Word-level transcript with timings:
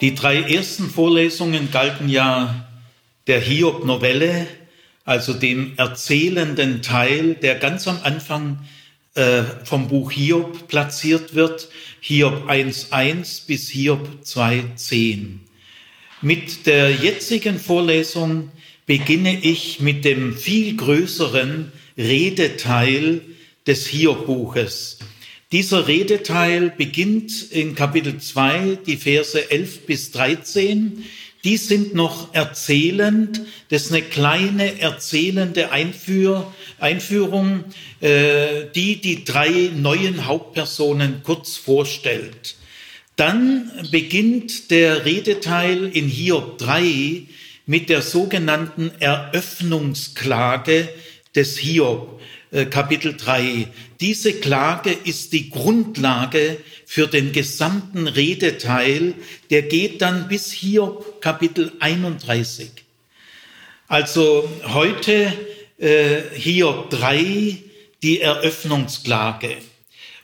Die 0.00 0.14
drei 0.14 0.42
ersten 0.42 0.88
Vorlesungen 0.88 1.72
galten 1.72 2.08
ja 2.08 2.68
der 3.26 3.40
Hiob-Novelle, 3.40 4.46
also 5.04 5.32
dem 5.32 5.72
erzählenden 5.76 6.82
Teil, 6.82 7.34
der 7.34 7.56
ganz 7.56 7.88
am 7.88 7.98
Anfang 8.04 8.60
äh, 9.14 9.42
vom 9.64 9.88
Buch 9.88 10.12
Hiob 10.12 10.68
platziert 10.68 11.34
wird, 11.34 11.68
Hiob 12.00 12.48
1.1 12.48 13.46
bis 13.48 13.68
Hiob 13.70 14.06
2.10. 14.22 15.38
Mit 16.22 16.66
der 16.66 16.92
jetzigen 16.92 17.58
Vorlesung 17.58 18.52
beginne 18.86 19.40
ich 19.40 19.80
mit 19.80 20.04
dem 20.04 20.36
viel 20.36 20.76
größeren 20.76 21.72
Redeteil 21.96 23.22
des 23.66 23.86
Hiob-Buches. 23.88 24.97
Dieser 25.50 25.88
Redeteil 25.88 26.68
beginnt 26.76 27.52
in 27.52 27.74
Kapitel 27.74 28.18
2, 28.18 28.80
die 28.84 28.98
Verse 28.98 29.50
11 29.50 29.86
bis 29.86 30.10
13. 30.10 31.06
Die 31.42 31.56
sind 31.56 31.94
noch 31.94 32.34
erzählend. 32.34 33.40
Das 33.70 33.86
ist 33.86 33.92
eine 33.92 34.02
kleine 34.02 34.78
erzählende 34.78 35.72
Einführ 35.72 36.52
Einführung, 36.78 37.64
äh, 38.00 38.66
die 38.74 39.00
die 39.00 39.24
drei 39.24 39.70
neuen 39.74 40.26
Hauptpersonen 40.26 41.22
kurz 41.22 41.56
vorstellt. 41.56 42.56
Dann 43.16 43.70
beginnt 43.90 44.70
der 44.70 45.06
Redeteil 45.06 45.86
in 45.86 46.08
Hiob 46.08 46.58
3 46.58 47.22
mit 47.64 47.88
der 47.88 48.02
sogenannten 48.02 48.90
Eröffnungsklage 49.00 50.90
des 51.34 51.56
Hiob. 51.56 52.20
Äh, 52.50 52.66
Kapitel 52.66 53.14
3. 53.16 53.68
Diese 54.00 54.32
Klage 54.32 54.92
ist 54.92 55.32
die 55.32 55.50
Grundlage 55.50 56.58
für 56.86 57.08
den 57.08 57.32
gesamten 57.32 58.06
Redeteil, 58.06 59.14
der 59.50 59.62
geht 59.62 60.02
dann 60.02 60.28
bis 60.28 60.52
Hiob 60.52 61.20
Kapitel 61.20 61.72
31. 61.80 62.70
Also 63.88 64.48
heute 64.66 65.32
äh, 65.78 66.20
Hiob 66.34 66.90
3, 66.90 67.56
die 68.02 68.20
Eröffnungsklage. 68.20 69.56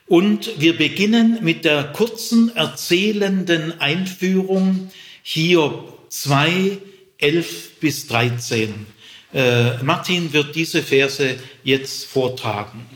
Und 0.07 0.61
wir 0.61 0.77
beginnen 0.77 1.39
mit 1.43 1.65
der 1.65 1.85
kurzen 1.85 2.55
erzählenden 2.55 3.81
Einführung 3.81 4.91
Hiob 5.23 6.11
2, 6.11 6.79
11 7.19 7.81
bis 7.81 8.07
13. 8.07 8.87
Äh, 9.33 9.83
Martin 9.83 10.33
wird 10.33 10.55
diese 10.55 10.83
Verse 10.83 11.37
jetzt 11.65 12.05
vortragen. 12.05 12.87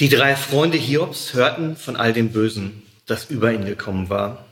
Die 0.00 0.08
drei 0.08 0.36
Freunde 0.36 0.78
Hiobs 0.78 1.34
hörten 1.34 1.76
von 1.76 1.96
all 1.96 2.12
dem 2.12 2.30
Bösen, 2.30 2.84
das 3.06 3.30
über 3.30 3.52
ihn 3.52 3.64
gekommen 3.64 4.08
war. 4.08 4.46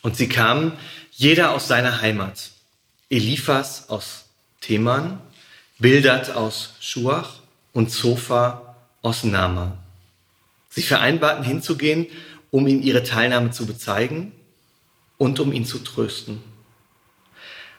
Und 0.00 0.16
sie 0.16 0.28
kamen, 0.28 0.74
jeder 1.10 1.50
aus 1.50 1.66
seiner 1.66 2.00
Heimat. 2.00 2.50
Eliphas 3.10 3.88
aus 3.88 4.26
Teman, 4.60 5.18
Bildad 5.80 6.30
aus 6.36 6.74
Schuach 6.80 7.40
und 7.72 7.90
Zophar 7.90 8.76
aus 9.02 9.24
Nama. 9.24 9.76
Sie 10.68 10.82
vereinbarten 10.82 11.44
hinzugehen, 11.44 12.06
um 12.52 12.68
ihm 12.68 12.80
ihre 12.80 13.02
Teilnahme 13.02 13.50
zu 13.50 13.66
bezeigen 13.66 14.30
und 15.18 15.40
um 15.40 15.52
ihn 15.52 15.66
zu 15.66 15.80
trösten. 15.80 16.40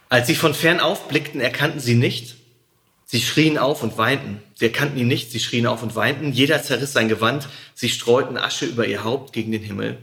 Als 0.09 0.27
sie 0.27 0.35
von 0.35 0.53
fern 0.53 0.81
aufblickten, 0.81 1.39
erkannten 1.39 1.79
sie 1.79 1.95
nicht. 1.95 2.35
Sie 3.05 3.21
schrien 3.21 3.57
auf 3.57 3.83
und 3.83 3.97
weinten. 3.97 4.41
Sie 4.55 4.65
erkannten 4.65 4.97
ihn 4.97 5.07
nicht, 5.07 5.31
sie 5.31 5.39
schrien 5.39 5.67
auf 5.67 5.83
und 5.83 5.95
weinten. 5.95 6.31
Jeder 6.31 6.63
zerriss 6.63 6.93
sein 6.93 7.07
Gewand. 7.07 7.47
Sie 7.75 7.89
streuten 7.89 8.37
Asche 8.37 8.65
über 8.65 8.87
ihr 8.87 9.03
Haupt 9.03 9.31
gegen 9.31 9.51
den 9.51 9.61
Himmel. 9.61 9.97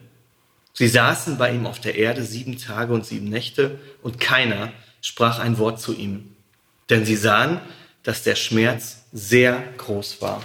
Sie 0.72 0.88
saßen 0.88 1.36
bei 1.36 1.52
ihm 1.52 1.66
auf 1.66 1.80
der 1.80 1.96
Erde 1.96 2.22
sieben 2.22 2.58
Tage 2.58 2.94
und 2.94 3.04
sieben 3.04 3.28
Nächte 3.28 3.78
und 4.02 4.20
keiner 4.20 4.72
sprach 5.00 5.38
ein 5.38 5.58
Wort 5.58 5.80
zu 5.80 5.94
ihm. 5.94 6.30
Denn 6.88 7.04
sie 7.04 7.16
sahen, 7.16 7.60
dass 8.02 8.22
der 8.22 8.36
Schmerz 8.36 9.04
sehr 9.12 9.62
groß 9.76 10.22
war. 10.22 10.42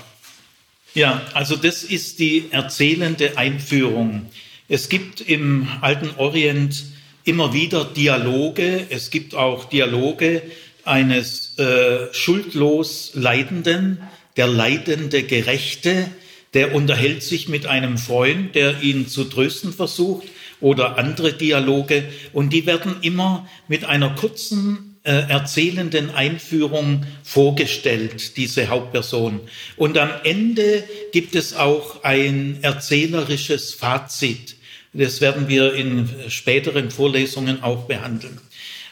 Ja, 0.93 1.21
also 1.33 1.55
das 1.55 1.83
ist 1.83 2.19
die 2.19 2.51
erzählende 2.51 3.37
Einführung. 3.37 4.25
Es 4.67 4.89
gibt 4.89 5.21
im 5.21 5.67
alten 5.81 6.09
Orient 6.17 6.83
immer 7.23 7.53
wieder 7.53 7.85
Dialoge. 7.85 8.87
Es 8.89 9.09
gibt 9.11 9.35
auch 9.35 9.65
Dialoge 9.65 10.41
eines 10.87 11.57
äh, 11.57 12.13
schuldlos 12.13 13.11
Leidenden, 13.13 13.99
der 14.35 14.47
leidende 14.47 15.23
Gerechte, 15.23 16.07
der 16.53 16.73
unterhält 16.73 17.23
sich 17.23 17.47
mit 17.47 17.65
einem 17.65 17.97
Freund, 17.97 18.55
der 18.55 18.81
ihn 18.81 19.07
zu 19.07 19.25
trösten 19.25 19.73
versucht 19.73 20.27
oder 20.59 20.97
andere 20.97 21.33
Dialoge 21.33 22.05
und 22.33 22.51
die 22.51 22.65
werden 22.65 22.97
immer 23.01 23.47
mit 23.67 23.85
einer 23.85 24.15
kurzen 24.15 24.87
äh, 25.03 25.29
erzählenden 25.29 26.09
Einführung 26.09 27.05
vorgestellt, 27.23 28.35
diese 28.37 28.67
Hauptperson. 28.67 29.39
Und 29.77 29.97
am 29.97 30.09
Ende 30.23 30.83
gibt 31.11 31.35
es 31.35 31.55
auch 31.55 32.03
ein 32.03 32.59
erzählerisches 32.61 33.73
Fazit. 33.73 34.57
Das 34.93 35.21
werden 35.21 35.47
wir 35.47 35.73
in 35.73 36.09
späteren 36.27 36.91
Vorlesungen 36.91 37.63
auch 37.63 37.85
behandeln. 37.85 38.39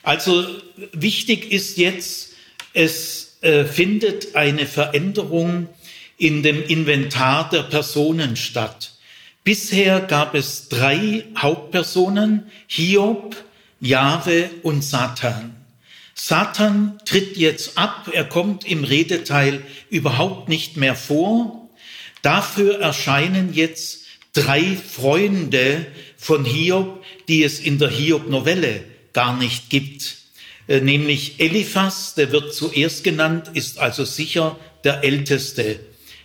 Also 0.06 0.46
wichtig 0.92 1.52
ist 1.52 1.78
jetzt, 1.78 2.34
es 2.74 3.38
äh, 3.42 3.66
findet 3.66 4.36
eine 4.36 4.68
Veränderung 4.68 5.68
in 6.20 6.44
dem 6.44 6.64
Inventar 6.64 7.50
der 7.50 7.64
Personen 7.64 8.36
statt. 8.36 8.94
Bisher 9.44 10.02
gab 10.02 10.36
es 10.36 10.70
drei 10.70 11.26
Hauptpersonen, 11.36 12.52
Hiob, 12.68 13.36
Jahwe 13.80 14.52
und 14.62 14.84
Satan. 14.84 15.56
Satan 16.14 17.00
tritt 17.06 17.36
jetzt 17.36 17.76
ab, 17.76 18.08
er 18.14 18.26
kommt 18.26 18.64
im 18.64 18.84
Redeteil 18.84 19.64
überhaupt 19.90 20.50
nicht 20.50 20.78
mehr 20.78 20.96
vor. 20.96 21.68
Dafür 22.22 22.80
erscheinen 22.80 23.56
jetzt 23.56 24.06
drei 24.34 24.76
Freunde 24.76 25.88
von 26.16 26.46
Hiob, 26.46 27.04
die 27.28 27.44
es 27.44 27.60
in 27.60 27.80
der 27.80 27.90
Hiob-Novelle 27.90 28.95
gar 29.16 29.36
nicht 29.36 29.72
gibt. 29.72 30.18
Äh, 30.68 30.82
nämlich 30.82 31.40
Eliphas, 31.40 32.14
der 32.14 32.32
wird 32.32 32.54
zuerst 32.54 33.04
genannt, 33.04 33.50
ist 33.54 33.80
also 33.80 34.06
sicher 34.06 34.60
der 34.84 35.04
Älteste. 35.04 35.80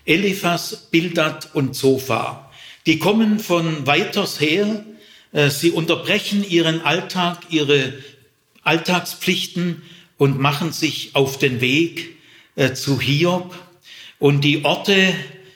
Eliphas, 0.05 0.89
Bildad 0.91 1.55
und 1.55 1.75
Zophar. 1.75 2.53
Die 2.87 2.99
kommen 2.99 3.39
von 3.39 3.87
weiters 3.87 4.41
her. 4.41 4.85
Äh, 5.33 5.51
sie 5.51 5.71
unterbrechen 5.71 6.45
ihren 6.49 6.83
Alltag, 6.83 7.39
ihre 7.49 7.95
Alltagspflichten 8.63 9.83
und 10.19 10.41
machen 10.41 10.73
sich 10.73 11.11
auf 11.15 11.39
den 11.39 11.61
Weg 11.61 12.17
äh, 12.57 12.73
zu 12.73 13.01
Hiob. 13.01 13.55
Und 14.19 14.43
die 14.43 14.65
Orte, 14.65 15.15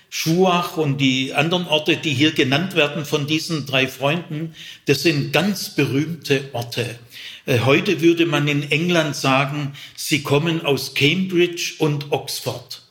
Schuach 0.09 0.77
und 0.77 0.99
die 0.99 1.35
anderen 1.35 1.67
Orte, 1.67 1.97
die 1.97 2.15
hier 2.15 2.31
genannt 2.31 2.77
werden 2.77 3.05
von 3.05 3.27
diesen 3.27 3.67
drei 3.67 3.89
Freunden, 3.89 4.55
das 4.87 5.03
sind 5.03 5.33
ganz 5.33 5.71
berühmte 5.71 6.51
Orte. 6.53 6.99
Äh, 7.47 7.61
heute 7.61 8.01
würde 8.01 8.27
man 8.27 8.49
in 8.49 8.71
England 8.71 9.17
sagen, 9.17 9.75
sie 9.97 10.23
kommen 10.23 10.65
aus 10.65 10.95
Cambridge 10.95 11.75
und 11.79 12.11
Oxford. 12.11 12.83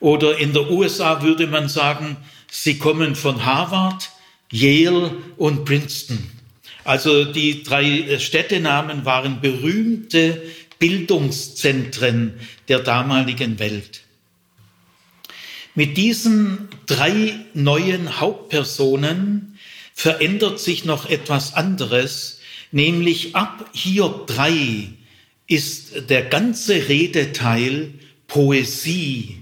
Oder 0.00 0.38
in 0.38 0.52
der 0.52 0.70
USA 0.70 1.22
würde 1.22 1.46
man 1.46 1.68
sagen, 1.68 2.16
sie 2.50 2.78
kommen 2.78 3.16
von 3.16 3.44
Harvard, 3.44 4.10
Yale 4.50 5.12
und 5.36 5.64
Princeton. 5.64 6.30
Also 6.84 7.24
die 7.24 7.62
drei 7.62 7.84
äh, 7.84 8.20
Städtenamen 8.20 9.04
waren 9.04 9.40
berühmte 9.40 10.42
Bildungszentren 10.78 12.34
der 12.68 12.78
damaligen 12.78 13.58
Welt. 13.58 14.02
Mit 15.74 15.96
diesen 15.96 16.68
drei 16.86 17.34
neuen 17.54 18.20
Hauptpersonen 18.20 19.58
verändert 19.94 20.60
sich 20.60 20.84
noch 20.84 21.08
etwas 21.08 21.54
anderes, 21.54 22.37
nämlich 22.70 23.34
ab 23.34 23.68
Hiob 23.72 24.26
3 24.26 24.88
ist 25.46 26.10
der 26.10 26.22
ganze 26.22 26.88
Redeteil 26.88 27.94
Poesie. 28.26 29.38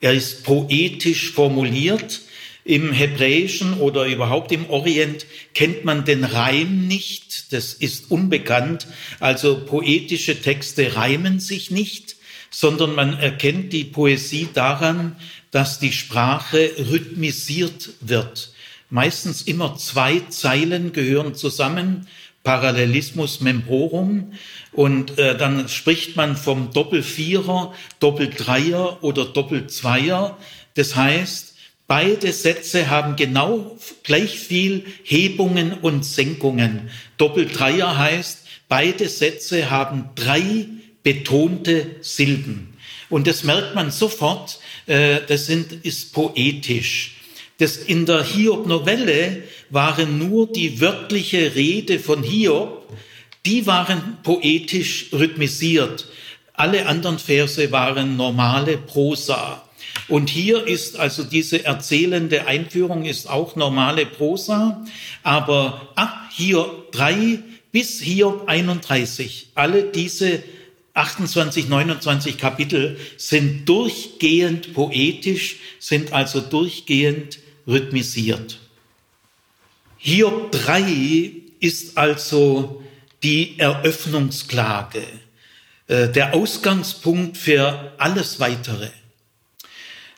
Er 0.00 0.12
ist 0.12 0.44
poetisch 0.44 1.32
formuliert. 1.32 2.20
Im 2.64 2.92
Hebräischen 2.92 3.74
oder 3.74 4.06
überhaupt 4.06 4.50
im 4.50 4.68
Orient 4.68 5.24
kennt 5.54 5.84
man 5.84 6.04
den 6.04 6.24
Reim 6.24 6.86
nicht. 6.86 7.52
Das 7.52 7.72
ist 7.72 8.10
unbekannt. 8.10 8.88
Also 9.20 9.64
poetische 9.64 10.40
Texte 10.42 10.96
reimen 10.96 11.38
sich 11.38 11.70
nicht, 11.70 12.16
sondern 12.50 12.94
man 12.94 13.18
erkennt 13.18 13.72
die 13.72 13.84
Poesie 13.84 14.48
daran, 14.52 15.16
dass 15.52 15.78
die 15.78 15.92
Sprache 15.92 16.72
rhythmisiert 16.90 17.90
wird. 18.00 18.50
Meistens 18.90 19.42
immer 19.42 19.76
zwei 19.76 20.20
Zeilen 20.28 20.92
gehören 20.92 21.34
zusammen, 21.34 22.06
Parallelismus 22.46 23.40
membrorum, 23.40 24.32
und 24.72 25.18
äh, 25.18 25.36
dann 25.36 25.68
spricht 25.68 26.16
man 26.16 26.36
vom 26.36 26.72
Doppelvierer, 26.72 27.74
Doppeldreier 27.98 29.02
oder 29.02 29.24
Doppelzweier. 29.24 30.38
Das 30.74 30.94
heißt, 30.94 31.54
Beide 31.88 32.32
Sätze 32.32 32.90
haben 32.90 33.14
genau 33.14 33.78
gleich 34.02 34.40
viel 34.40 34.84
Hebungen 35.04 35.72
und 35.72 36.04
Senkungen. 36.04 36.90
Doppeldreier 37.16 37.96
heißt, 37.96 38.40
beide 38.68 39.08
Sätze 39.08 39.70
haben 39.70 40.10
drei 40.16 40.66
betonte 41.04 41.94
Silben. 42.00 42.76
Und 43.08 43.28
das 43.28 43.44
merkt 43.44 43.76
man 43.76 43.92
sofort, 43.92 44.58
äh, 44.86 45.20
das 45.28 45.46
sind, 45.46 45.70
ist 45.84 46.12
poetisch. 46.12 47.15
Das 47.58 47.76
in 47.76 48.04
der 48.04 48.22
Hiob-Novelle 48.22 49.42
waren 49.70 50.18
nur 50.18 50.52
die 50.52 50.80
wörtliche 50.80 51.54
Rede 51.54 51.98
von 51.98 52.22
Hiob, 52.22 52.92
die 53.46 53.66
waren 53.66 54.18
poetisch 54.22 55.06
rhythmisiert. 55.12 56.06
Alle 56.52 56.86
anderen 56.86 57.18
Verse 57.18 57.70
waren 57.72 58.16
normale 58.16 58.76
Prosa. 58.76 59.62
Und 60.08 60.30
hier 60.30 60.66
ist 60.66 60.98
also 60.98 61.24
diese 61.24 61.64
erzählende 61.64 62.46
Einführung 62.46 63.04
ist 63.04 63.28
auch 63.28 63.56
normale 63.56 64.06
Prosa, 64.06 64.84
aber 65.22 65.92
ab 65.96 66.28
hier 66.32 66.66
drei 66.92 67.40
bis 67.72 68.00
hier 68.00 68.42
31, 68.46 69.48
alle 69.54 69.84
diese 69.84 70.42
28, 70.94 71.68
29 71.68 72.38
Kapitel 72.38 72.96
sind 73.16 73.68
durchgehend 73.68 74.72
poetisch, 74.72 75.56
sind 75.78 76.12
also 76.12 76.40
durchgehend 76.40 77.38
rhythmisiert. 77.66 78.58
Hiob 79.98 80.52
3 80.52 81.32
ist 81.60 81.98
also 81.98 82.82
die 83.22 83.58
Eröffnungsklage, 83.58 85.02
äh, 85.88 86.08
der 86.08 86.34
Ausgangspunkt 86.34 87.36
für 87.36 87.92
alles 87.98 88.40
Weitere. 88.40 88.90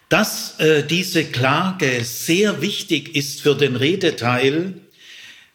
Dass 0.08 0.58
äh, 0.58 0.84
diese 0.84 1.24
Klage 1.24 2.04
sehr 2.04 2.60
wichtig 2.60 3.14
ist 3.14 3.42
für 3.42 3.54
den 3.54 3.76
Redeteil, 3.76 4.74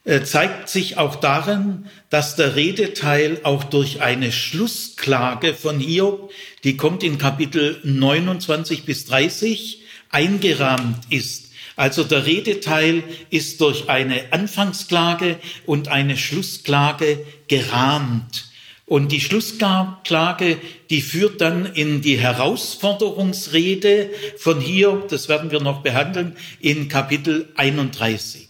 äh, 0.05 0.21
zeigt 0.23 0.69
sich 0.69 0.97
auch 0.97 1.15
darin, 1.15 1.85
dass 2.09 2.35
der 2.35 2.55
Redeteil 2.55 3.39
auch 3.43 3.63
durch 3.63 4.01
eine 4.01 4.31
Schlussklage 4.31 5.53
von 5.53 5.79
Hiob, 5.79 6.31
die 6.63 6.75
kommt 6.75 7.03
in 7.03 7.17
Kapitel 7.17 7.79
29 7.83 8.83
bis 8.83 9.05
30, 9.05 9.81
eingerahmt 10.09 11.05
ist. 11.09 11.52
Also 11.75 12.03
der 12.03 12.25
Redeteil 12.25 13.03
ist 13.29 13.61
durch 13.61 13.89
eine 13.89 14.31
Anfangsklage 14.31 15.39
und 15.65 15.87
eine 15.87 16.17
Schlussklage 16.17 17.25
gerahmt. 17.47 18.45
Und 18.85 19.11
die 19.11 19.21
Schlussklage, 19.21 20.57
die 20.89 21.01
führt 21.01 21.41
dann 21.41 21.65
in 21.65 22.01
die 22.01 22.19
Herausforderungsrede 22.19 24.09
von 24.37 24.59
hier, 24.59 25.03
das 25.09 25.29
werden 25.29 25.51
wir 25.51 25.61
noch 25.61 25.81
behandeln, 25.81 26.35
in 26.59 26.89
Kapitel 26.89 27.49
31. 27.55 28.49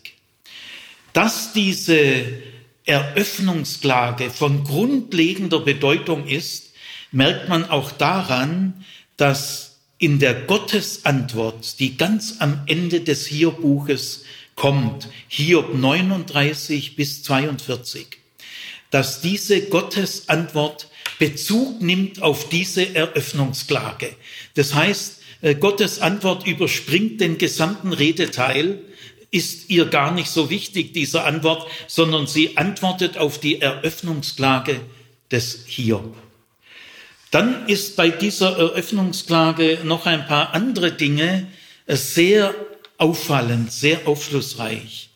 Dass 1.14 1.54
diese 1.54 2.26
Eröffnungsklage 2.86 4.32
von 4.32 4.64
grundlegender 4.64 5.60
Bedeutung 5.60 6.28
ist, 6.28 6.74
merkt 7.12 7.48
man 7.48 7.70
auch 7.70 7.92
daran, 7.92 8.84
dass 9.16 9.73
in 10.04 10.20
der 10.20 10.34
Gottesantwort, 10.34 11.80
die 11.80 11.96
ganz 11.96 12.36
am 12.40 12.60
Ende 12.66 13.00
des 13.00 13.26
Hiob-Buches 13.28 14.26
kommt, 14.54 15.08
Hiob 15.30 15.74
39 15.74 16.98
bis 16.98 17.24
42, 17.24 18.08
dass 18.92 19.22
diese 19.22 19.62
Gottesantwort 19.62 20.90
Bezug 21.20 21.82
nimmt 21.82 22.22
auf 22.22 22.50
diese 22.50 22.94
Eröffnungsklage. 22.94 24.14
Das 24.56 24.74
heißt, 24.74 25.22
äh, 25.42 25.56
Gottes 25.56 26.00
Antwort 26.00 26.46
überspringt 26.46 27.22
den 27.22 27.38
gesamten 27.38 27.94
Redeteil, 27.94 28.82
ist 29.32 29.70
ihr 29.70 29.86
gar 29.86 30.12
nicht 30.12 30.28
so 30.28 30.50
wichtig, 30.50 30.92
diese 30.92 31.24
Antwort, 31.24 31.66
sondern 31.88 32.28
sie 32.28 32.58
antwortet 32.58 33.18
auf 33.18 33.40
die 33.40 33.62
Eröffnungsklage 33.62 34.82
des 35.32 35.64
Hiob. 35.66 36.14
Dann 37.34 37.66
ist 37.66 37.96
bei 37.96 38.10
dieser 38.10 38.60
Eröffnungsklage 38.60 39.80
noch 39.84 40.06
ein 40.06 40.28
paar 40.28 40.54
andere 40.54 40.92
Dinge 40.92 41.48
äh, 41.88 41.96
sehr 41.96 42.54
auffallend, 43.00 43.72
sehr 43.72 44.08
aufschlussreich. 44.08 45.10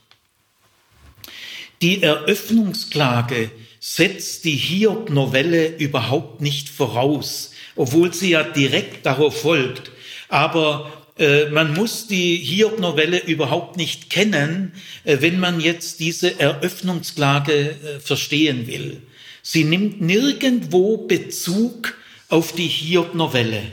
Die 1.83 2.01
Eröffnungsklage 2.01 3.51
setzt 3.79 4.45
die 4.45 4.55
Hiob-Novelle 4.55 5.77
überhaupt 5.77 6.41
nicht 6.41 6.69
voraus, 6.69 7.51
obwohl 7.75 8.11
sie 8.11 8.31
ja 8.31 8.41
direkt 8.41 9.05
darauf 9.05 9.41
folgt. 9.41 9.91
Aber 10.27 10.91
äh, 11.19 11.51
man 11.51 11.75
muss 11.75 12.07
die 12.07 12.37
Hiob-Novelle 12.37 13.25
überhaupt 13.25 13.77
nicht 13.77 14.09
kennen, 14.09 14.73
äh, 15.03 15.17
wenn 15.19 15.39
man 15.39 15.59
jetzt 15.59 15.99
diese 15.99 16.39
Eröffnungsklage 16.39 17.53
äh, 17.53 17.99
verstehen 17.99 18.65
will. 18.65 19.03
Sie 19.43 19.65
nimmt 19.65 20.01
nirgendwo 20.01 20.97
Bezug 20.97 21.93
auf 22.29 22.51
die 22.53 22.68
Hiob-Novelle. 22.68 23.63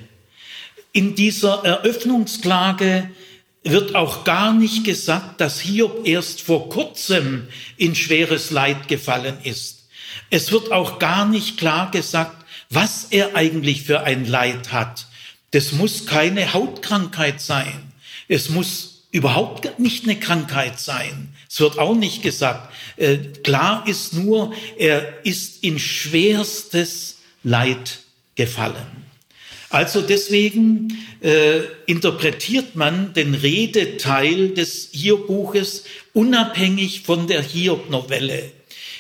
In 0.93 1.15
dieser 1.15 1.65
Eröffnungsklage 1.65 3.11
wird 3.65 3.95
auch 3.95 4.25
gar 4.25 4.53
nicht 4.53 4.85
gesagt, 4.85 5.41
dass 5.41 5.61
Hiob 5.61 6.07
erst 6.07 6.43
vor 6.43 6.69
kurzem 6.69 7.49
in 7.77 7.95
schweres 7.95 8.51
Leid 8.51 8.89
gefallen 8.89 9.39
ist. 9.43 9.89
Es 10.31 10.53
wird 10.53 10.71
auch 10.71 10.99
gar 10.99 11.27
nicht 11.27 11.59
klar 11.59 11.91
gesagt, 11.91 12.45
was 12.71 13.09
er 13.11 13.35
eigentlich 13.35 13.83
für 13.83 14.03
ein 14.03 14.27
Leid 14.27 14.73
hat. 14.73 15.07
Das 15.51 15.73
muss 15.73 16.07
keine 16.07 16.53
Hautkrankheit 16.53 17.41
sein. 17.41 17.93
Es 18.29 18.49
muss 18.49 19.05
überhaupt 19.11 19.79
nicht 19.79 20.05
eine 20.05 20.19
Krankheit 20.19 20.79
sein. 20.81 21.35
Es 21.49 21.61
wird 21.61 21.79
auch 21.79 21.95
nicht 21.95 22.23
gesagt. 22.23 22.73
Äh, 22.97 23.19
klar 23.43 23.85
ist 23.87 24.13
nur, 24.13 24.53
er 24.77 25.25
ist 25.25 25.63
in 25.63 25.79
schwerstes 25.79 27.19
Leid 27.43 27.99
gefallen. 28.35 29.05
Also 29.71 30.03
deswegen 30.03 31.05
äh, 31.21 31.63
interpretiert 31.87 32.77
man 32.77 33.13
den 33.13 33.35
Redeteil 33.35 34.51
des 34.51 34.91
Hiob-Buches 34.93 35.85
unabhängig 36.13 37.03
von 37.03 37.27
der 37.27 37.43
Hiob-Novelle. 37.43 38.53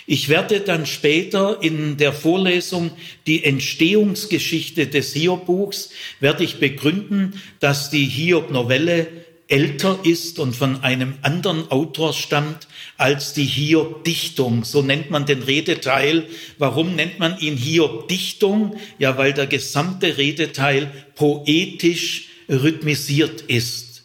Ich 0.06 0.28
werde 0.28 0.60
dann 0.60 0.84
später 0.84 1.62
in 1.62 1.96
der 1.96 2.12
Vorlesung 2.12 2.90
die 3.26 3.44
Entstehungsgeschichte 3.44 4.86
des 4.86 5.14
Hiob-Buchs, 5.14 5.90
werde 6.20 6.44
ich 6.44 6.58
begründen, 6.58 7.40
dass 7.60 7.90
die 7.90 8.04
Hiob-Novelle 8.06 9.06
älter 9.48 10.00
ist 10.02 10.38
und 10.38 10.56
von 10.56 10.82
einem 10.82 11.14
anderen 11.22 11.70
Autor 11.70 12.12
stammt 12.12 12.66
als 13.04 13.34
die 13.34 13.44
Hiob-Dichtung. 13.44 14.64
So 14.64 14.80
nennt 14.80 15.10
man 15.10 15.26
den 15.26 15.42
Redeteil. 15.42 16.26
Warum 16.56 16.96
nennt 16.96 17.18
man 17.18 17.38
ihn 17.38 17.58
Hiob-Dichtung? 17.58 18.76
Ja, 18.98 19.18
weil 19.18 19.34
der 19.34 19.46
gesamte 19.46 20.16
Redeteil 20.16 20.90
poetisch 21.14 22.28
rhythmisiert 22.48 23.42
ist. 23.42 24.04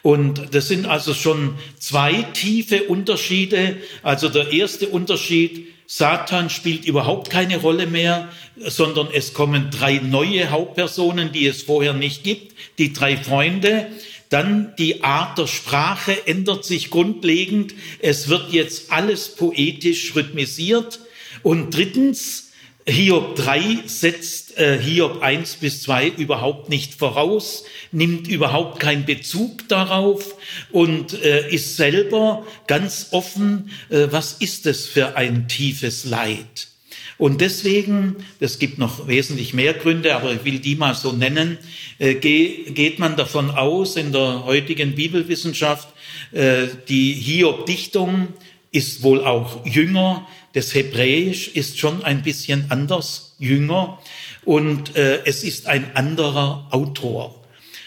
Und 0.00 0.54
das 0.54 0.68
sind 0.68 0.86
also 0.86 1.12
schon 1.12 1.56
zwei 1.78 2.22
tiefe 2.32 2.84
Unterschiede. 2.84 3.76
Also 4.02 4.30
der 4.30 4.50
erste 4.50 4.88
Unterschied, 4.88 5.66
Satan 5.90 6.50
spielt 6.50 6.84
überhaupt 6.84 7.30
keine 7.30 7.56
Rolle 7.56 7.86
mehr, 7.86 8.28
sondern 8.56 9.08
es 9.10 9.32
kommen 9.32 9.70
drei 9.70 9.94
neue 9.94 10.50
Hauptpersonen, 10.50 11.32
die 11.32 11.46
es 11.46 11.62
vorher 11.62 11.94
nicht 11.94 12.24
gibt, 12.24 12.54
die 12.76 12.92
drei 12.92 13.16
Freunde. 13.16 13.86
Dann 14.28 14.74
die 14.78 15.02
Art 15.02 15.38
der 15.38 15.46
Sprache 15.46 16.26
ändert 16.26 16.66
sich 16.66 16.90
grundlegend. 16.90 17.72
Es 18.00 18.28
wird 18.28 18.52
jetzt 18.52 18.92
alles 18.92 19.34
poetisch 19.34 20.14
rhythmisiert. 20.14 21.00
Und 21.42 21.74
drittens, 21.74 22.47
Hiob 22.88 23.36
3 23.36 23.82
setzt 23.84 24.56
äh, 24.56 24.78
Hiob 24.80 25.20
1 25.20 25.56
bis 25.56 25.82
2 25.82 26.08
überhaupt 26.08 26.70
nicht 26.70 26.94
voraus, 26.94 27.64
nimmt 27.92 28.26
überhaupt 28.28 28.80
keinen 28.80 29.04
Bezug 29.04 29.68
darauf 29.68 30.34
und 30.72 31.12
äh, 31.22 31.50
ist 31.50 31.76
selber 31.76 32.46
ganz 32.66 33.08
offen, 33.10 33.70
äh, 33.90 34.06
was 34.10 34.32
ist 34.34 34.64
es 34.64 34.86
für 34.86 35.16
ein 35.16 35.48
tiefes 35.48 36.06
Leid. 36.06 36.68
Und 37.18 37.42
deswegen, 37.42 38.16
es 38.40 38.58
gibt 38.58 38.78
noch 38.78 39.06
wesentlich 39.06 39.52
mehr 39.52 39.74
Gründe, 39.74 40.16
aber 40.16 40.32
ich 40.32 40.44
will 40.44 40.58
die 40.58 40.76
mal 40.76 40.94
so 40.94 41.12
nennen, 41.12 41.58
äh, 41.98 42.14
geht 42.14 42.98
man 42.98 43.16
davon 43.16 43.50
aus 43.50 43.96
in 43.96 44.12
der 44.12 44.46
heutigen 44.46 44.94
Bibelwissenschaft, 44.94 45.88
äh, 46.32 46.68
die 46.88 47.12
Hiob-Dichtung 47.12 48.28
ist 48.70 49.02
wohl 49.02 49.24
auch 49.24 49.64
jünger, 49.66 50.26
das 50.58 50.74
Hebräisch 50.74 51.46
ist 51.46 51.78
schon 51.78 52.02
ein 52.02 52.24
bisschen 52.24 52.64
anders, 52.70 53.36
jünger, 53.38 54.00
und 54.44 54.96
äh, 54.96 55.20
es 55.24 55.44
ist 55.44 55.68
ein 55.68 55.94
anderer 55.94 56.66
Autor. 56.72 57.44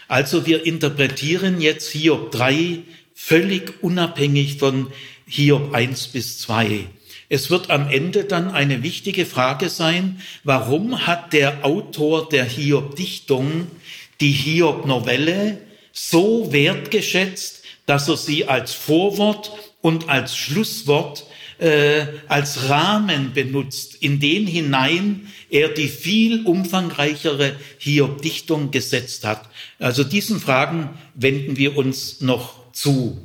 Also 0.08 0.46
wir 0.46 0.66
interpretieren 0.66 1.60
jetzt 1.60 1.92
Hiob 1.92 2.32
3 2.32 2.80
völlig 3.14 3.84
unabhängig 3.84 4.56
von 4.58 4.88
Hiob 5.28 5.74
1 5.74 6.08
bis 6.08 6.40
2. 6.40 6.88
Es 7.28 7.50
wird 7.50 7.70
am 7.70 7.90
Ende 7.90 8.24
dann 8.24 8.50
eine 8.50 8.84
wichtige 8.84 9.26
Frage 9.26 9.68
sein, 9.68 10.22
warum 10.46 11.06
hat 11.06 11.34
der 11.34 11.66
Autor 11.66 12.30
der 12.30 12.46
Hiob-Dichtung 12.46 13.68
die 14.22 14.32
Hiob-Novelle 14.32 15.58
so 15.92 16.54
wertgeschätzt, 16.54 17.64
dass 17.86 18.08
er 18.08 18.16
sie 18.16 18.48
als 18.48 18.74
Vorwort 18.74 19.52
und 19.82 20.08
als 20.08 20.38
Schlusswort, 20.38 21.26
äh, 21.62 22.08
als 22.28 22.70
Rahmen 22.70 23.34
benutzt, 23.34 23.96
in 23.96 24.20
den 24.20 24.48
hinein 24.48 25.28
er 25.50 25.70
die 25.70 25.90
viel 25.90 26.44
umfangreichere 26.46 27.56
Hiob-Dichtung 27.78 28.72
gesetzt 28.72 29.26
hat. 29.26 29.48
Also 29.78 30.04
diesen 30.04 30.40
Fragen 30.40 30.90
wenden 31.14 31.58
wir 31.58 31.78
uns 31.78 32.22
noch 32.22 32.72
zu. 32.74 33.22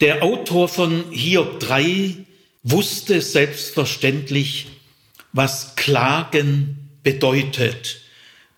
Der 0.00 0.22
Autor 0.22 0.68
von 0.68 1.04
Hiob 1.12 1.60
3 1.60 2.16
wusste 2.62 3.20
selbstverständlich, 3.20 4.66
was 5.32 5.76
Klagen 5.76 6.88
bedeutet. 7.02 8.00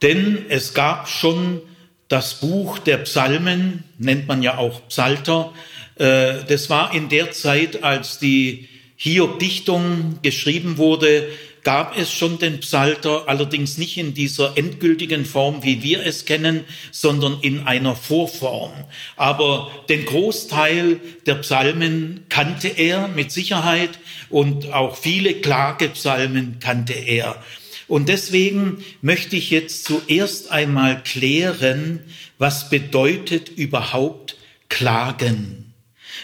Denn 0.00 0.47
es 0.49 0.73
gab 0.73 1.09
schon 1.09 1.61
das 2.09 2.40
Buch 2.40 2.78
der 2.78 2.99
Psalmen, 2.99 3.85
nennt 3.99 4.28
man 4.28 4.42
ja 4.42 4.59
auch 4.59 4.87
Psalter. 4.88 5.52
Äh, 5.96 6.44
das 6.49 6.70
war 6.70 6.94
in 6.94 7.08
der 7.08 7.32
Zeit, 7.32 7.82
als 7.82 8.18
die 8.18 8.68
Hiob-Dichtung 8.96 10.18
geschrieben 10.22 10.78
wurde, 10.78 11.28
gab 11.64 11.96
es 11.96 12.12
schon 12.12 12.38
den 12.38 12.61
Psalter, 12.61 13.28
allerdings 13.28 13.78
nicht 13.78 13.96
in 13.96 14.14
dieser 14.14 14.56
endgültigen 14.56 15.25
Form, 15.25 15.62
wie 15.62 15.82
wir 15.82 16.04
es 16.04 16.25
kennen, 16.25 16.64
sondern 16.90 17.38
in 17.40 17.66
einer 17.66 17.94
Vorform. 17.94 18.72
Aber 19.16 19.70
den 19.88 20.04
Großteil 20.04 21.00
der 21.26 21.37
Psalmen 21.37 22.25
kannte 22.28 22.68
er 22.68 23.08
mit 23.08 23.30
Sicherheit 23.30 23.99
und 24.28 24.72
auch 24.72 24.96
viele 24.96 25.34
Klagepsalmen 25.34 26.58
kannte 26.58 26.94
er. 26.94 27.42
Und 27.87 28.08
deswegen 28.08 28.84
möchte 29.00 29.37
ich 29.37 29.50
jetzt 29.50 29.84
zuerst 29.84 30.50
einmal 30.50 31.02
klären, 31.02 32.00
was 32.38 32.70
bedeutet 32.70 33.50
überhaupt 33.50 34.37
Klagen? 34.68 35.62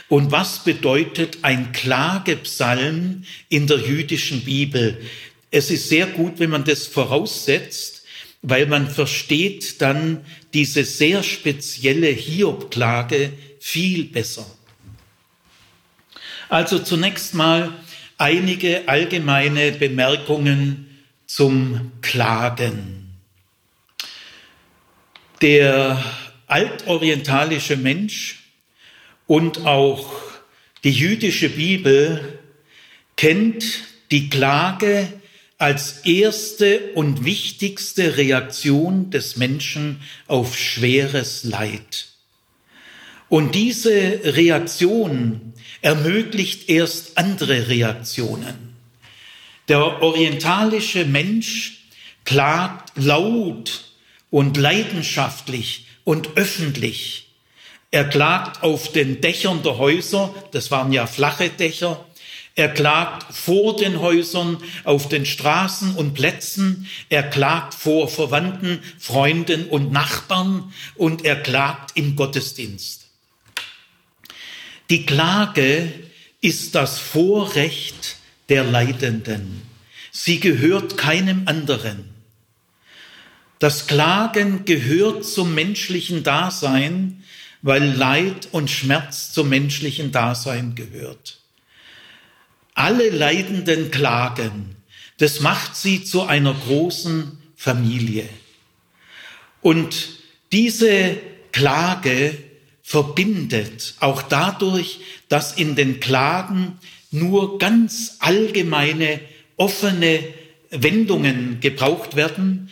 Und 0.09 0.33
was 0.33 0.65
bedeutet 0.65 1.39
ein 1.43 1.73
Klagepsalm 1.73 3.25
in 3.49 3.67
der 3.67 3.79
jüdischen 3.79 4.43
Bibel? 4.43 5.01
Es 5.51 5.71
ist 5.71 5.89
sehr 5.89 6.07
gut, 6.07 6.39
wenn 6.39 6.51
man 6.51 6.65
das 6.65 6.87
voraussetzt, 6.87 8.05
weil 8.41 8.67
man 8.67 8.89
versteht 8.89 9.81
dann 9.83 10.25
diese 10.55 10.85
sehr 10.85 11.23
spezielle 11.23 12.09
Hiob-Klage 12.09 13.33
viel 13.61 14.05
besser. 14.05 14.47
Also 16.49 16.79
zunächst 16.79 17.35
mal 17.35 17.73
einige 18.17 18.89
allgemeine 18.89 19.73
Bemerkungen 19.73 21.05
zum 21.27 21.93
Klagen. 22.01 23.13
Der 25.43 26.03
altorientalische 26.47 27.77
Mensch 27.77 28.48
und 29.29 29.67
auch 29.67 30.11
die 30.83 30.91
jüdische 30.91 31.51
Bibel 31.51 32.41
kennt 33.17 33.85
die 34.11 34.31
Klage 34.31 35.13
als 35.59 35.99
erste 36.05 36.93
und 36.95 37.25
wichtigste 37.25 38.17
Reaktion 38.17 39.11
des 39.11 39.37
Menschen 39.37 40.01
auf 40.27 40.57
schweres 40.57 41.45
Leid. 41.45 42.09
Und 43.29 43.55
diese 43.55 44.21
Reaktion 44.25 45.53
ermöglicht 45.83 46.71
erst 46.71 47.19
andere 47.19 47.69
Reaktionen. 47.69 48.77
Der 49.69 50.01
orientalische 50.03 51.05
Mensch 51.05 51.91
klagt 52.25 52.93
laut 52.97 53.93
und 54.31 54.57
leidenschaftlich 54.57 55.87
und 56.05 56.37
öffentlich. 56.37 57.28
Er 57.91 58.05
klagt 58.05 58.63
auf 58.63 58.93
den 58.93 59.21
Dächern 59.21 59.63
der 59.63 59.79
Häuser, 59.79 60.35
das 60.53 60.71
waren 60.71 60.93
ja 60.93 61.07
flache 61.07 61.49
Dächer. 61.49 62.05
Er 62.55 62.69
klagt 62.69 63.33
vor 63.35 63.77
den 63.77 64.01
Häusern, 64.01 64.59
auf 64.83 65.09
den 65.09 65.25
Straßen 65.25 65.95
und 65.95 66.15
Plätzen. 66.15 66.89
Er 67.09 67.23
klagt 67.23 67.73
vor 67.73 68.09
Verwandten, 68.09 68.81
Freunden 68.99 69.67
und 69.67 69.93
Nachbarn 69.93 70.73
und 70.97 71.25
er 71.25 71.37
klagt 71.37 71.97
im 71.97 72.17
Gottesdienst. 72.17 73.07
Die 74.91 75.07
Klage 75.07 75.93
ist 76.41 76.75
das 76.75 76.99
Vorrecht 76.99 78.17
der 78.49 78.65
Leidenden. 78.65 79.63
Sie 80.11 80.41
gehört 80.41 80.97
keinem 80.97 81.43
anderen. 81.47 82.11
Das 83.61 83.87
Klagen 83.87 84.65
gehört 84.65 85.25
zum 85.25 85.55
menschlichen 85.55 86.25
Dasein, 86.25 87.18
weil 87.63 87.85
Leid 87.85 88.49
und 88.53 88.71
Schmerz 88.71 89.33
zum 89.33 89.49
menschlichen 89.49 90.13
Dasein 90.13 90.75
gehört. 90.75 91.41
Alle 92.75 93.11
Leidenden 93.11 93.91
klagen. 93.91 94.77
Das 95.19 95.41
macht 95.41 95.75
sie 95.75 96.05
zu 96.05 96.23
einer 96.23 96.55
großen 96.55 97.39
Familie. 97.57 98.29
Und 99.61 100.11
diese 100.53 101.17
Klage 101.51 102.39
verbindet 102.83 103.95
auch 104.01 104.23
dadurch, 104.23 105.01
dass 105.29 105.53
in 105.53 105.75
den 105.75 106.01
Klagen 106.01 106.79
nur 107.11 107.59
ganz 107.59 108.17
allgemeine, 108.21 109.21
offene 109.57 110.23
Wendungen 110.71 111.61
gebraucht 111.61 112.15
werden, 112.15 112.71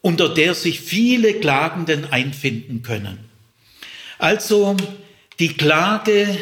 unter 0.00 0.28
der 0.30 0.54
sich 0.54 0.80
viele 0.80 1.34
Klagenden 1.34 2.10
einfinden 2.10 2.82
können. 2.82 3.31
Also 4.22 4.76
die 5.40 5.54
Klage 5.54 6.38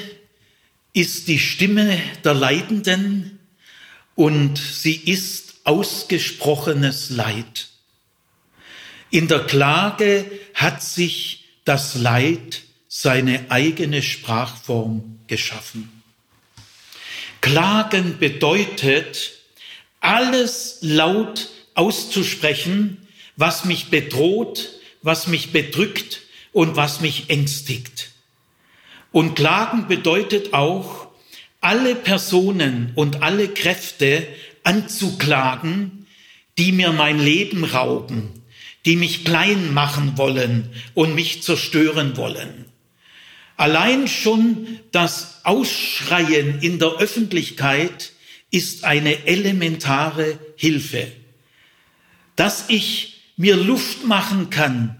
ist 0.92 1.28
die 1.28 1.38
Stimme 1.38 1.98
der 2.22 2.34
Leidenden 2.34 3.38
und 4.14 4.58
sie 4.58 4.96
ist 4.96 5.60
ausgesprochenes 5.64 7.08
Leid. 7.08 7.68
In 9.10 9.28
der 9.28 9.46
Klage 9.46 10.30
hat 10.52 10.82
sich 10.82 11.46
das 11.64 11.94
Leid 11.94 12.64
seine 12.86 13.50
eigene 13.50 14.02
Sprachform 14.02 15.18
geschaffen. 15.26 16.02
Klagen 17.40 18.18
bedeutet, 18.18 19.38
alles 20.00 20.80
laut 20.82 21.48
auszusprechen, 21.72 23.08
was 23.36 23.64
mich 23.64 23.86
bedroht, 23.86 24.68
was 25.00 25.28
mich 25.28 25.52
bedrückt 25.52 26.20
und 26.52 26.76
was 26.76 27.00
mich 27.00 27.30
ängstigt. 27.30 28.10
Und 29.12 29.34
Klagen 29.34 29.88
bedeutet 29.88 30.52
auch, 30.52 31.08
alle 31.60 31.94
Personen 31.94 32.92
und 32.94 33.22
alle 33.22 33.48
Kräfte 33.48 34.26
anzuklagen, 34.64 36.06
die 36.58 36.72
mir 36.72 36.92
mein 36.92 37.18
Leben 37.18 37.64
rauben, 37.64 38.30
die 38.86 38.96
mich 38.96 39.24
klein 39.24 39.74
machen 39.74 40.16
wollen 40.16 40.70
und 40.94 41.14
mich 41.14 41.42
zerstören 41.42 42.16
wollen. 42.16 42.66
Allein 43.56 44.08
schon 44.08 44.80
das 44.90 45.40
Ausschreien 45.44 46.60
in 46.60 46.78
der 46.78 46.96
Öffentlichkeit 46.96 48.12
ist 48.50 48.84
eine 48.84 49.26
elementare 49.26 50.38
Hilfe. 50.56 51.08
Dass 52.36 52.64
ich 52.68 53.20
mir 53.36 53.56
Luft 53.56 54.06
machen 54.06 54.48
kann, 54.48 54.99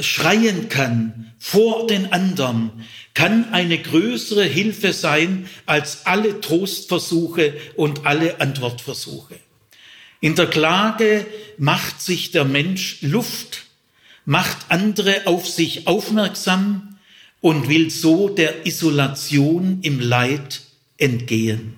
schreien 0.00 0.68
kann 0.68 1.32
vor 1.38 1.86
den 1.86 2.12
anderen, 2.12 2.84
kann 3.14 3.52
eine 3.52 3.78
größere 3.78 4.44
Hilfe 4.44 4.92
sein 4.92 5.48
als 5.64 6.06
alle 6.06 6.40
Trostversuche 6.40 7.54
und 7.76 8.06
alle 8.06 8.40
Antwortversuche. 8.40 9.36
In 10.20 10.34
der 10.34 10.46
Klage 10.46 11.26
macht 11.58 12.00
sich 12.00 12.30
der 12.30 12.44
Mensch 12.44 12.98
Luft, 13.02 13.64
macht 14.24 14.56
andere 14.70 15.26
auf 15.26 15.48
sich 15.48 15.86
aufmerksam, 15.86 16.96
und 17.46 17.68
will 17.68 17.90
so 17.90 18.28
der 18.28 18.66
Isolation 18.66 19.78
im 19.82 20.00
Leid 20.00 20.62
entgehen. 20.98 21.74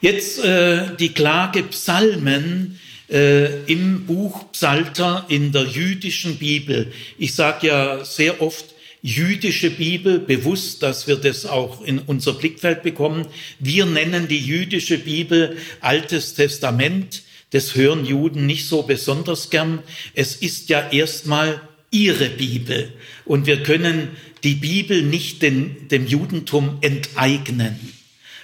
Jetzt 0.00 0.38
äh, 0.44 0.94
die 0.96 1.08
Klage 1.08 1.64
Psalmen 1.64 2.78
äh, 3.10 3.64
im 3.64 4.06
Buch 4.06 4.50
Psalter 4.52 5.26
in 5.28 5.52
der 5.52 5.64
jüdischen 5.64 6.36
Bibel. 6.36 6.92
Ich 7.18 7.34
sage 7.34 7.66
ja 7.66 8.04
sehr 8.04 8.40
oft 8.40 8.66
jüdische 9.02 9.70
Bibel, 9.70 10.18
bewusst, 10.18 10.82
dass 10.82 11.06
wir 11.06 11.16
das 11.16 11.44
auch 11.44 11.82
in 11.82 11.98
unser 11.98 12.32
Blickfeld 12.32 12.82
bekommen. 12.82 13.26
Wir 13.58 13.84
nennen 13.84 14.28
die 14.28 14.38
jüdische 14.38 14.96
Bibel 14.96 15.58
Altes 15.80 16.34
Testament. 16.34 17.22
Das 17.50 17.74
hören 17.74 18.06
Juden 18.06 18.46
nicht 18.46 18.66
so 18.66 18.82
besonders 18.82 19.50
gern. 19.50 19.82
Es 20.14 20.36
ist 20.36 20.70
ja 20.70 20.88
erstmal 20.90 21.60
ihre 21.90 22.30
Bibel. 22.30 22.92
Und 23.26 23.46
wir 23.46 23.62
können 23.62 24.08
die 24.42 24.54
Bibel 24.54 25.02
nicht 25.02 25.42
den, 25.42 25.88
dem 25.88 26.06
Judentum 26.06 26.78
enteignen. 26.80 27.78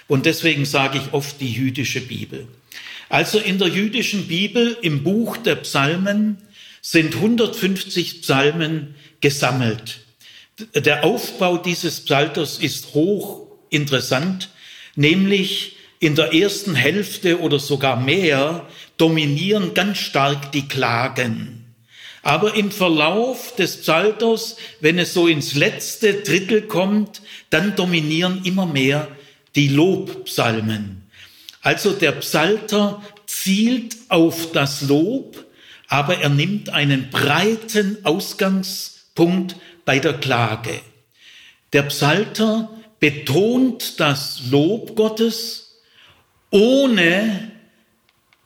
Und 0.07 0.27
deswegen 0.27 0.65
sage 0.65 0.99
ich 0.99 1.13
oft 1.13 1.41
die 1.41 1.51
jüdische 1.51 2.01
Bibel. 2.01 2.47
Also 3.11 3.39
in 3.39 3.59
der 3.59 3.67
jüdischen 3.67 4.29
Bibel, 4.29 4.77
im 4.81 5.03
Buch 5.03 5.35
der 5.35 5.55
Psalmen, 5.57 6.37
sind 6.81 7.13
150 7.15 8.21
Psalmen 8.21 8.95
gesammelt. 9.19 9.99
Der 10.73 11.03
Aufbau 11.03 11.57
dieses 11.57 11.99
Psalters 12.05 12.57
ist 12.57 12.93
hoch 12.93 13.47
interessant, 13.69 14.49
nämlich 14.95 15.75
in 15.99 16.15
der 16.15 16.33
ersten 16.33 16.73
Hälfte 16.73 17.41
oder 17.41 17.59
sogar 17.59 17.99
mehr 17.99 18.65
dominieren 18.95 19.73
ganz 19.73 19.97
stark 19.97 20.53
die 20.53 20.69
Klagen. 20.69 21.65
Aber 22.23 22.55
im 22.55 22.71
Verlauf 22.71 23.53
des 23.57 23.81
Psalters, 23.81 24.55
wenn 24.79 24.97
es 24.97 25.13
so 25.13 25.27
ins 25.27 25.53
letzte 25.53 26.13
Drittel 26.13 26.61
kommt, 26.61 27.21
dann 27.49 27.75
dominieren 27.75 28.45
immer 28.45 28.65
mehr 28.65 29.09
die 29.55 29.67
Lobpsalmen. 29.67 31.00
Also 31.61 31.91
der 31.93 32.13
Psalter 32.13 33.01
zielt 33.27 33.95
auf 34.09 34.51
das 34.51 34.81
Lob, 34.81 35.45
aber 35.87 36.17
er 36.17 36.29
nimmt 36.29 36.69
einen 36.69 37.09
breiten 37.09 38.03
Ausgangspunkt 38.03 39.55
bei 39.85 39.99
der 39.99 40.13
Klage. 40.13 40.81
Der 41.73 41.83
Psalter 41.83 42.69
betont 42.99 43.99
das 43.99 44.41
Lob 44.49 44.95
Gottes, 44.95 45.79
ohne 46.49 47.51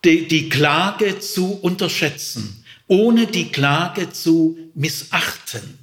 die, 0.04 0.28
die 0.28 0.50
Klage 0.50 1.20
zu 1.20 1.54
unterschätzen, 1.62 2.64
ohne 2.88 3.28
die 3.28 3.52
Klage 3.52 4.12
zu 4.12 4.58
missachten. 4.76 5.80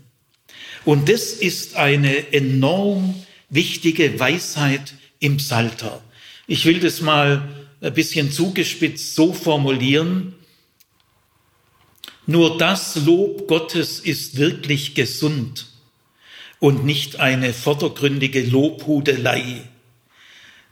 Und 0.85 1.09
das 1.09 1.33
ist 1.33 1.77
eine 1.77 2.33
enorm 2.33 3.15
wichtige 3.51 4.19
Weisheit 4.19 4.95
im 5.19 5.37
Psalter. 5.37 6.03
Ich 6.53 6.67
will 6.67 6.81
das 6.81 7.01
mal 7.01 7.49
ein 7.81 7.95
bisschen 7.95 8.31
zugespitzt 8.31 9.15
so 9.15 9.33
formulieren. 9.33 10.35
Nur 12.27 12.59
das 12.59 12.95
Lob 12.97 13.49
Gottes 13.49 14.01
ist 14.01 14.37
wirklich 14.37 14.95
gesund 14.95 15.69
und 16.59 16.85
nicht 16.85 17.21
eine 17.21 17.55
vordergründige 17.55 18.43
Lobhudelei. 18.43 19.63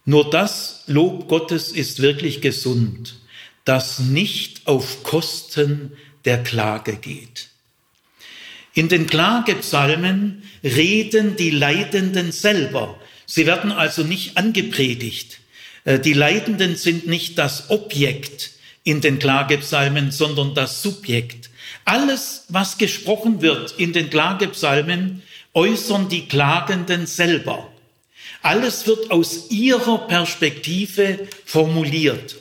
Nur 0.04 0.28
das 0.28 0.82
Lob 0.86 1.28
Gottes 1.28 1.72
ist 1.72 2.02
wirklich 2.02 2.42
gesund, 2.42 3.18
das 3.64 4.00
nicht 4.00 4.66
auf 4.66 5.02
Kosten 5.02 5.92
der 6.26 6.42
Klage 6.42 6.96
geht. 6.96 7.48
In 8.74 8.90
den 8.90 9.06
Klagepsalmen 9.06 10.42
reden 10.62 11.36
die 11.36 11.52
Leidenden 11.52 12.32
selber. 12.32 13.00
Sie 13.24 13.46
werden 13.46 13.72
also 13.72 14.02
nicht 14.04 14.36
angepredigt. 14.36 15.39
Äh, 15.84 15.98
die 15.98 16.12
Leidenden 16.12 16.76
sind 16.76 17.06
nicht 17.06 17.38
das 17.38 17.70
Objekt 17.70 18.50
in 18.84 19.00
den 19.00 19.18
Klagepsalmen, 19.18 20.10
sondern 20.10 20.54
das 20.54 20.82
Subjekt. 20.82 21.50
Alles, 21.84 22.44
was 22.48 22.78
gesprochen 22.78 23.42
wird 23.42 23.72
in 23.72 23.92
den 23.92 24.10
Klagepsalmen, 24.10 25.22
äußern 25.54 26.08
die 26.08 26.26
Klagenden 26.26 27.06
selber. 27.06 27.70
Alles 28.42 28.86
wird 28.86 29.10
aus 29.10 29.50
ihrer 29.50 30.06
Perspektive 30.06 31.28
formuliert. 31.44 32.36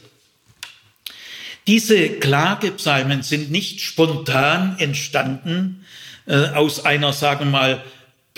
Diese 1.68 2.10
Klagepsalmen 2.10 3.22
sind 3.22 3.52
nicht 3.52 3.82
spontan 3.82 4.78
entstanden 4.80 5.86
äh, 6.26 6.48
aus 6.50 6.86
einer, 6.86 7.14
sagen 7.14 7.46
wir 7.46 7.52
mal, 7.52 7.84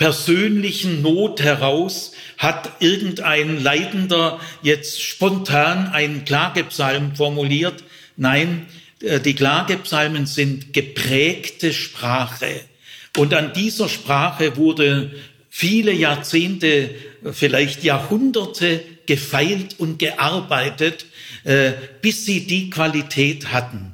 persönlichen 0.02 1.00
Not 1.00 1.40
heraus, 1.40 2.10
hat 2.36 2.72
irgendein 2.80 3.62
Leidender 3.62 4.40
jetzt 4.60 5.00
spontan 5.00 5.92
einen 5.92 6.24
Klagepsalm 6.24 7.14
formuliert. 7.14 7.84
Nein, 8.16 8.66
äh, 9.00 9.20
die 9.20 9.34
Klagepsalmen 9.34 10.26
sind 10.26 10.72
geprägte 10.72 11.72
Sprache. 11.72 12.62
Und 13.16 13.32
an 13.32 13.52
dieser 13.52 13.88
Sprache 13.88 14.56
wurde 14.56 15.12
viele 15.48 15.92
Jahrzehnte, 15.92 16.90
vielleicht 17.30 17.84
Jahrhunderte 17.84 18.80
gefeilt 19.06 19.78
und 19.78 20.00
gearbeitet, 20.00 21.06
äh, 21.44 21.74
bis 22.00 22.26
sie 22.26 22.48
die 22.48 22.70
Qualität 22.70 23.52
hatten. 23.52 23.92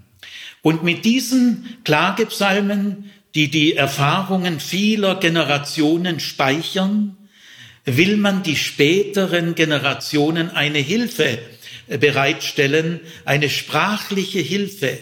Und 0.62 0.82
mit 0.84 1.04
diesen 1.04 1.76
Klagepsalmen, 1.84 3.10
die 3.38 3.46
die 3.46 3.76
Erfahrungen 3.76 4.58
vieler 4.58 5.14
Generationen 5.14 6.18
speichern, 6.18 7.16
will 7.84 8.16
man 8.16 8.42
die 8.42 8.56
späteren 8.56 9.54
Generationen 9.54 10.50
eine 10.50 10.80
Hilfe 10.80 11.38
bereitstellen, 11.86 12.98
eine 13.24 13.48
sprachliche 13.48 14.40
Hilfe, 14.40 14.98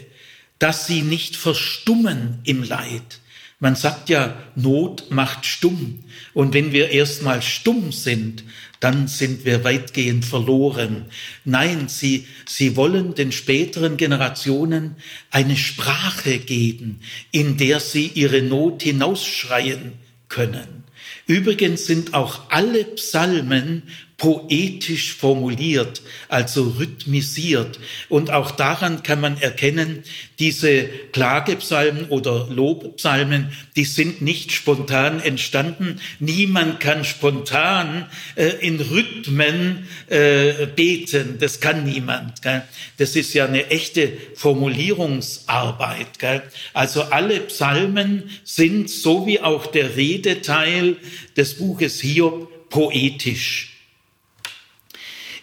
dass 0.58 0.86
sie 0.86 1.00
nicht 1.00 1.34
verstummen 1.34 2.40
im 2.44 2.62
Leid. 2.62 3.20
Man 3.58 3.74
sagt 3.74 4.10
ja, 4.10 4.36
Not 4.54 5.10
macht 5.10 5.46
stumm. 5.46 6.04
Und 6.34 6.52
wenn 6.52 6.72
wir 6.72 6.90
erstmal 6.90 7.40
stumm 7.40 7.90
sind, 7.90 8.44
dann 8.80 9.08
sind 9.08 9.44
wir 9.44 9.64
weitgehend 9.64 10.24
verloren. 10.24 11.06
Nein, 11.44 11.88
sie, 11.88 12.26
sie 12.46 12.76
wollen 12.76 13.14
den 13.14 13.32
späteren 13.32 13.96
Generationen 13.96 14.96
eine 15.30 15.56
Sprache 15.56 16.38
geben, 16.38 17.00
in 17.30 17.56
der 17.56 17.80
sie 17.80 18.06
ihre 18.14 18.42
Not 18.42 18.82
hinausschreien 18.82 19.92
können. 20.28 20.84
Übrigens 21.26 21.86
sind 21.86 22.14
auch 22.14 22.50
alle 22.50 22.84
Psalmen 22.84 23.82
poetisch 24.18 25.14
formuliert, 25.14 26.00
also 26.28 26.74
rhythmisiert. 26.78 27.78
Und 28.08 28.30
auch 28.30 28.50
daran 28.50 29.02
kann 29.02 29.20
man 29.20 29.38
erkennen, 29.40 30.04
diese 30.38 30.84
Klagepsalmen 31.12 32.06
oder 32.06 32.46
Lobpsalmen, 32.50 33.52
die 33.76 33.84
sind 33.84 34.22
nicht 34.22 34.52
spontan 34.52 35.20
entstanden. 35.20 36.00
Niemand 36.18 36.80
kann 36.80 37.04
spontan 37.04 38.06
äh, 38.36 38.46
in 38.60 38.80
Rhythmen 38.80 39.86
äh, 40.06 40.66
beten. 40.66 41.36
Das 41.38 41.60
kann 41.60 41.84
niemand. 41.84 42.40
Gell? 42.40 42.62
Das 42.96 43.16
ist 43.16 43.34
ja 43.34 43.44
eine 43.44 43.68
echte 43.68 44.12
Formulierungsarbeit. 44.34 46.18
Gell? 46.18 46.42
Also 46.72 47.02
alle 47.02 47.40
Psalmen 47.40 48.30
sind, 48.44 48.88
so 48.88 49.26
wie 49.26 49.40
auch 49.40 49.66
der 49.66 49.96
Redeteil 49.96 50.96
des 51.36 51.58
Buches 51.58 52.00
Hiob, 52.00 52.70
poetisch. 52.70 53.75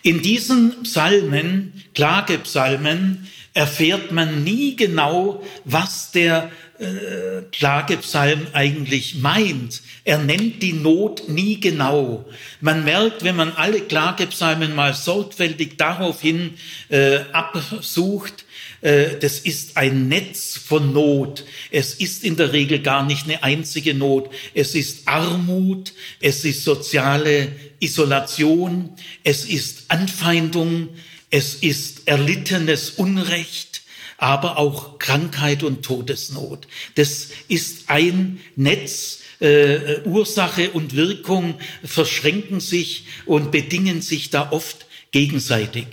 In 0.04 0.22
diesen 0.22 0.84
Psalmen, 0.84 1.82
Klagepsalmen, 1.96 3.28
erfährt 3.54 4.12
man 4.12 4.44
nie 4.44 4.76
genau, 4.76 5.42
was 5.64 6.12
der 6.12 6.52
äh, 6.78 7.44
Klagepsalm 7.52 8.48
eigentlich 8.52 9.16
meint. 9.16 9.82
Er 10.04 10.18
nennt 10.18 10.62
die 10.62 10.74
Not 10.74 11.30
nie 11.30 11.60
genau. 11.60 12.26
Man 12.60 12.84
merkt, 12.84 13.24
wenn 13.24 13.38
man 13.38 13.54
alle 13.54 13.80
Klagepsalmen 13.80 14.76
mal 14.76 14.94
sorgfältig 14.94 15.78
daraufhin 15.78 16.56
äh, 16.90 17.20
absucht, 17.32 18.44
das 18.84 19.40
ist 19.40 19.78
ein 19.78 20.10
Netz 20.10 20.58
von 20.58 20.92
Not. 20.92 21.46
Es 21.72 21.94
ist 21.94 22.26
in 22.26 22.36
der 22.36 22.52
Regel 22.52 22.80
gar 22.80 23.06
nicht 23.06 23.24
eine 23.26 23.42
einzige 23.42 23.94
Not. 23.94 24.30
Es 24.54 24.76
ist 24.76 25.08
Armut, 25.08 25.94
es 26.20 26.44
ist 26.44 26.66
soziale 26.66 27.54
Isolation, 27.80 28.90
es 29.24 29.46
ist 29.46 29.86
Anfeindung, 29.88 30.90
es 31.30 31.56
ist 31.56 32.08
erlittenes 32.08 32.92
Unrecht, 32.92 33.84
aber 34.18 34.58
auch 34.58 35.00
Krankheit 35.00 35.64
und 35.64 35.84
Todesnot. 35.84 36.68
Das 36.96 37.30
ist 37.48 37.90
ein 37.90 38.40
Netz, 38.56 39.20
äh, 39.40 40.02
Ursache 40.06 40.72
und 40.72 40.96
Wirkung 40.96 41.56
verschränken 41.84 42.60
sich 42.60 43.06
und 43.26 43.52
bedingen 43.52 44.02
sich 44.02 44.30
da 44.30 44.52
oft 44.52 44.86
gegenseitig. 45.12 45.88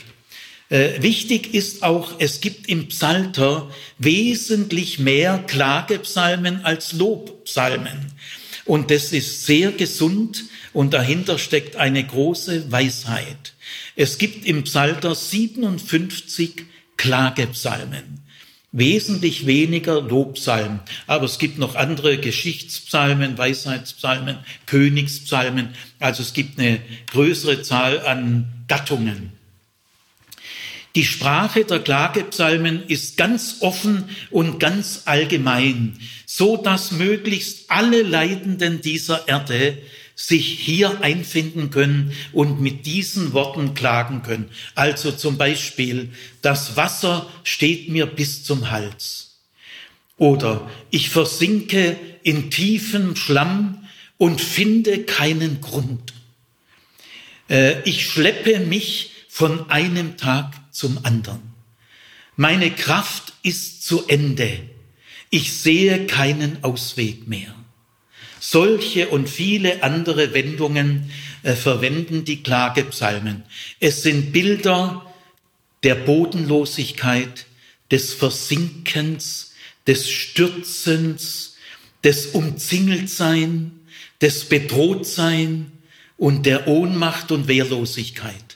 Äh, 0.71 1.03
wichtig 1.03 1.53
ist 1.53 1.83
auch, 1.83 2.15
es 2.21 2.41
gibt 2.41 2.69
im 2.69 2.87
Psalter 2.89 3.69
wesentlich 3.99 5.01
mehr 5.01 5.39
Klagepsalmen 5.39 6.65
als 6.65 6.93
Lobpsalmen. 6.93 8.13
Und 8.65 8.93
das 8.93 9.13
ist 9.13 9.47
sehr 9.47 9.73
gesund 9.73 10.45
und 10.73 10.95
dahinter 10.95 11.39
steckt 11.39 11.75
eine 11.75 12.07
große 12.07 12.71
Weisheit. 12.71 13.55
Es 13.97 14.19
gibt 14.19 14.47
im 14.47 14.63
Psalter 14.63 15.17
57 15.17 16.67
Klagepsalmen, 16.97 18.21
wesentlich 18.71 19.47
weniger 19.47 20.01
Lobpsalmen. 20.01 20.79
Aber 21.09 21.25
es 21.25 21.41
gibt 21.41 21.59
noch 21.59 21.75
andere 21.75 22.19
Geschichtspsalmen, 22.19 23.37
Weisheitspsalmen, 23.37 24.39
Königspsalmen. 24.67 25.71
Also 25.99 26.23
es 26.23 26.33
gibt 26.33 26.61
eine 26.61 26.81
größere 27.11 27.63
Zahl 27.63 27.99
an 28.07 28.53
Gattungen. 28.69 29.40
Die 30.95 31.05
Sprache 31.05 31.65
der 31.65 31.81
Klagepsalmen 31.81 32.85
ist 32.89 33.17
ganz 33.17 33.59
offen 33.61 34.09
und 34.31 34.59
ganz 34.59 35.03
allgemein, 35.05 35.99
so 36.27 36.57
dass 36.57 36.91
möglichst 36.91 37.71
alle 37.71 38.03
Leidenden 38.03 38.81
dieser 38.81 39.29
Erde 39.29 39.79
sich 40.17 40.59
hier 40.59 41.01
einfinden 41.01 41.71
können 41.71 42.13
und 42.33 42.61
mit 42.61 42.87
diesen 42.87 43.33
Worten 43.33 43.75
klagen 43.75 44.23
können. 44.23 44.51
Also 44.75 45.13
zum 45.13 45.39
Beispiel, 45.39 46.11
das 46.43 46.77
Wasser 46.77 47.31
steht 47.45 47.89
mir 47.89 48.07
bis 48.07 48.45
zum 48.45 48.71
Hals. 48.71 49.39
Oder 50.17 50.69
ich 50.91 51.09
versinke 51.09 51.97
in 52.23 52.51
tiefem 52.51 53.17
Schlamm 53.17 53.89
und 54.19 54.41
finde 54.41 55.05
keinen 55.05 55.63
Grund. 55.63 56.13
Äh, 57.49 57.81
ich 57.85 58.07
schleppe 58.07 58.61
mich 58.61 59.13
von 59.31 59.71
einem 59.71 60.19
Tag 60.19 60.53
zum 60.71 61.05
anderen. 61.05 61.41
Meine 62.37 62.71
Kraft 62.71 63.33
ist 63.43 63.83
zu 63.85 64.07
Ende. 64.07 64.61
Ich 65.31 65.53
sehe 65.53 66.07
keinen 66.07 66.65
Ausweg 66.65 67.29
mehr. 67.29 67.55
Solche 68.41 69.09
und 69.09 69.29
viele 69.29 69.83
andere 69.83 70.33
Wendungen 70.33 71.11
äh, 71.43 71.53
verwenden 71.53 72.25
die 72.25 72.43
Klagepsalmen. 72.43 73.43
Es 73.79 74.03
sind 74.03 74.33
Bilder 74.33 75.07
der 75.83 75.95
Bodenlosigkeit, 75.95 77.47
des 77.91 78.15
Versinkens, 78.15 79.53
des 79.87 80.09
Stürzens, 80.09 81.57
des 82.05 82.27
Umzingeltsein, 82.27 83.73
des 84.21 84.45
Bedrohtsein 84.45 85.73
und 86.17 86.47
der 86.47 86.69
Ohnmacht 86.69 87.33
und 87.33 87.49
Wehrlosigkeit. 87.49 88.50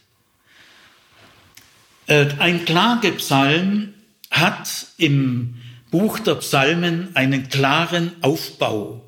Äh, 2.06 2.26
ein 2.38 2.64
Klagepsalm 2.64 3.94
hat 4.30 4.68
im 4.98 5.56
Buch 5.90 6.18
der 6.18 6.34
Psalmen 6.36 7.14
einen 7.14 7.48
klaren 7.48 8.12
Aufbau. 8.20 9.02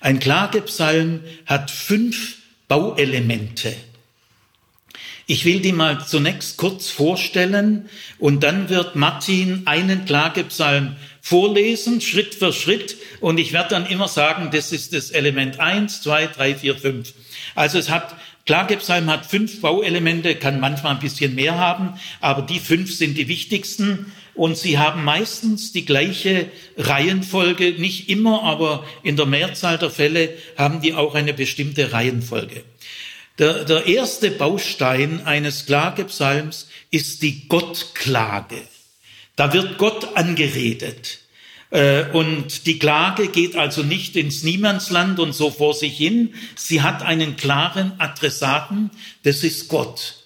Ein 0.00 0.20
Klagepsalm 0.20 1.20
hat 1.46 1.70
fünf 1.70 2.36
Bauelemente. 2.68 3.74
Ich 5.26 5.44
will 5.44 5.60
die 5.60 5.72
mal 5.72 6.06
zunächst 6.06 6.56
kurz 6.56 6.88
vorstellen 6.88 7.88
und 8.18 8.42
dann 8.42 8.70
wird 8.70 8.96
Martin 8.96 9.66
einen 9.66 10.06
Klagepsalm 10.06 10.96
vorlesen, 11.20 12.00
Schritt 12.00 12.34
für 12.34 12.52
Schritt, 12.52 12.96
und 13.20 13.38
ich 13.38 13.52
werde 13.52 13.70
dann 13.70 13.86
immer 13.86 14.08
sagen, 14.08 14.50
das 14.50 14.72
ist 14.72 14.94
das 14.94 15.10
Element 15.10 15.60
eins, 15.60 16.00
zwei, 16.00 16.26
drei, 16.26 16.54
vier, 16.54 16.76
fünf. 16.76 17.12
Also 17.54 17.78
es 17.78 17.90
hat, 17.90 18.14
Klagepsalm 18.48 19.10
hat 19.10 19.26
fünf 19.26 19.60
Bauelemente, 19.60 20.34
kann 20.34 20.58
manchmal 20.58 20.94
ein 20.94 21.00
bisschen 21.00 21.34
mehr 21.34 21.58
haben, 21.58 22.00
aber 22.22 22.40
die 22.40 22.60
fünf 22.60 22.94
sind 22.94 23.18
die 23.18 23.28
wichtigsten 23.28 24.10
und 24.32 24.56
sie 24.56 24.78
haben 24.78 25.04
meistens 25.04 25.72
die 25.72 25.84
gleiche 25.84 26.46
Reihenfolge, 26.78 27.72
nicht 27.72 28.08
immer, 28.08 28.44
aber 28.44 28.86
in 29.02 29.16
der 29.16 29.26
Mehrzahl 29.26 29.76
der 29.76 29.90
Fälle 29.90 30.32
haben 30.56 30.80
die 30.80 30.94
auch 30.94 31.14
eine 31.14 31.34
bestimmte 31.34 31.92
Reihenfolge. 31.92 32.64
Der, 33.38 33.66
der 33.66 33.84
erste 33.84 34.30
Baustein 34.30 35.26
eines 35.26 35.66
Klagepsalms 35.66 36.68
ist 36.90 37.20
die 37.20 37.48
Gottklage. 37.48 38.62
Da 39.36 39.52
wird 39.52 39.76
Gott 39.76 40.16
angeredet. 40.16 41.18
Äh, 41.70 42.10
und 42.12 42.66
die 42.66 42.78
Klage 42.78 43.28
geht 43.28 43.56
also 43.56 43.82
nicht 43.82 44.16
ins 44.16 44.42
Niemandsland 44.42 45.20
und 45.20 45.34
so 45.34 45.50
vor 45.50 45.74
sich 45.74 45.96
hin. 45.96 46.34
Sie 46.54 46.82
hat 46.82 47.02
einen 47.02 47.36
klaren 47.36 47.92
Adressaten, 47.98 48.90
das 49.22 49.44
ist 49.44 49.68
Gott. 49.68 50.16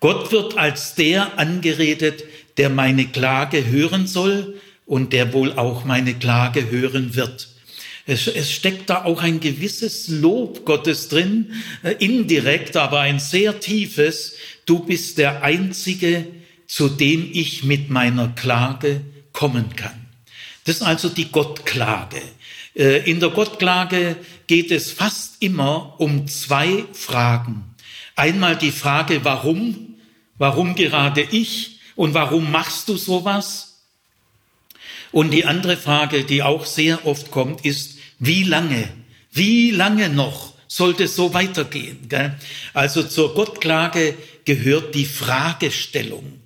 Gott 0.00 0.30
wird 0.30 0.58
als 0.58 0.94
der 0.94 1.38
angeredet, 1.38 2.24
der 2.56 2.70
meine 2.70 3.06
Klage 3.06 3.66
hören 3.66 4.06
soll 4.06 4.60
und 4.84 5.12
der 5.12 5.32
wohl 5.32 5.52
auch 5.52 5.84
meine 5.84 6.14
Klage 6.14 6.70
hören 6.70 7.16
wird. 7.16 7.48
Es, 8.08 8.28
es 8.28 8.52
steckt 8.52 8.88
da 8.88 9.04
auch 9.04 9.20
ein 9.20 9.40
gewisses 9.40 10.06
Lob 10.06 10.64
Gottes 10.64 11.08
drin, 11.08 11.52
äh, 11.82 11.92
indirekt, 11.98 12.76
aber 12.76 13.00
ein 13.00 13.18
sehr 13.18 13.58
tiefes. 13.58 14.36
Du 14.64 14.84
bist 14.84 15.18
der 15.18 15.42
Einzige, 15.42 16.28
zu 16.68 16.88
dem 16.88 17.28
ich 17.32 17.64
mit 17.64 17.90
meiner 17.90 18.28
Klage 18.28 19.00
kommen 19.32 19.74
kann. 19.74 20.05
Das 20.66 20.76
ist 20.76 20.82
also 20.82 21.08
die 21.08 21.30
Gottklage. 21.30 22.20
Äh, 22.74 23.08
in 23.08 23.20
der 23.20 23.30
Gottklage 23.30 24.16
geht 24.48 24.72
es 24.72 24.90
fast 24.90 25.40
immer 25.40 25.94
um 25.98 26.26
zwei 26.26 26.84
Fragen. 26.92 27.64
Einmal 28.16 28.56
die 28.56 28.72
Frage, 28.72 29.24
warum? 29.24 29.94
Warum 30.38 30.74
gerade 30.74 31.22
ich? 31.22 31.78
Und 31.94 32.14
warum 32.14 32.50
machst 32.50 32.88
du 32.88 32.96
sowas? 32.96 33.84
Und 35.12 35.30
die 35.30 35.44
andere 35.44 35.76
Frage, 35.76 36.24
die 36.24 36.42
auch 36.42 36.66
sehr 36.66 37.06
oft 37.06 37.30
kommt, 37.30 37.64
ist, 37.64 37.98
wie 38.18 38.42
lange? 38.42 38.88
Wie 39.30 39.70
lange 39.70 40.08
noch 40.08 40.52
sollte 40.66 41.04
es 41.04 41.14
so 41.14 41.32
weitergehen? 41.32 42.08
Also 42.74 43.04
zur 43.04 43.34
Gottklage 43.34 44.14
gehört 44.44 44.96
die 44.96 45.04
Fragestellung, 45.04 46.40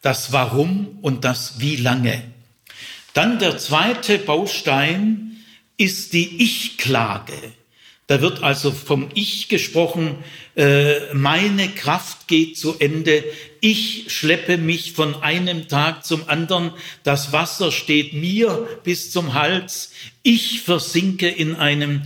das 0.00 0.32
Warum 0.32 0.98
und 1.02 1.24
das 1.24 1.60
Wie 1.60 1.76
lange. 1.76 2.35
Dann 3.16 3.38
der 3.38 3.56
zweite 3.56 4.18
Baustein 4.18 5.38
ist 5.78 6.12
die 6.12 6.42
Ich-Klage. 6.42 7.32
Da 8.08 8.20
wird 8.20 8.42
also 8.42 8.70
vom 8.70 9.08
Ich 9.14 9.48
gesprochen, 9.48 10.16
äh, 10.54 11.14
meine 11.14 11.70
Kraft 11.70 12.28
geht 12.28 12.58
zu 12.58 12.78
Ende, 12.78 13.24
ich 13.62 14.12
schleppe 14.12 14.58
mich 14.58 14.92
von 14.92 15.22
einem 15.22 15.66
Tag 15.66 16.04
zum 16.04 16.28
anderen, 16.28 16.72
das 17.04 17.32
Wasser 17.32 17.72
steht 17.72 18.12
mir 18.12 18.68
bis 18.84 19.10
zum 19.10 19.32
Hals, 19.32 19.92
ich 20.22 20.60
versinke 20.60 21.26
in 21.26 21.56
einem 21.56 22.02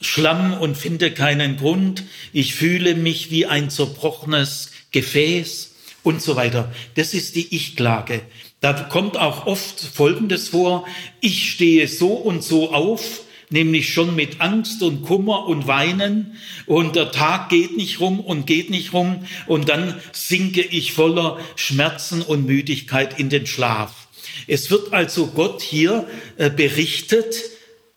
Schlamm 0.00 0.54
und 0.54 0.78
finde 0.78 1.10
keinen 1.10 1.58
Grund, 1.58 2.04
ich 2.32 2.54
fühle 2.54 2.94
mich 2.94 3.30
wie 3.30 3.44
ein 3.44 3.68
zerbrochenes 3.68 4.70
Gefäß 4.90 5.74
und 6.02 6.22
so 6.22 6.34
weiter. 6.34 6.72
Das 6.94 7.12
ist 7.12 7.36
die 7.36 7.54
Ich-Klage. 7.54 8.22
Da 8.66 8.72
kommt 8.72 9.16
auch 9.16 9.46
oft 9.46 9.80
Folgendes 9.80 10.48
vor, 10.48 10.88
ich 11.20 11.52
stehe 11.52 11.86
so 11.86 12.08
und 12.08 12.42
so 12.42 12.72
auf, 12.72 13.20
nämlich 13.48 13.94
schon 13.94 14.16
mit 14.16 14.40
Angst 14.40 14.82
und 14.82 15.04
Kummer 15.04 15.46
und 15.46 15.68
Weinen 15.68 16.36
und 16.66 16.96
der 16.96 17.12
Tag 17.12 17.48
geht 17.48 17.76
nicht 17.76 18.00
rum 18.00 18.18
und 18.18 18.44
geht 18.44 18.70
nicht 18.70 18.92
rum 18.92 19.24
und 19.46 19.68
dann 19.68 19.94
sinke 20.10 20.62
ich 20.62 20.94
voller 20.94 21.38
Schmerzen 21.54 22.22
und 22.22 22.46
Müdigkeit 22.46 23.20
in 23.20 23.28
den 23.28 23.46
Schlaf. 23.46 24.08
Es 24.48 24.68
wird 24.68 24.92
also 24.92 25.28
Gott 25.28 25.62
hier 25.62 26.08
äh, 26.36 26.50
berichtet, 26.50 27.36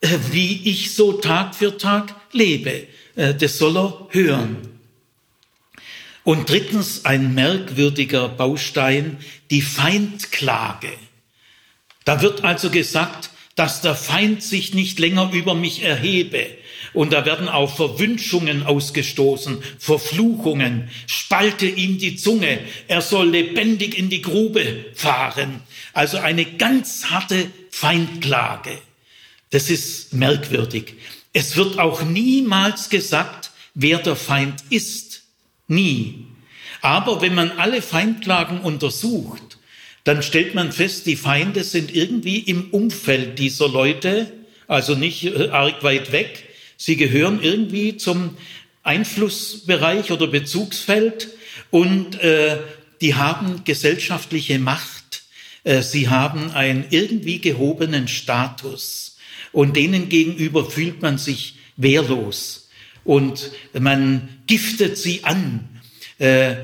äh, 0.00 0.06
wie 0.30 0.70
ich 0.70 0.94
so 0.94 1.14
Tag 1.14 1.56
für 1.56 1.78
Tag 1.78 2.14
lebe. 2.30 2.86
Äh, 3.16 3.34
das 3.34 3.58
soll 3.58 3.76
er 3.76 4.06
hören. 4.10 4.69
Und 6.30 6.48
drittens 6.48 7.06
ein 7.06 7.34
merkwürdiger 7.34 8.28
Baustein, 8.28 9.16
die 9.50 9.62
Feindklage. 9.62 10.92
Da 12.04 12.22
wird 12.22 12.44
also 12.44 12.70
gesagt, 12.70 13.30
dass 13.56 13.80
der 13.80 13.96
Feind 13.96 14.40
sich 14.40 14.72
nicht 14.72 15.00
länger 15.00 15.32
über 15.32 15.56
mich 15.56 15.82
erhebe. 15.82 16.46
Und 16.92 17.12
da 17.12 17.26
werden 17.26 17.48
auch 17.48 17.74
Verwünschungen 17.74 18.62
ausgestoßen, 18.62 19.60
Verfluchungen, 19.80 20.88
spalte 21.08 21.66
ihm 21.66 21.98
die 21.98 22.14
Zunge, 22.14 22.60
er 22.86 23.02
soll 23.02 23.30
lebendig 23.30 23.98
in 23.98 24.08
die 24.08 24.22
Grube 24.22 24.84
fahren. 24.94 25.62
Also 25.94 26.18
eine 26.18 26.44
ganz 26.44 27.06
harte 27.06 27.50
Feindklage. 27.72 28.78
Das 29.50 29.68
ist 29.68 30.14
merkwürdig. 30.14 30.94
Es 31.32 31.56
wird 31.56 31.80
auch 31.80 32.04
niemals 32.04 32.88
gesagt, 32.88 33.50
wer 33.74 33.98
der 33.98 34.14
Feind 34.14 34.62
ist. 34.70 35.09
Nie. 35.70 36.26
Aber 36.82 37.22
wenn 37.22 37.34
man 37.34 37.52
alle 37.52 37.80
Feindklagen 37.80 38.60
untersucht, 38.60 39.58
dann 40.02 40.22
stellt 40.22 40.56
man 40.56 40.72
fest, 40.72 41.06
die 41.06 41.14
Feinde 41.14 41.62
sind 41.62 41.94
irgendwie 41.94 42.38
im 42.38 42.70
Umfeld 42.70 43.38
dieser 43.38 43.68
Leute, 43.68 44.32
also 44.66 44.96
nicht 44.96 45.24
äh, 45.24 45.50
arg 45.50 45.84
weit 45.84 46.10
weg. 46.10 46.48
Sie 46.76 46.96
gehören 46.96 47.40
irgendwie 47.40 47.96
zum 47.96 48.36
Einflussbereich 48.82 50.10
oder 50.10 50.26
Bezugsfeld 50.26 51.28
und 51.70 52.20
äh, 52.20 52.58
die 53.00 53.14
haben 53.14 53.62
gesellschaftliche 53.64 54.58
Macht. 54.58 55.22
Äh, 55.62 55.82
sie 55.82 56.08
haben 56.08 56.50
einen 56.50 56.86
irgendwie 56.90 57.38
gehobenen 57.38 58.08
Status 58.08 59.18
und 59.52 59.76
denen 59.76 60.08
gegenüber 60.08 60.68
fühlt 60.68 61.00
man 61.00 61.16
sich 61.16 61.54
wehrlos 61.76 62.59
und 63.10 63.50
man 63.72 64.28
giftet 64.46 64.96
sie 64.96 65.24
an. 65.24 65.68
Äh, 66.18 66.54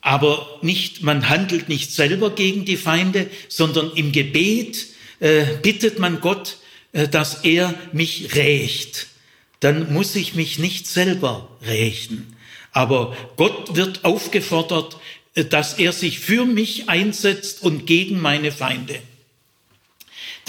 aber 0.00 0.58
nicht, 0.62 1.02
man 1.02 1.28
handelt 1.28 1.68
nicht 1.68 1.92
selber 1.92 2.30
gegen 2.30 2.64
die 2.64 2.78
Feinde, 2.78 3.28
sondern 3.48 3.92
im 3.94 4.10
Gebet 4.10 4.86
äh, 5.18 5.44
bittet 5.60 5.98
man 5.98 6.22
Gott, 6.22 6.56
äh, 6.92 7.08
dass 7.08 7.44
er 7.44 7.74
mich 7.92 8.34
rächt. 8.36 9.08
Dann 9.60 9.92
muss 9.92 10.16
ich 10.16 10.34
mich 10.34 10.58
nicht 10.58 10.86
selber 10.86 11.54
rächen. 11.66 12.34
Aber 12.72 13.14
Gott 13.36 13.76
wird 13.76 14.06
aufgefordert, 14.06 14.96
dass 15.50 15.74
er 15.74 15.92
sich 15.92 16.20
für 16.20 16.46
mich 16.46 16.88
einsetzt 16.88 17.62
und 17.62 17.86
gegen 17.86 18.18
meine 18.18 18.50
Feinde. 18.50 18.98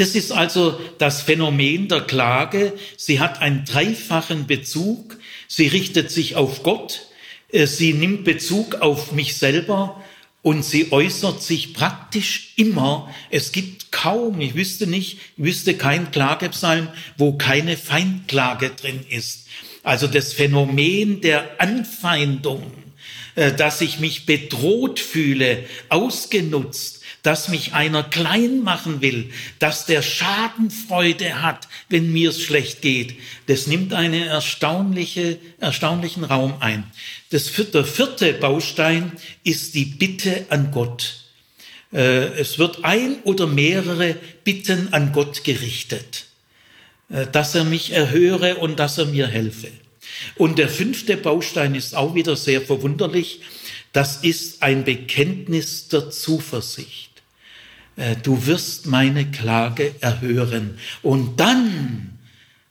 Das 0.01 0.15
ist 0.15 0.31
also 0.31 0.81
das 0.97 1.21
Phänomen 1.21 1.87
der 1.87 2.01
Klage. 2.01 2.73
Sie 2.97 3.19
hat 3.19 3.39
einen 3.39 3.65
dreifachen 3.65 4.47
Bezug. 4.47 5.19
Sie 5.47 5.67
richtet 5.67 6.09
sich 6.09 6.35
auf 6.35 6.63
Gott, 6.63 7.05
äh, 7.51 7.67
sie 7.67 7.93
nimmt 7.93 8.23
Bezug 8.23 8.81
auf 8.81 9.11
mich 9.11 9.37
selber 9.37 10.03
und 10.41 10.65
sie 10.65 10.91
äußert 10.91 11.43
sich 11.43 11.75
praktisch 11.75 12.53
immer. 12.55 13.13
Es 13.29 13.51
gibt 13.51 13.91
kaum, 13.91 14.41
ich 14.41 14.55
wüsste 14.55 14.87
nicht, 14.87 15.19
ich 15.37 15.43
wüsste 15.43 15.75
kein 15.75 16.09
Klagepsalm, 16.09 16.87
wo 17.17 17.33
keine 17.33 17.77
Feindklage 17.77 18.71
drin 18.71 19.05
ist. 19.07 19.45
Also 19.83 20.07
das 20.07 20.33
Phänomen 20.33 21.21
der 21.21 21.61
Anfeindung, 21.61 22.71
äh, 23.35 23.53
dass 23.53 23.81
ich 23.81 23.99
mich 23.99 24.25
bedroht 24.25 24.99
fühle, 24.99 25.63
ausgenutzt, 25.89 27.00
dass 27.23 27.49
mich 27.49 27.73
einer 27.73 28.03
klein 28.03 28.63
machen 28.63 29.01
will, 29.01 29.29
dass 29.59 29.85
der 29.85 30.01
Schadenfreude 30.01 31.41
hat, 31.41 31.67
wenn 31.89 32.11
mir 32.11 32.31
es 32.31 32.41
schlecht 32.41 32.81
geht, 32.81 33.15
das 33.47 33.67
nimmt 33.67 33.93
einen 33.93 34.23
erstaunliche, 34.23 35.37
erstaunlichen 35.59 36.23
Raum 36.23 36.55
ein. 36.59 36.83
Das, 37.29 37.51
der 37.73 37.85
vierte 37.85 38.33
Baustein 38.33 39.11
ist 39.43 39.75
die 39.75 39.85
Bitte 39.85 40.45
an 40.49 40.71
Gott. 40.71 41.21
Äh, 41.93 42.39
es 42.39 42.57
wird 42.57 42.83
ein 42.83 43.21
oder 43.23 43.47
mehrere 43.47 44.15
Bitten 44.43 44.93
an 44.93 45.11
Gott 45.13 45.43
gerichtet, 45.43 46.25
äh, 47.09 47.27
dass 47.27 47.53
er 47.53 47.65
mich 47.65 47.91
erhöre 47.91 48.55
und 48.55 48.79
dass 48.79 48.97
er 48.97 49.05
mir 49.05 49.27
helfe. 49.27 49.69
Und 50.35 50.57
der 50.57 50.69
fünfte 50.69 51.17
Baustein 51.17 51.75
ist 51.75 51.95
auch 51.95 52.15
wieder 52.15 52.35
sehr 52.35 52.61
verwunderlich. 52.61 53.41
Das 53.93 54.17
ist 54.17 54.63
ein 54.63 54.83
Bekenntnis 54.83 55.87
der 55.89 56.09
Zuversicht. 56.09 57.10
Äh, 57.95 58.15
du 58.21 58.45
wirst 58.45 58.85
meine 58.85 59.25
Klage 59.25 59.95
erhören. 60.01 60.77
Und 61.01 61.39
dann, 61.39 62.17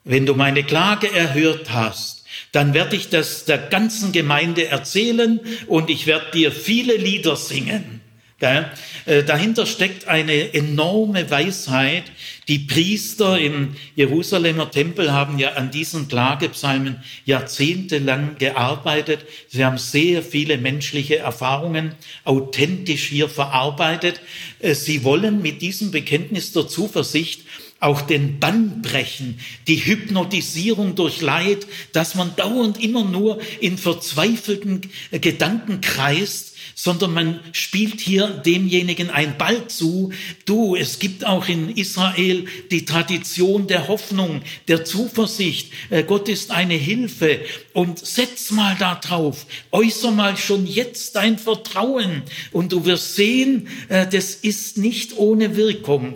wenn 0.04 0.26
du 0.26 0.34
meine 0.34 0.62
Klage 0.64 1.12
erhört 1.12 1.72
hast, 1.72 2.24
dann 2.52 2.74
werde 2.74 2.96
ich 2.96 3.08
das 3.08 3.44
der 3.44 3.58
ganzen 3.58 4.12
Gemeinde 4.12 4.68
erzählen 4.68 5.40
und 5.66 5.90
ich 5.90 6.06
werde 6.06 6.30
dir 6.32 6.52
viele 6.52 6.96
Lieder 6.96 7.36
singen. 7.36 8.00
Äh, 8.40 9.22
dahinter 9.24 9.66
steckt 9.66 10.08
eine 10.08 10.54
enorme 10.54 11.30
Weisheit. 11.30 12.04
Die 12.50 12.58
Priester 12.58 13.38
im 13.38 13.76
Jerusalemer 13.94 14.72
Tempel 14.72 15.12
haben 15.12 15.38
ja 15.38 15.52
an 15.52 15.70
diesen 15.70 16.08
Klagepsalmen 16.08 16.96
jahrzehntelang 17.24 18.38
gearbeitet. 18.38 19.24
Sie 19.46 19.64
haben 19.64 19.78
sehr 19.78 20.20
viele 20.24 20.58
menschliche 20.58 21.18
Erfahrungen 21.18 21.92
authentisch 22.24 23.06
hier 23.06 23.28
verarbeitet. 23.28 24.20
Äh, 24.58 24.74
sie 24.74 25.04
wollen 25.04 25.40
mit 25.42 25.62
diesem 25.62 25.92
Bekenntnis 25.92 26.52
der 26.52 26.66
Zuversicht 26.66 27.42
auch 27.78 28.02
den 28.02 28.40
Bann 28.40 28.82
brechen, 28.82 29.38
die 29.68 29.76
Hypnotisierung 29.76 30.96
durch 30.96 31.20
Leid, 31.20 31.68
dass 31.92 32.16
man 32.16 32.34
dauernd 32.34 32.82
immer 32.82 33.04
nur 33.04 33.38
in 33.60 33.78
verzweifelten 33.78 34.90
Gedanken 35.12 35.80
kreist, 35.80 36.49
sondern 36.82 37.12
man 37.12 37.40
spielt 37.52 38.00
hier 38.00 38.26
demjenigen 38.28 39.10
ein 39.10 39.36
Ball 39.36 39.68
zu. 39.68 40.12
Du, 40.46 40.76
es 40.76 40.98
gibt 40.98 41.26
auch 41.26 41.46
in 41.46 41.68
Israel 41.76 42.46
die 42.70 42.86
Tradition 42.86 43.66
der 43.66 43.86
Hoffnung, 43.86 44.40
der 44.66 44.86
Zuversicht. 44.86 45.72
Äh, 45.90 46.04
Gott 46.04 46.30
ist 46.30 46.50
eine 46.50 46.72
Hilfe 46.72 47.40
und 47.74 47.98
setz 47.98 48.50
mal 48.50 48.76
da 48.78 48.94
drauf. 48.94 49.44
Äußer 49.72 50.10
mal 50.10 50.38
schon 50.38 50.66
jetzt 50.66 51.16
dein 51.16 51.38
Vertrauen 51.38 52.22
und 52.50 52.72
du 52.72 52.86
wirst 52.86 53.14
sehen, 53.14 53.68
äh, 53.90 54.06
das 54.06 54.34
ist 54.36 54.78
nicht 54.78 55.18
ohne 55.18 55.56
Wirkung. 55.56 56.14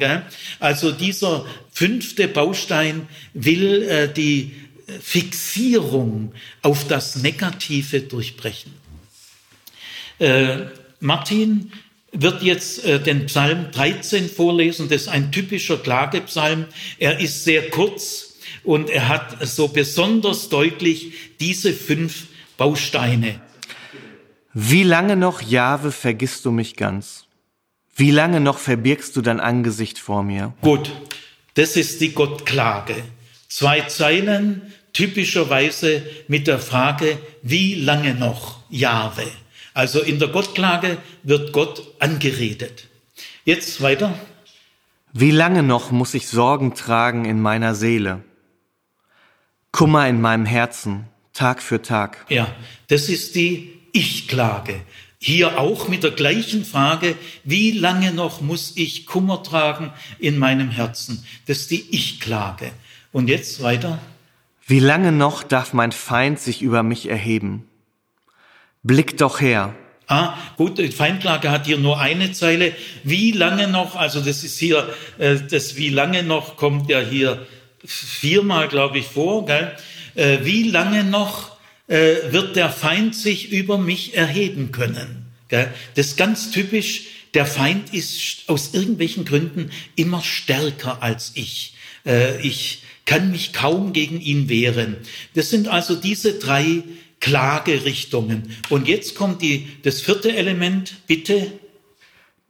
Also 0.60 0.92
dieser 0.92 1.44
fünfte 1.72 2.26
Baustein 2.26 3.06
will 3.34 3.82
äh, 3.82 4.10
die 4.10 4.52
Fixierung 5.02 6.32
auf 6.62 6.88
das 6.88 7.16
Negative 7.16 8.00
durchbrechen. 8.00 8.83
Äh, 10.18 10.66
Martin 11.00 11.72
wird 12.12 12.42
jetzt 12.42 12.84
äh, 12.84 13.00
den 13.00 13.26
Psalm 13.26 13.70
13 13.72 14.28
vorlesen. 14.28 14.88
Das 14.88 15.02
ist 15.02 15.08
ein 15.08 15.32
typischer 15.32 15.76
Klagepsalm. 15.76 16.66
Er 16.98 17.20
ist 17.20 17.44
sehr 17.44 17.70
kurz 17.70 18.34
und 18.62 18.90
er 18.90 19.08
hat 19.08 19.46
so 19.46 19.68
besonders 19.68 20.48
deutlich 20.48 21.12
diese 21.40 21.72
fünf 21.72 22.28
Bausteine. 22.56 23.40
Wie 24.52 24.84
lange 24.84 25.16
noch, 25.16 25.42
Jahwe, 25.42 25.90
vergisst 25.90 26.44
du 26.44 26.52
mich 26.52 26.76
ganz? 26.76 27.26
Wie 27.96 28.12
lange 28.12 28.40
noch 28.40 28.58
verbirgst 28.58 29.16
du 29.16 29.20
dein 29.20 29.40
Angesicht 29.40 29.98
vor 29.98 30.22
mir? 30.22 30.54
Gut, 30.60 30.92
das 31.54 31.76
ist 31.76 32.00
die 32.00 32.12
Gottklage. 32.12 32.96
Zwei 33.48 33.82
Zeilen, 33.82 34.62
typischerweise 34.92 36.02
mit 36.28 36.46
der 36.46 36.58
Frage, 36.58 37.18
wie 37.42 37.74
lange 37.74 38.14
noch, 38.14 38.60
Jahwe? 38.70 39.26
Also 39.74 40.00
in 40.00 40.20
der 40.20 40.28
Gottklage 40.28 40.98
wird 41.24 41.52
Gott 41.52 41.82
angeredet. 41.98 42.88
Jetzt 43.44 43.82
weiter. 43.82 44.18
Wie 45.12 45.32
lange 45.32 45.62
noch 45.62 45.90
muss 45.90 46.14
ich 46.14 46.28
Sorgen 46.28 46.74
tragen 46.74 47.24
in 47.24 47.40
meiner 47.40 47.74
Seele? 47.74 48.22
Kummer 49.72 50.08
in 50.08 50.20
meinem 50.20 50.46
Herzen, 50.46 51.06
Tag 51.32 51.60
für 51.60 51.82
Tag. 51.82 52.24
Ja, 52.28 52.46
das 52.86 53.08
ist 53.08 53.34
die 53.34 53.72
Ich-Klage. 53.92 54.80
Hier 55.18 55.58
auch 55.58 55.88
mit 55.88 56.04
der 56.04 56.12
gleichen 56.12 56.64
Frage, 56.64 57.16
wie 57.42 57.72
lange 57.72 58.12
noch 58.12 58.40
muss 58.40 58.72
ich 58.76 59.06
Kummer 59.06 59.42
tragen 59.42 59.92
in 60.18 60.38
meinem 60.38 60.70
Herzen? 60.70 61.24
Das 61.46 61.58
ist 61.58 61.70
die 61.72 61.90
Ich-Klage. 61.90 62.70
Und 63.10 63.28
jetzt 63.28 63.62
weiter. 63.62 63.98
Wie 64.66 64.80
lange 64.80 65.12
noch 65.12 65.42
darf 65.42 65.72
mein 65.72 65.92
Feind 65.92 66.38
sich 66.38 66.62
über 66.62 66.82
mich 66.82 67.08
erheben? 67.08 67.68
Blick 68.84 69.16
doch 69.16 69.40
her. 69.40 69.74
Ah, 70.06 70.36
gut, 70.58 70.76
die 70.76 70.88
Feindklage 70.88 71.50
hat 71.50 71.64
hier 71.64 71.78
nur 71.78 71.98
eine 71.98 72.32
Zeile. 72.32 72.72
Wie 73.02 73.32
lange 73.32 73.66
noch, 73.66 73.96
also 73.96 74.20
das 74.20 74.44
ist 74.44 74.58
hier, 74.58 74.86
äh, 75.18 75.36
das 75.50 75.76
wie 75.76 75.88
lange 75.88 76.22
noch 76.22 76.56
kommt 76.56 76.90
ja 76.90 77.00
hier 77.00 77.46
viermal, 77.82 78.68
glaube 78.68 78.98
ich, 78.98 79.06
vor. 79.06 79.46
Gell? 79.46 79.72
Äh, 80.14 80.40
wie 80.42 80.64
lange 80.64 81.02
noch 81.02 81.56
äh, 81.88 82.16
wird 82.30 82.56
der 82.56 82.68
Feind 82.68 83.14
sich 83.14 83.50
über 83.50 83.78
mich 83.78 84.14
erheben 84.14 84.70
können? 84.70 85.32
Gell? 85.48 85.72
Das 85.94 86.08
ist 86.08 86.16
ganz 86.18 86.50
typisch. 86.50 87.06
Der 87.32 87.46
Feind 87.46 87.94
ist 87.94 88.42
aus 88.48 88.74
irgendwelchen 88.74 89.24
Gründen 89.24 89.70
immer 89.96 90.22
stärker 90.22 91.02
als 91.02 91.32
ich. 91.34 91.74
Äh, 92.04 92.38
ich 92.42 92.82
kann 93.06 93.30
mich 93.30 93.52
kaum 93.52 93.92
gegen 93.92 94.20
ihn 94.20 94.48
wehren. 94.48 94.96
Das 95.34 95.50
sind 95.50 95.68
also 95.68 95.94
diese 95.94 96.38
drei 96.38 96.82
Klagerichtungen. 97.20 98.54
Und 98.68 98.88
jetzt 98.88 99.14
kommt 99.14 99.42
die, 99.42 99.68
das 99.82 100.00
vierte 100.00 100.34
Element, 100.34 101.06
bitte. 101.06 101.52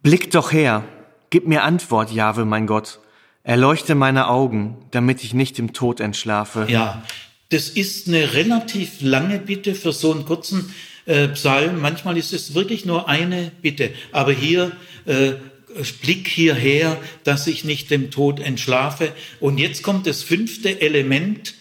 Blick 0.01 0.31
doch 0.31 0.51
her, 0.51 0.83
gib 1.29 1.47
mir 1.47 1.63
Antwort, 1.63 2.11
Jahwe, 2.11 2.45
mein 2.45 2.67
Gott. 2.67 2.99
Erleuchte 3.43 3.95
meine 3.95 4.27
Augen, 4.27 4.77
damit 4.91 5.23
ich 5.23 5.33
nicht 5.33 5.59
im 5.59 5.73
Tod 5.73 5.99
entschlafe. 5.99 6.65
Ja, 6.69 7.03
das 7.49 7.69
ist 7.69 8.07
eine 8.07 8.33
relativ 8.33 9.01
lange 9.01 9.39
Bitte 9.39 9.75
für 9.75 9.93
so 9.93 10.11
einen 10.11 10.25
kurzen 10.25 10.73
äh, 11.05 11.27
Psalm. 11.29 11.79
Manchmal 11.79 12.17
ist 12.17 12.33
es 12.33 12.55
wirklich 12.55 12.85
nur 12.85 13.07
eine 13.07 13.51
Bitte. 13.61 13.91
Aber 14.11 14.31
hier, 14.31 14.71
äh, 15.05 15.33
Blick 16.01 16.27
hierher, 16.27 16.97
dass 17.23 17.47
ich 17.47 17.63
nicht 17.63 17.91
dem 17.91 18.11
Tod 18.11 18.39
entschlafe. 18.39 19.11
Und 19.39 19.57
jetzt 19.57 19.83
kommt 19.83 20.07
das 20.07 20.23
fünfte 20.23 20.81
Element, 20.81 21.53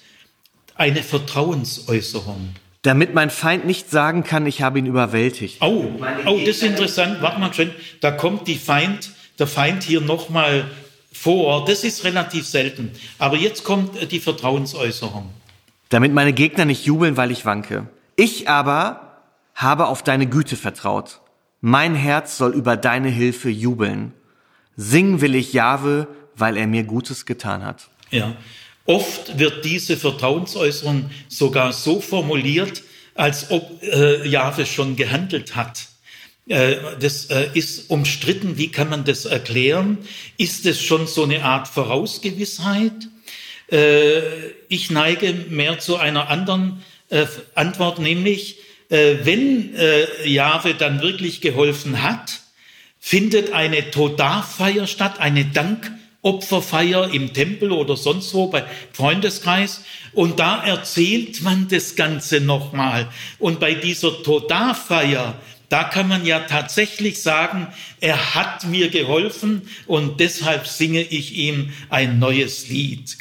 eine 0.75 1.03
Vertrauensäußerung 1.03 2.55
damit 2.85 3.14
mein 3.14 3.31
Feind 3.31 3.64
nicht 3.64 3.90
sagen 3.90 4.25
kann, 4.25 4.47
ich 4.47 4.61
habe 4.61 4.79
ihn 4.79 4.85
überwältigt. 4.85 5.57
Oh, 5.62 5.87
oh, 6.27 6.38
das 6.38 6.57
ist 6.57 6.62
interessant. 6.62 7.23
Warte 7.23 7.40
mal 7.40 7.53
schön. 7.53 7.70
Da 8.01 8.11
kommt 8.11 8.47
die 8.47 8.57
Feind, 8.57 9.11
der 9.38 9.47
Feind 9.47 9.83
hier 9.83 10.03
nochmal 10.03 10.66
vor. 11.11 11.64
Das 11.64 11.83
ist 11.83 12.05
relativ 12.05 12.47
selten. 12.47 12.92
Aber 13.18 13.37
jetzt 13.37 13.64
kommt 13.64 14.01
äh, 14.01 14.07
die 14.07 14.20
Vertrauensäußerung. 14.20 15.31
Damit 15.88 16.12
meine 16.12 16.35
Gegner 16.35 16.66
nicht 16.66 16.85
jubeln, 16.85 17.16
weil 17.16 17.31
ich 17.31 17.47
wanke. 17.47 17.88
Ich 18.16 18.51
aber 18.51 19.23
habe 19.55 19.87
auf 19.87 20.03
deine 20.03 20.27
Güte 20.27 20.57
vertraut. 20.57 21.20
Mein 21.62 21.94
Herz 21.94 22.37
soll 22.37 22.53
über 22.53 22.77
deine 22.77 23.09
Hilfe 23.09 23.49
jubeln. 23.49 24.12
Singen 24.77 25.23
will 25.23 25.35
ich 25.37 25.55
Jahwe, 25.55 26.07
weil 26.37 26.59
er 26.59 26.66
mir 26.66 26.85
Gutes 26.85 27.25
getan 27.25 27.64
hat. 27.64 27.88
Ja. 28.11 28.37
Oft 28.87 29.38
wird 29.38 29.64
diese 29.64 29.97
Vertrauensäußerung 29.97 31.11
sogar 31.29 31.73
so 31.73 32.01
formuliert, 32.01 32.83
als 33.14 33.51
ob 33.51 33.83
äh, 33.83 34.29
Jahwe 34.29 34.66
schon 34.66 34.97
gehandelt 34.97 35.57
hat. 35.57 35.87
Äh, 36.49 36.77
das 37.01 37.27
äh, 37.27 37.49
ist 37.55 37.88
umstritten. 37.88 38.59
Wie 38.59 38.70
kann 38.70 38.90
man 38.90 39.05
das 39.05 39.25
erklären? 39.25 39.99
Ist 40.37 40.66
es 40.66 40.83
schon 40.83 41.07
so 41.07 41.25
eine 41.25 41.44
Art 41.44 41.68
Vorausgewissheit? 41.68 43.09
Äh, 43.70 44.20
ich 44.68 44.90
neige 44.90 45.33
mehr 45.33 45.79
zu 45.79 45.97
einer 45.97 46.29
anderen 46.29 46.83
äh, 47.09 47.27
Antwort, 47.55 47.99
nämlich, 47.99 48.59
äh, 48.90 49.16
wenn 49.23 49.75
äh, 49.77 50.29
Jahwe 50.29 50.75
dann 50.75 51.01
wirklich 51.01 51.40
geholfen 51.40 52.03
hat, 52.03 52.40
findet 53.01 53.53
eine 53.53 53.90
Todarfeier 53.90 54.87
statt, 54.87 55.20
eine 55.20 55.47
Dank 55.47 55.90
Opferfeier 56.25 57.13
im 57.13 57.33
Tempel 57.33 57.71
oder 57.71 57.97
sonst 57.97 58.35
wo 58.35 58.49
bei 58.49 58.65
Freundeskreis. 58.93 59.85
Und 60.13 60.41
da 60.41 60.65
erzählt 60.65 61.43
man 61.43 61.69
das 61.69 61.95
Ganze 61.95 62.41
nochmal. 62.41 63.09
Und 63.39 63.61
bei 63.61 63.75
dieser 63.75 64.23
Todarfeier, 64.23 65.35
Da 65.71 65.83
kann 65.83 66.07
man 66.07 66.25
ja 66.25 66.41
tatsächlich 66.41 67.23
sagen, 67.23 67.67
er 68.01 68.37
hat 68.37 68.65
mir 68.65 68.91
geholfen 68.91 69.63
und 69.87 70.21
deshalb 70.21 70.69
singe 70.69 71.01
ich 71.01 71.35
ihm 71.35 71.73
ein 71.89 72.19
neues 72.19 72.69
Lied. 72.69 73.17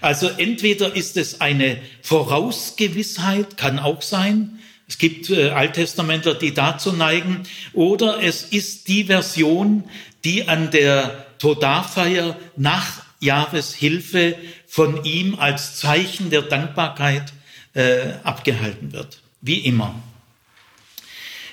Also 0.00 0.28
entweder 0.28 0.94
ist 0.94 1.16
es 1.16 1.40
eine 1.40 1.78
Vorausgewissheit, 2.02 3.56
kann 3.56 3.78
auch 3.78 4.02
sein, 4.02 4.58
es 4.88 4.98
gibt 4.98 5.30
äh, 5.30 5.50
Alttestamentler, 5.50 6.34
die 6.34 6.54
dazu 6.54 6.92
neigen, 6.92 7.42
oder 7.72 8.22
es 8.22 8.42
ist 8.42 8.88
die 8.88 9.04
Version, 9.04 9.84
die 10.24 10.46
an 10.46 10.70
der 10.70 11.25
Todarfeier 11.38 12.36
nach 12.56 13.04
Jahres 13.20 13.74
Hilfe 13.74 14.36
von 14.66 15.04
ihm 15.04 15.36
als 15.36 15.76
Zeichen 15.76 16.30
der 16.30 16.42
Dankbarkeit 16.42 17.32
äh, 17.74 18.12
abgehalten 18.22 18.92
wird. 18.92 19.20
Wie 19.40 19.58
immer. 19.58 19.94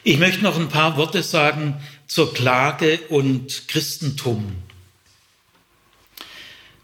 Ich 0.04 0.18
möchte 0.18 0.44
noch 0.44 0.60
ein 0.60 0.70
paar 0.70 0.98
Worte 0.98 1.24
sagen 1.24 1.82
zur 2.08 2.34
Klage 2.34 3.00
und 3.10 3.68
Christentum. 3.70 4.56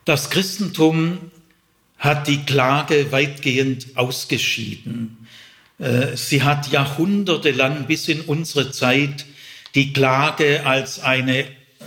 Das 0.06 0.30
Christentum 0.30 1.32
hat 1.98 2.28
die 2.28 2.46
Klage 2.46 3.12
weitgehend 3.12 3.98
ausgeschieden. 3.98 5.28
Äh, 5.78 6.16
sie 6.16 6.44
hat 6.44 6.72
jahrhundertelang 6.72 7.86
bis 7.88 8.08
in 8.08 8.22
unsere 8.22 8.72
Zeit 8.72 9.26
die 9.76 9.94
Klage 9.94 10.66
als 10.66 11.00
eine 11.02 11.46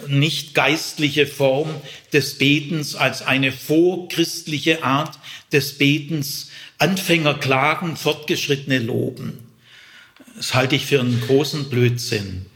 nicht 0.08 0.54
geistliche 0.54 1.26
Form 1.26 1.68
des 2.12 2.38
Betens, 2.38 2.94
als 2.94 3.22
eine 3.22 3.52
vorchristliche 3.52 4.82
Art 4.82 5.18
des 5.52 5.78
Betens. 5.78 6.50
Anfänger 6.78 7.34
klagen, 7.34 7.96
Fortgeschrittene 7.96 8.78
loben. 8.78 9.38
Das 10.36 10.54
halte 10.54 10.76
ich 10.76 10.86
für 10.86 11.00
einen 11.00 11.22
großen 11.26 11.70
Blödsinn. 11.70 12.46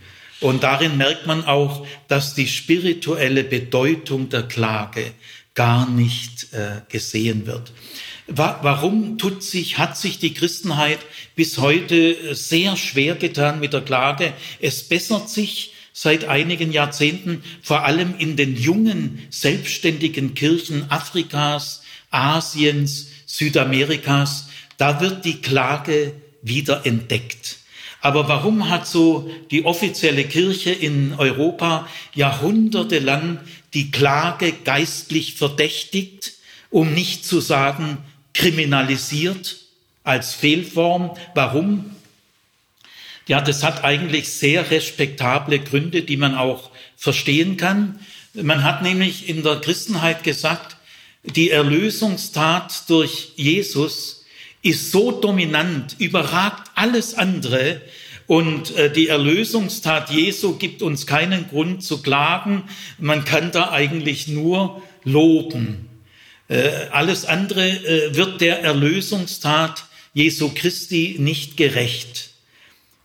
Und 0.40 0.64
darin 0.64 0.96
merkt 0.96 1.26
man 1.26 1.44
auch, 1.44 1.86
dass 2.08 2.34
die 2.34 2.48
spirituelle 2.48 3.44
Bedeutung 3.44 4.28
der 4.28 4.42
Klage 4.42 5.12
gar 5.54 5.88
nicht 5.88 6.52
äh, 6.52 6.82
gesehen 6.88 7.46
wird. 7.46 7.72
Warum 8.28 9.18
tut 9.18 9.44
sich, 9.44 9.78
hat 9.78 9.96
sich 9.96 10.18
die 10.18 10.34
Christenheit 10.34 10.98
bis 11.36 11.58
heute 11.58 12.34
sehr 12.34 12.76
schwer 12.76 13.14
getan 13.14 13.60
mit 13.60 13.72
der 13.72 13.82
Klage? 13.82 14.32
Es 14.60 14.82
bessert 14.82 15.30
sich 15.30 15.74
seit 15.98 16.26
einigen 16.26 16.72
Jahrzehnten 16.72 17.42
vor 17.62 17.86
allem 17.86 18.18
in 18.18 18.36
den 18.36 18.54
jungen 18.54 19.22
selbstständigen 19.30 20.34
Kirchen 20.34 20.90
Afrikas, 20.90 21.80
Asiens, 22.10 23.08
Südamerikas. 23.24 24.50
Da 24.76 25.00
wird 25.00 25.24
die 25.24 25.40
Klage 25.40 26.12
wieder 26.42 26.84
entdeckt. 26.84 27.56
Aber 28.02 28.28
warum 28.28 28.68
hat 28.68 28.86
so 28.86 29.30
die 29.50 29.64
offizielle 29.64 30.24
Kirche 30.24 30.70
in 30.70 31.14
Europa 31.16 31.88
jahrhundertelang 32.14 33.38
die 33.72 33.90
Klage 33.90 34.52
geistlich 34.52 35.36
verdächtigt, 35.36 36.34
um 36.68 36.92
nicht 36.92 37.24
zu 37.24 37.40
sagen 37.40 37.96
kriminalisiert 38.34 39.56
als 40.04 40.34
Fehlform. 40.34 41.16
Warum? 41.34 41.95
Ja, 43.28 43.40
das 43.40 43.62
hat 43.62 43.84
eigentlich 43.84 44.28
sehr 44.28 44.70
respektable 44.70 45.58
Gründe, 45.58 46.02
die 46.02 46.16
man 46.16 46.34
auch 46.34 46.70
verstehen 46.96 47.56
kann. 47.56 47.98
Man 48.34 48.62
hat 48.62 48.82
nämlich 48.82 49.28
in 49.28 49.42
der 49.42 49.56
Christenheit 49.56 50.22
gesagt, 50.22 50.76
die 51.24 51.50
Erlösungstat 51.50 52.88
durch 52.88 53.32
Jesus 53.34 54.24
ist 54.62 54.92
so 54.92 55.10
dominant, 55.10 55.96
überragt 55.98 56.70
alles 56.74 57.14
andere, 57.14 57.80
und 58.26 58.74
äh, 58.76 58.92
die 58.92 59.08
Erlösungstat 59.08 60.10
Jesu 60.10 60.56
gibt 60.56 60.82
uns 60.82 61.06
keinen 61.06 61.48
Grund 61.48 61.82
zu 61.82 62.02
klagen. 62.02 62.64
Man 62.98 63.24
kann 63.24 63.52
da 63.52 63.70
eigentlich 63.70 64.26
nur 64.28 64.82
loben. 65.04 65.88
Äh, 66.48 66.68
alles 66.90 67.24
andere 67.24 67.68
äh, 67.68 68.16
wird 68.16 68.40
der 68.40 68.62
Erlösungstat 68.62 69.84
Jesu 70.12 70.50
Christi 70.54 71.16
nicht 71.18 71.56
gerecht. 71.56 72.30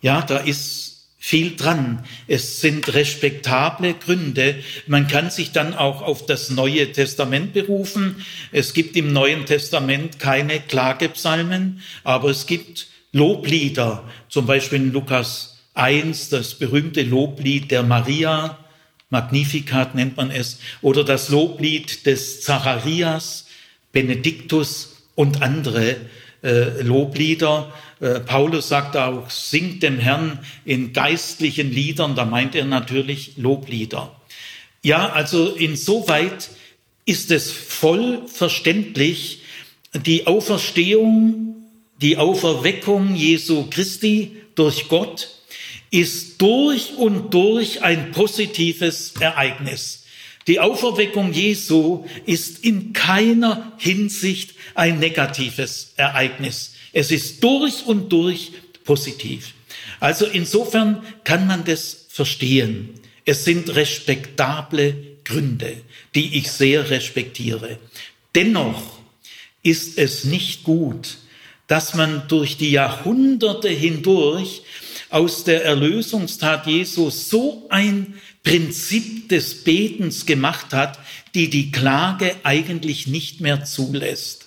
Ja, 0.02 0.22
da 0.22 0.38
ist 0.38 0.92
viel 1.24 1.56
dran. 1.56 2.04
Es 2.28 2.62
sind 2.62 2.94
respektable 2.96 3.94
Gründe. 3.94 4.56
Man 4.88 5.08
kann 5.08 5.30
sich 5.30 5.52
dann 5.52 5.76
auch 5.76 6.02
auf 6.02 6.26
das 6.26 6.50
Neue 6.50 6.92
Testament 6.92 7.54
berufen. 7.54 8.26
Es 8.52 8.74
gibt 8.74 8.98
im 8.98 9.14
Neuen 9.14 9.46
Testament 9.46 10.18
keine 10.18 10.60
Klagepsalmen, 10.60 11.82
aber 12.04 12.30
es 12.30 12.48
gibt 12.48 12.88
Loblieder, 13.14 14.04
zum 14.30 14.48
Beispiel 14.48 14.80
in 14.80 14.94
Lukas 14.94 15.60
1, 15.76 16.30
das 16.30 16.56
berühmte 16.56 17.04
Loblied 17.04 17.70
der 17.70 17.84
Maria, 17.84 18.58
Magnificat 19.12 19.94
nennt 19.94 20.18
man 20.18 20.32
es, 20.32 20.60
oder 20.82 21.04
das 21.04 21.30
Loblied 21.30 22.06
des 22.06 22.42
Zacharias, 22.42 23.46
Benediktus 23.92 24.96
und 25.16 25.42
andere 25.42 25.98
äh, 26.44 26.82
Loblieder. 26.82 27.72
Äh, 28.00 28.20
Paulus 28.20 28.70
sagt 28.70 28.98
auch, 28.98 29.30
singt 29.30 29.84
dem 29.84 30.00
Herrn 30.00 30.40
in 30.66 30.94
geistlichen 30.94 31.72
Liedern, 31.72 32.16
da 32.16 32.26
meint 32.26 32.56
er 32.56 32.66
natürlich 32.66 33.38
Loblieder. 33.38 34.16
Ja, 34.84 35.10
also 35.10 35.50
insoweit 35.50 36.50
ist 37.06 37.32
es 37.32 37.52
voll 37.52 38.24
verständlich, 38.28 39.42
die 39.94 40.26
Auferstehung, 40.26 41.56
die 42.02 42.18
Auferweckung 42.18 43.16
Jesu 43.16 43.68
Christi 43.70 44.38
durch 44.56 44.88
Gott 44.88 45.30
ist 45.92 46.42
durch 46.42 46.96
und 46.96 47.34
durch 47.34 47.84
ein 47.84 48.12
positives 48.12 49.14
Ereignis. 49.20 50.06
Die 50.48 50.60
Auferweckung 50.60 51.34
Jesu 51.34 52.06
ist 52.26 52.64
in 52.64 52.94
keiner 52.94 53.74
Hinsicht 53.78 54.56
ein 54.76 55.00
negatives 55.00 55.94
Ereignis. 55.98 56.74
Es 56.94 57.12
ist 57.12 57.44
durch 57.44 57.86
und 57.86 58.10
durch 58.10 58.52
positiv. 58.84 59.54
Also 60.00 60.26
insofern 60.26 61.04
kann 61.24 61.48
man 61.48 61.64
das 61.64 62.06
verstehen. 62.10 62.90
Es 63.26 63.46
sind 63.46 63.74
respektable 63.76 64.96
Gründe, 65.24 65.78
die 66.16 66.38
ich 66.38 66.52
sehr 66.52 66.90
respektiere. 66.90 67.78
Dennoch 68.36 69.00
ist 69.64 69.98
es 69.98 70.24
nicht 70.24 70.64
gut, 70.64 71.18
dass 71.68 71.94
man 71.94 72.28
durch 72.28 72.58
die 72.58 72.72
Jahrhunderte 72.72 73.70
hindurch 73.70 74.64
aus 75.10 75.44
der 75.44 75.64
Erlösungstat 75.66 76.68
Jesu 76.68 77.10
so 77.10 77.68
ein 77.70 78.16
Prinzip 78.44 79.30
des 79.30 79.64
Betens 79.64 80.26
gemacht 80.26 80.74
hat, 80.74 80.98
die 81.36 81.50
die 81.50 81.72
Klage 81.72 82.36
eigentlich 82.44 83.08
nicht 83.08 83.40
mehr 83.40 83.64
zulässt. 83.64 84.41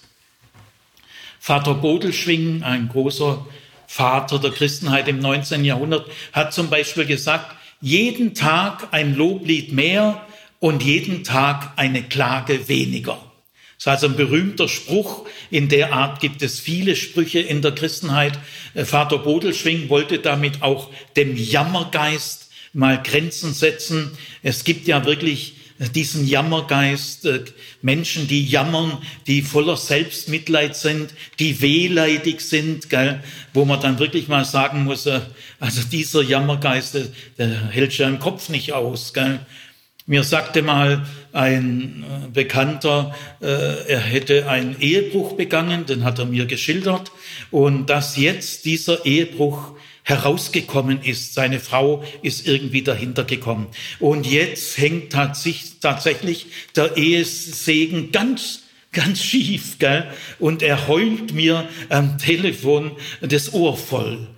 Vater 1.46 1.74
Bodelschwing, 1.74 2.62
ein 2.62 2.88
großer 2.88 3.44
Vater 3.86 4.38
der 4.38 4.50
Christenheit 4.50 5.08
im 5.08 5.18
19. 5.18 5.62
Jahrhundert, 5.62 6.10
hat 6.32 6.54
zum 6.54 6.70
Beispiel 6.70 7.04
gesagt, 7.04 7.54
jeden 7.82 8.32
Tag 8.32 8.88
ein 8.92 9.14
Loblied 9.14 9.70
mehr 9.70 10.26
und 10.58 10.82
jeden 10.82 11.22
Tag 11.22 11.74
eine 11.76 12.02
Klage 12.02 12.66
weniger. 12.68 13.18
Das 13.76 13.80
ist 13.80 13.88
also 13.88 14.06
ein 14.06 14.16
berühmter 14.16 14.68
Spruch. 14.68 15.26
In 15.50 15.68
der 15.68 15.92
Art 15.92 16.20
gibt 16.20 16.40
es 16.40 16.60
viele 16.60 16.96
Sprüche 16.96 17.40
in 17.40 17.60
der 17.60 17.72
Christenheit. 17.72 18.38
Äh, 18.72 18.86
Vater 18.86 19.18
Bodelschwing 19.18 19.90
wollte 19.90 20.20
damit 20.20 20.62
auch 20.62 20.88
dem 21.14 21.36
Jammergeist 21.36 22.50
mal 22.72 23.02
Grenzen 23.02 23.52
setzen. 23.52 24.16
Es 24.42 24.64
gibt 24.64 24.88
ja 24.88 25.04
wirklich 25.04 25.56
diesen 25.78 26.26
Jammergeist, 26.26 27.26
äh, 27.26 27.44
Menschen, 27.82 28.28
die 28.28 28.46
jammern, 28.46 28.98
die 29.26 29.42
voller 29.42 29.76
Selbstmitleid 29.76 30.76
sind, 30.76 31.14
die 31.38 31.60
wehleidig 31.60 32.40
sind, 32.40 32.90
gell, 32.90 33.22
wo 33.52 33.64
man 33.64 33.80
dann 33.80 33.98
wirklich 33.98 34.28
mal 34.28 34.44
sagen 34.44 34.84
muss, 34.84 35.06
äh, 35.06 35.20
also 35.58 35.82
dieser 35.82 36.22
Jammergeist, 36.22 36.96
der 37.38 37.70
hält 37.70 37.92
schon 37.92 38.14
im 38.14 38.18
Kopf 38.20 38.48
nicht 38.48 38.72
aus. 38.72 39.12
Gell. 39.12 39.40
Mir 40.06 40.22
sagte 40.22 40.60
mal 40.60 41.06
ein 41.32 42.04
äh, 42.04 42.28
Bekannter, 42.28 43.14
äh, 43.40 43.46
er 43.88 44.00
hätte 44.00 44.48
einen 44.48 44.78
Ehebruch 44.78 45.34
begangen, 45.34 45.86
den 45.86 46.04
hat 46.04 46.18
er 46.18 46.26
mir 46.26 46.44
geschildert, 46.46 47.10
und 47.50 47.86
dass 47.86 48.16
jetzt 48.16 48.66
dieser 48.66 49.06
Ehebruch 49.06 49.72
herausgekommen 50.04 51.02
ist. 51.02 51.34
Seine 51.34 51.58
Frau 51.58 52.04
ist 52.22 52.46
irgendwie 52.46 52.82
dahinter 52.82 53.24
gekommen. 53.24 53.66
Und 53.98 54.26
jetzt 54.26 54.78
hängt 54.78 55.12
tatsächlich 55.12 56.46
der 56.76 56.96
Ehesegen 56.96 58.12
ganz 58.12 58.60
ganz 58.92 59.22
schief, 59.22 59.80
gell? 59.80 60.08
Und 60.38 60.62
er 60.62 60.86
heult 60.86 61.34
mir 61.34 61.68
am 61.88 62.16
Telefon 62.16 62.92
das 63.20 63.52
Ohr 63.52 63.76
voll. 63.76 64.28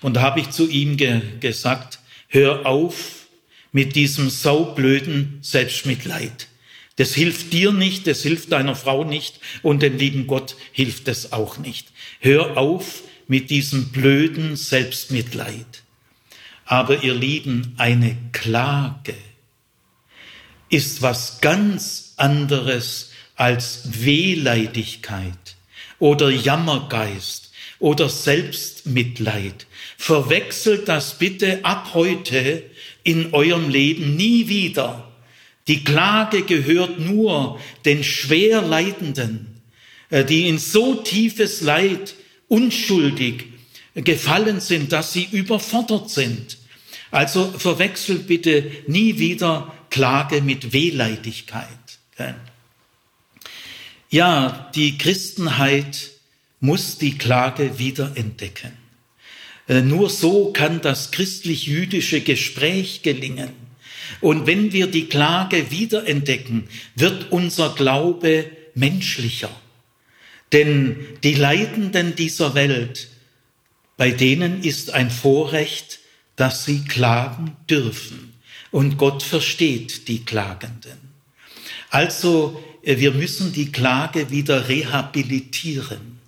Und 0.00 0.14
da 0.14 0.22
habe 0.22 0.40
ich 0.40 0.50
zu 0.50 0.68
ihm 0.68 0.96
ge 0.96 1.20
gesagt, 1.38 2.00
hör 2.26 2.66
auf, 2.66 3.26
mit 3.70 3.96
diesem 3.96 4.28
saublöden 4.28 5.38
Selbstmitleid. 5.40 6.48
Das 6.96 7.14
hilft 7.14 7.54
dir 7.54 7.72
nicht, 7.72 8.06
das 8.06 8.22
hilft 8.22 8.52
deiner 8.52 8.76
Frau 8.76 9.04
nicht 9.04 9.40
und 9.62 9.82
dem 9.82 9.96
lieben 9.96 10.26
Gott 10.26 10.56
hilft 10.72 11.08
es 11.08 11.32
auch 11.32 11.56
nicht. 11.56 11.88
Hör 12.20 12.58
auf 12.58 13.02
mit 13.32 13.48
diesem 13.48 13.88
blöden 13.88 14.56
Selbstmitleid. 14.56 15.84
Aber 16.66 17.02
ihr 17.02 17.14
Lieben, 17.14 17.74
eine 17.78 18.14
Klage 18.32 19.14
ist 20.68 21.00
was 21.00 21.40
ganz 21.40 22.12
anderes 22.18 23.12
als 23.34 24.04
Wehleidigkeit 24.04 25.56
oder 25.98 26.28
Jammergeist 26.28 27.52
oder 27.78 28.10
Selbstmitleid. 28.10 29.66
Verwechselt 29.96 30.86
das 30.88 31.18
bitte 31.18 31.64
ab 31.64 31.92
heute 31.94 32.62
in 33.02 33.32
eurem 33.32 33.70
Leben 33.70 34.14
nie 34.14 34.48
wieder. 34.48 35.10
Die 35.68 35.84
Klage 35.84 36.42
gehört 36.42 36.98
nur 36.98 37.58
den 37.86 38.04
schwer 38.04 38.60
Leidenden, 38.60 39.62
äh, 40.10 40.22
die 40.22 40.48
in 40.48 40.58
so 40.58 40.96
tiefes 40.96 41.62
Leid 41.62 42.14
unschuldig 42.52 43.46
gefallen 43.94 44.60
sind, 44.60 44.92
dass 44.92 45.14
sie 45.14 45.26
überfordert 45.32 46.10
sind. 46.10 46.58
Also 47.10 47.50
verwechselt 47.50 48.26
bitte 48.26 48.70
nie 48.86 49.18
wieder 49.18 49.72
Klage 49.88 50.42
mit 50.42 50.74
Wehleidigkeit. 50.74 51.66
Ja, 54.10 54.70
die 54.74 54.98
Christenheit 54.98 56.10
muss 56.60 56.98
die 56.98 57.16
Klage 57.16 57.78
wiederentdecken. 57.78 58.72
Äh, 59.68 59.80
nur 59.80 60.10
so 60.10 60.52
kann 60.52 60.82
das 60.82 61.10
christlich-jüdische 61.10 62.20
Gespräch 62.20 63.00
gelingen. 63.02 63.50
Und 64.20 64.46
wenn 64.46 64.72
wir 64.72 64.88
die 64.88 65.06
Klage 65.06 65.70
wiederentdecken, 65.70 66.68
wird 66.94 67.32
unser 67.32 67.74
Glaube 67.74 68.50
menschlicher. 68.74 69.50
Denn 70.52 70.96
die 71.22 71.34
Leidenden 71.34 72.14
dieser 72.14 72.54
Welt, 72.54 73.08
bei 73.96 74.10
denen 74.10 74.62
ist 74.62 74.90
ein 74.90 75.10
Vorrecht, 75.10 76.00
dass 76.36 76.64
sie 76.64 76.84
klagen 76.84 77.56
dürfen. 77.68 78.34
Und 78.70 78.96
Gott 78.98 79.22
versteht 79.22 80.08
die 80.08 80.24
Klagenden. 80.24 80.98
Also, 81.90 82.62
äh, 82.82 82.98
wir 82.98 83.12
müssen 83.12 83.52
die 83.52 83.70
Klage 83.70 84.30
wieder 84.30 84.68
rehabilitieren. 84.68 86.18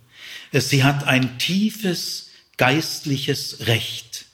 Äh, 0.51 0.61
sie 0.61 0.83
hat 0.83 1.05
ein 1.05 1.37
tiefes 1.39 2.29
geistliches 2.57 3.67
Recht. 3.67 4.25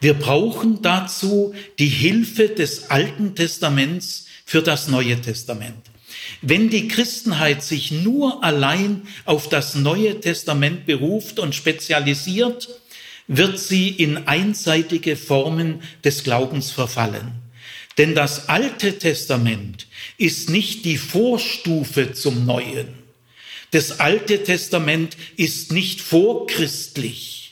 Wir 0.00 0.14
brauchen 0.14 0.82
dazu 0.82 1.54
die 1.78 1.88
Hilfe 1.88 2.48
des 2.48 2.90
Alten 2.90 3.36
Testaments 3.36 4.26
für 4.44 4.60
das 4.60 4.88
Neue 4.88 5.20
Testament. 5.20 5.91
Wenn 6.40 6.70
die 6.70 6.88
Christenheit 6.88 7.62
sich 7.62 7.92
nur 7.92 8.42
allein 8.42 9.02
auf 9.24 9.48
das 9.48 9.74
Neue 9.74 10.20
Testament 10.20 10.86
beruft 10.86 11.38
und 11.38 11.54
spezialisiert, 11.54 12.68
wird 13.28 13.58
sie 13.58 13.88
in 13.88 14.26
einseitige 14.26 15.16
Formen 15.16 15.82
des 16.04 16.24
Glaubens 16.24 16.70
verfallen. 16.70 17.32
Denn 17.98 18.14
das 18.14 18.48
Alte 18.48 18.98
Testament 18.98 19.86
ist 20.16 20.48
nicht 20.48 20.84
die 20.84 20.96
Vorstufe 20.96 22.12
zum 22.12 22.46
Neuen. 22.46 22.88
Das 23.70 24.00
Alte 24.00 24.42
Testament 24.42 25.16
ist 25.36 25.72
nicht 25.72 26.00
vorchristlich 26.00 27.42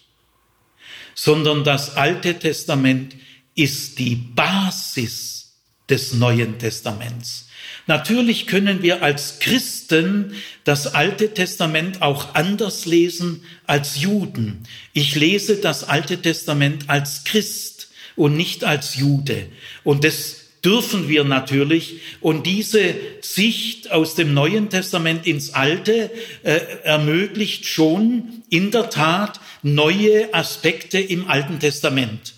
sondern 1.22 1.64
das 1.64 1.96
Alte 1.96 2.38
Testament 2.38 3.14
ist 3.54 3.98
die 3.98 4.16
Basis 4.16 5.52
des 5.86 6.14
Neuen 6.14 6.58
Testaments. 6.58 7.49
Natürlich 7.86 8.46
können 8.46 8.82
wir 8.82 9.02
als 9.02 9.38
Christen 9.40 10.34
das 10.64 10.94
Alte 10.94 11.34
Testament 11.34 12.02
auch 12.02 12.34
anders 12.34 12.86
lesen 12.86 13.42
als 13.66 14.00
Juden. 14.00 14.62
Ich 14.92 15.16
lese 15.16 15.56
das 15.56 15.84
Alte 15.84 16.22
Testament 16.22 16.84
als 16.88 17.24
Christ 17.24 17.88
und 18.16 18.36
nicht 18.36 18.64
als 18.64 18.96
Jude. 18.96 19.46
Und 19.82 20.04
das 20.04 20.40
dürfen 20.64 21.08
wir 21.08 21.24
natürlich. 21.24 22.00
Und 22.20 22.46
diese 22.46 22.94
Sicht 23.20 23.90
aus 23.90 24.14
dem 24.14 24.34
Neuen 24.34 24.70
Testament 24.70 25.26
ins 25.26 25.54
Alte 25.54 26.10
äh, 26.42 26.60
ermöglicht 26.84 27.66
schon 27.66 28.42
in 28.50 28.70
der 28.70 28.90
Tat 28.90 29.40
neue 29.62 30.32
Aspekte 30.34 30.98
im 30.98 31.28
Alten 31.28 31.58
Testament, 31.60 32.34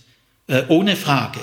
äh, 0.46 0.62
ohne 0.68 0.96
Frage. 0.96 1.40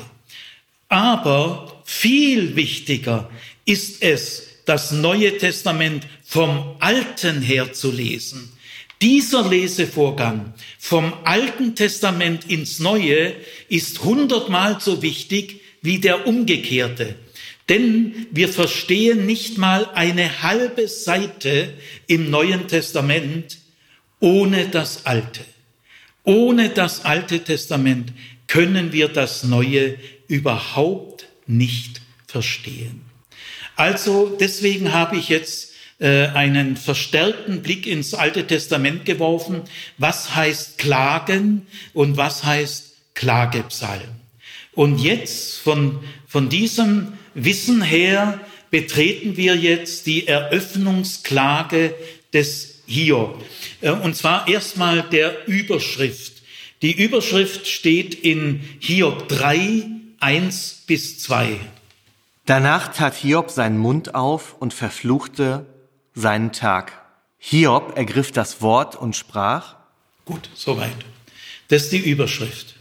Aber 0.88 1.82
viel 1.86 2.56
wichtiger 2.56 3.30
ist 3.70 4.02
es, 4.02 4.48
das 4.66 4.92
Neue 4.92 5.38
Testament 5.38 6.08
vom 6.24 6.76
Alten 6.80 7.42
her 7.42 7.72
zu 7.72 7.92
lesen. 7.92 8.52
Dieser 9.02 9.48
Lesevorgang 9.48 10.54
vom 10.80 11.14
Alten 11.24 11.76
Testament 11.76 12.50
ins 12.50 12.80
Neue 12.80 13.36
ist 13.70 14.04
hundertmal 14.04 14.82
so 14.82 15.02
wichtig 15.02 15.62
wie 15.82 16.00
der 16.00 16.28
umgekehrte. 16.28 17.16
Denn 17.70 18.28
wir 18.32 18.50
verstehen 18.50 19.28
nicht 19.28 19.58
mal 19.58 19.86
eine 19.94 20.42
halbe 20.42 20.88
Seite 20.88 21.74
im 22.08 22.30
Neuen 22.32 22.68
Testament 22.68 23.60
ohne 24.20 24.68
das 24.68 25.06
Alte. 25.06 25.46
Ohne 26.24 26.70
das 26.70 27.06
Alte 27.06 27.44
Testament 27.44 28.14
können 28.48 28.92
wir 28.92 29.08
das 29.08 29.44
Neue 29.44 29.98
überhaupt 30.28 31.28
nicht 31.46 32.02
verstehen. 32.28 33.09
Also 33.80 34.36
deswegen 34.38 34.92
habe 34.92 35.16
ich 35.16 35.30
jetzt 35.30 35.72
äh, 36.00 36.26
einen 36.26 36.76
verstärkten 36.76 37.62
Blick 37.62 37.88
ins 37.88 38.14
Alte 38.14 38.46
Testament 38.46 39.06
geworfen. 39.06 39.62
Was 39.98 40.36
heißt 40.36 40.78
Klagen 40.78 41.66
und 41.94 42.18
was 42.18 42.44
heißt 42.44 42.98
Klagepsalm? 43.14 44.10
Und 44.74 45.00
jetzt 45.00 45.60
von, 45.60 46.00
von 46.28 46.50
diesem 46.50 47.14
Wissen 47.36 47.82
her 47.82 48.42
betreten 48.70 49.38
wir 49.38 49.56
jetzt 49.56 50.08
die 50.08 50.28
Eröffnungsklage 50.28 51.96
des 52.34 52.82
Hiob. 52.86 53.42
Äh, 53.80 53.92
und 53.92 54.14
zwar 54.14 54.50
erstmal 54.50 55.04
der 55.04 55.48
Überschrift. 55.48 56.34
Die 56.82 56.92
Überschrift 57.02 57.66
steht 57.66 58.14
in 58.14 58.60
Hiob 58.82 59.30
3, 59.30 59.86
1 60.20 60.84
bis 60.86 61.20
2. 61.20 61.62
Danach 62.50 62.92
tat 62.92 63.14
Hiob 63.14 63.52
seinen 63.52 63.78
Mund 63.78 64.16
auf 64.16 64.56
und 64.60 64.74
verfluchte 64.74 65.68
seinen 66.16 66.52
Tag. 66.52 67.00
Hiob 67.38 67.96
ergriff 67.96 68.32
das 68.32 68.64
Wort 68.64 68.96
und 68.96 69.16
sprach. 69.16 69.76
Gut, 70.26 70.50
soweit. 70.56 70.96
Das 71.68 71.84
ist 71.84 71.92
die 71.92 72.00
Überschrift. 72.00 72.74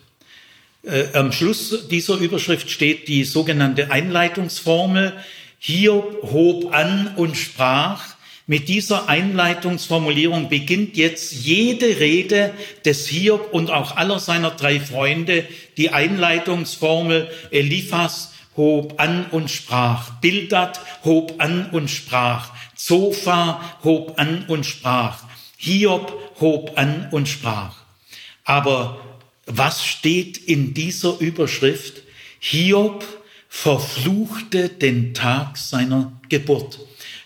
Äh, 0.85 1.09
am 1.13 1.33
Schluss 1.33 1.87
dieser 1.89 2.17
Überschrift 2.17 2.71
steht 2.71 3.09
die 3.09 3.25
sogenannte 3.25 3.91
Einleitungsformel. 3.91 5.13
Hiob 5.59 6.23
hob 6.23 6.73
an 6.73 7.13
und 7.17 7.37
sprach. 7.37 8.03
Mit 8.47 8.71
dieser 8.71 9.11
Einleitungsformulierung 9.11 10.49
beginnt 10.49 10.97
jetzt 10.97 11.45
jede 11.45 12.01
Rede 12.01 12.55
des 12.87 13.07
Hiob 13.07 13.53
und 13.53 13.71
auch 13.71 13.99
aller 13.99 14.19
seiner 14.19 14.51
drei 14.51 14.81
Freunde 14.81 15.45
die 15.77 15.91
Einleitungsformel 15.91 17.31
Eliphas 17.51 18.33
hob 18.59 19.01
an 19.01 19.25
und 19.31 19.51
sprach, 19.51 20.11
Bildad 20.21 20.79
hob 21.05 21.37
an 21.39 21.71
und 21.71 21.89
sprach, 21.89 22.51
Zophar 22.75 23.79
hob 23.83 24.19
an 24.19 24.45
und 24.49 24.67
sprach, 24.67 25.23
Hiob 25.57 26.13
hob 26.41 26.77
an 26.77 27.09
und 27.11 27.29
sprach. 27.29 27.77
Aber 28.45 29.01
was 29.47 29.85
steht 29.85 30.37
in 30.37 30.75
dieser 30.75 31.19
Überschrift? 31.21 32.03
Hiob 32.39 33.05
verfluchte 33.49 34.69
den 34.69 35.15
Tag 35.15 35.57
seiner 35.57 36.13
Geburt. 36.29 36.79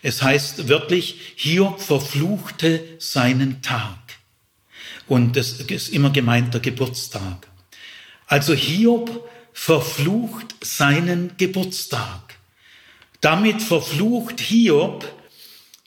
Es 0.03 0.23
heißt 0.23 0.69
wörtlich, 0.69 1.35
Hiob 1.37 1.81
verfluchte 1.81 2.85
seinen 2.99 3.61
Tag. 3.63 3.99
Und 5.09 5.37
das 5.37 5.53
ist 5.53 5.89
immer 5.89 6.11
gemeint 6.11 6.55
der 6.55 6.61
Geburtstag. 6.61 7.49
Also 8.27 8.55
Hiob 8.55 9.29
verflucht 9.53 10.55
seinen 10.61 11.37
Geburtstag. 11.37 12.37
Damit 13.21 13.63
verflucht 13.63 14.41
Hiob 14.41 15.05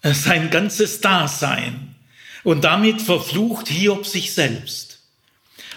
sein 0.01 0.49
ganzes 0.49 1.01
Dasein. 1.01 1.95
Und 2.43 2.63
damit 2.63 3.01
verflucht 3.01 3.68
Hiob 3.68 4.05
sich 4.05 4.34
selbst. 4.34 4.99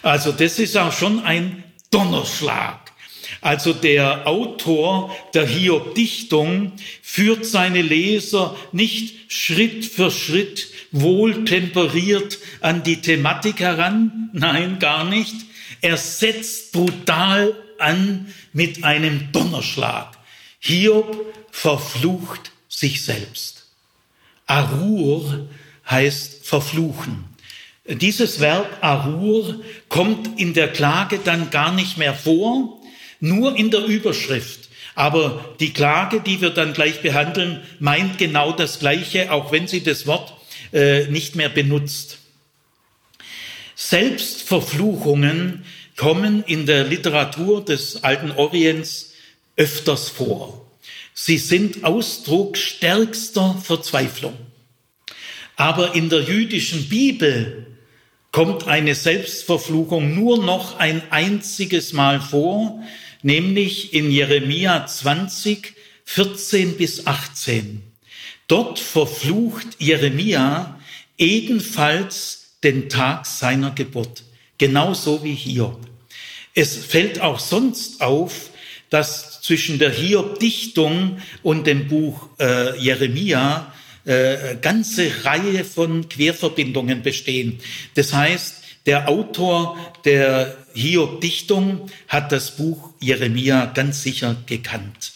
Also 0.03 0.33
das 0.33 0.59
ist 0.59 0.77
auch 0.77 0.93
schon 0.93 1.25
ein 1.25 1.65
Donnerschlag. 1.91 2.93
Also 3.41 3.73
der 3.73 4.27
Autor 4.27 5.15
der 5.35 5.47
Hiob-Dichtung 5.47 6.73
führt 7.03 7.47
seine 7.47 7.83
Leser 7.83 8.57
nicht 8.73 9.33
Schritt 9.33 9.85
für 9.85 10.11
Schritt 10.11 10.69
wohltemperiert 10.91 12.39
an 12.61 12.83
die 12.83 13.01
Thematik 13.01 13.61
heran. 13.61 14.31
Nein, 14.33 14.79
gar 14.79 15.05
nicht. 15.05 15.35
Er 15.81 15.97
setzt 15.97 16.73
brutal 16.73 17.55
an 17.81 18.33
mit 18.53 18.85
einem 18.85 19.33
Donnerschlag. 19.33 20.17
Hiob 20.61 21.35
verflucht 21.51 22.53
sich 22.69 23.05
selbst. 23.05 23.67
Arur 24.47 25.49
heißt 25.89 26.47
verfluchen. 26.47 27.25
Dieses 27.87 28.41
Verb 28.41 28.79
Arur 28.83 29.61
kommt 29.89 30.39
in 30.39 30.53
der 30.53 30.69
Klage 30.69 31.21
dann 31.23 31.51
gar 31.51 31.73
nicht 31.73 31.97
mehr 31.97 32.15
vor, 32.15 32.81
nur 33.21 33.57
in 33.57 33.71
der 33.71 33.85
Überschrift. 33.85 34.69
Aber 34.95 35.55
die 35.61 35.73
Klage, 35.73 36.21
die 36.21 36.41
wir 36.41 36.51
dann 36.51 36.73
gleich 36.73 37.03
behandeln, 37.03 37.63
meint 37.79 38.19
genau 38.19 38.53
das 38.53 38.79
Gleiche, 38.79 39.33
auch 39.33 39.53
wenn 39.53 39.67
sie 39.69 39.83
das 39.83 40.07
Wort 40.07 40.35
äh, 40.73 41.07
nicht 41.07 41.37
mehr 41.37 41.49
benutzt. 41.49 42.19
Selbstverfluchungen 43.75 45.65
kommen 45.99 46.45
in 46.45 46.65
der 46.65 46.85
Literatur 46.85 47.63
des 47.63 48.03
alten 48.05 48.31
Orients 48.31 49.13
öfters 49.57 50.09
vor. 50.09 50.65
Sie 51.13 51.37
sind 51.37 51.83
Ausdruck 51.85 52.57
stärkster 52.57 53.61
Verzweiflung. 53.63 54.35
Aber 55.57 55.97
in 55.97 56.09
der 56.09 56.21
jüdischen 56.21 56.89
Bibel 56.89 57.67
kommt 58.31 58.69
eine 58.69 58.95
Selbstverfluchung 58.95 60.15
nur 60.15 60.43
noch 60.43 60.79
ein 60.79 61.03
einziges 61.11 61.93
Mal 61.93 62.21
vor, 62.21 62.81
nämlich 63.23 63.93
in 63.93 64.13
Jeremia 64.13 64.87
20, 64.87 65.75
14 66.05 66.77
bis 66.77 67.09
18. 67.09 67.83
Dort 68.47 68.79
verflucht 68.79 69.67
Jeremia 69.81 70.79
ebenfalls 71.19 72.53
den 72.63 72.89
Tag 72.89 73.27
seiner 73.27 73.73
Geburt, 73.73 74.23
genauso 74.59 75.25
wie 75.25 75.35
Hiob. 75.35 75.88
Es 76.59 76.77
fällt 76.77 77.21
auch 77.21 77.39
sonst 77.39 78.01
auf, 78.01 78.51
dass 78.91 79.41
zwischen 79.43 79.79
der 79.79 79.93
Hiob-Dichtung 79.93 81.23
und 81.45 81.69
dem 81.69 81.87
Buch 81.87 82.31
äh, 82.41 82.77
Jeremia 82.81 83.73
äh, 84.05 84.57
ganze 84.61 85.09
Reihe 85.23 85.63
von 85.63 86.09
Querverbindungen 86.09 87.03
bestehen. 87.03 87.61
Das 87.95 88.13
heißt, 88.13 88.57
der 88.87 89.09
Autor 89.09 89.79
der 90.05 90.57
Hiob-Dichtung 90.75 91.91
hat 92.09 92.33
das 92.33 92.57
Buch 92.57 92.91
Jeremia 92.99 93.67
ganz 93.67 94.03
sicher 94.03 94.35
gekannt. 94.47 95.13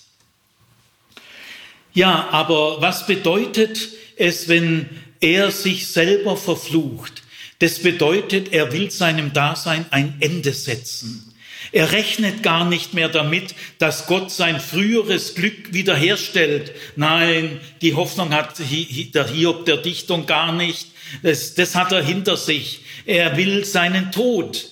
Ja, 1.93 2.29
aber 2.31 2.81
was 2.81 3.09
bedeutet 3.09 3.89
es, 4.15 4.47
wenn 4.47 4.89
er 5.21 5.51
sich 5.51 5.89
selber 5.89 6.37
verflucht? 6.37 7.25
Das 7.59 7.81
bedeutet, 7.81 8.53
er 8.53 8.73
will 8.73 8.93
seinem 8.93 9.33
Dasein 9.33 9.87
ein 9.91 10.19
Ende 10.21 10.53
setzen. 10.53 11.32
Er 11.71 11.93
rechnet 11.93 12.43
gar 12.43 12.65
nicht 12.65 12.95
mehr 12.95 13.09
damit, 13.09 13.55
dass 13.79 14.07
Gott 14.07 14.31
sein 14.31 14.61
früheres 14.61 15.35
Glück 15.35 15.73
wiederherstellt. 15.73 16.73
Nein, 16.97 17.61
die 17.81 17.95
Hoffnung 17.95 18.33
hat 18.33 18.59
der 18.59 19.29
Hiob 19.29 19.65
der 19.65 19.77
Dichtung 19.77 20.27
gar 20.27 20.53
nicht. 20.53 20.89
Das, 21.23 21.55
das 21.55 21.75
hat 21.75 21.93
er 21.93 22.03
hinter 22.03 22.37
sich. 22.37 22.81
Er 23.07 23.37
will 23.37 23.65
seinen 23.65 24.13
Tod. 24.13 24.71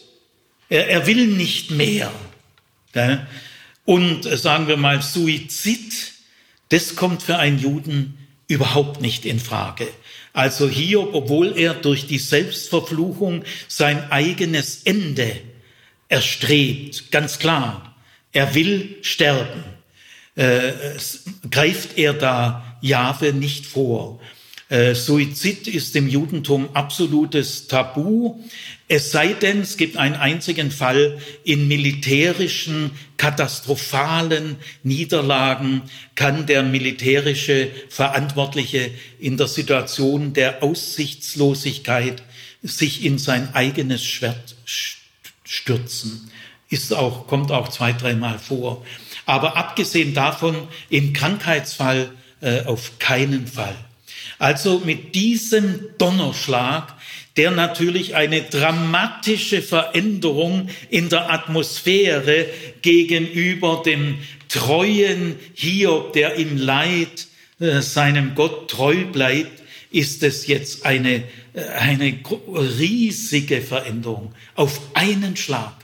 Er, 0.69 0.89
er 0.89 1.07
will 1.07 1.27
nicht 1.27 1.71
mehr. 1.71 2.11
Und 3.85 4.27
äh, 4.27 4.37
sagen 4.37 4.69
wir 4.69 4.77
mal, 4.77 5.03
Suizid, 5.03 6.13
das 6.71 6.97
kommt 6.97 7.23
für 7.23 7.37
einen 7.37 7.59
Juden 7.59 8.19
überhaupt 8.49 9.01
nicht 9.01 9.25
in 9.25 9.39
Frage. 9.39 9.87
Also 10.33 10.69
Hiob, 10.69 11.15
obwohl 11.15 11.57
er 11.57 11.75
durch 11.75 12.07
die 12.07 12.19
Selbstverfluchung 12.19 13.45
sein 13.69 14.11
eigenes 14.11 14.83
Ende 14.85 15.41
erstrebt, 16.11 17.11
ganz 17.11 17.39
klar. 17.39 17.97
Er 18.33 18.55
will 18.55 18.99
sterben. 19.01 19.65
Äh, 20.37 20.73
greift 21.51 21.97
er 21.97 22.13
da 22.13 22.77
Jahwe 22.83 23.33
nicht 23.33 23.67
vor. 23.67 24.21
Äh, 24.69 24.95
Suizid 24.95 25.67
ist 25.67 25.97
im 25.97 26.09
Judentum 26.09 26.69
absolutes 26.75 27.67
Tabu. 27.67 28.41
Es 28.87 29.11
sei 29.11 29.33
denn, 29.33 29.63
es 29.63 29.77
gibt 29.77 29.97
einen 29.97 30.15
einzigen 30.15 30.71
Fall 30.71 31.19
in 31.43 31.67
militärischen, 31.67 32.93
katastrophalen 33.17 34.57
Niederlagen, 34.83 35.83
kann 36.15 36.47
der 36.47 36.63
militärische 36.63 37.69
Verantwortliche 37.89 38.91
in 39.19 39.37
der 39.37 39.49
Situation 39.49 40.33
der 40.35 40.63
Aussichtslosigkeit 40.63 42.23
sich 42.63 43.05
in 43.05 43.19
sein 43.19 43.55
eigenes 43.55 44.05
Schwert 44.05 44.55
stürzen. 44.65 45.00
Ist 46.69 46.95
auch, 46.95 47.27
kommt 47.27 47.51
auch 47.51 47.69
zwei, 47.69 47.93
dreimal 47.93 48.39
vor. 48.39 48.85
Aber 49.27 49.57
abgesehen 49.57 50.15
davon, 50.15 50.69
im 50.89 51.13
Krankheitsfall 51.13 52.11
äh, 52.41 52.63
auf 52.63 52.99
keinen 52.99 53.47
Fall. 53.47 53.75
Also 54.39 54.81
mit 54.85 55.15
diesem 55.15 55.81
Donnerschlag, 55.99 56.95
der 57.37 57.51
natürlich 57.51 58.15
eine 58.15 58.43
dramatische 58.43 59.63
Veränderung 59.63 60.69
in 60.89 61.09
der 61.09 61.31
Atmosphäre 61.31 62.47
gegenüber 62.83 63.83
dem 63.85 64.19
treuen 64.49 65.37
Hiob, 65.55 66.13
der 66.13 66.35
im 66.35 66.57
Leid 66.57 67.27
äh, 67.61 67.81
seinem 67.81 68.35
Gott 68.35 68.71
treu 68.71 69.05
bleibt, 69.05 69.63
ist 69.91 70.23
es 70.23 70.47
jetzt 70.47 70.87
eine, 70.87 71.25
eine 71.55 72.19
riesige 72.79 73.63
Veränderung 73.63 74.35
auf 74.55 74.81
einen 74.95 75.37
Schlag. 75.37 75.75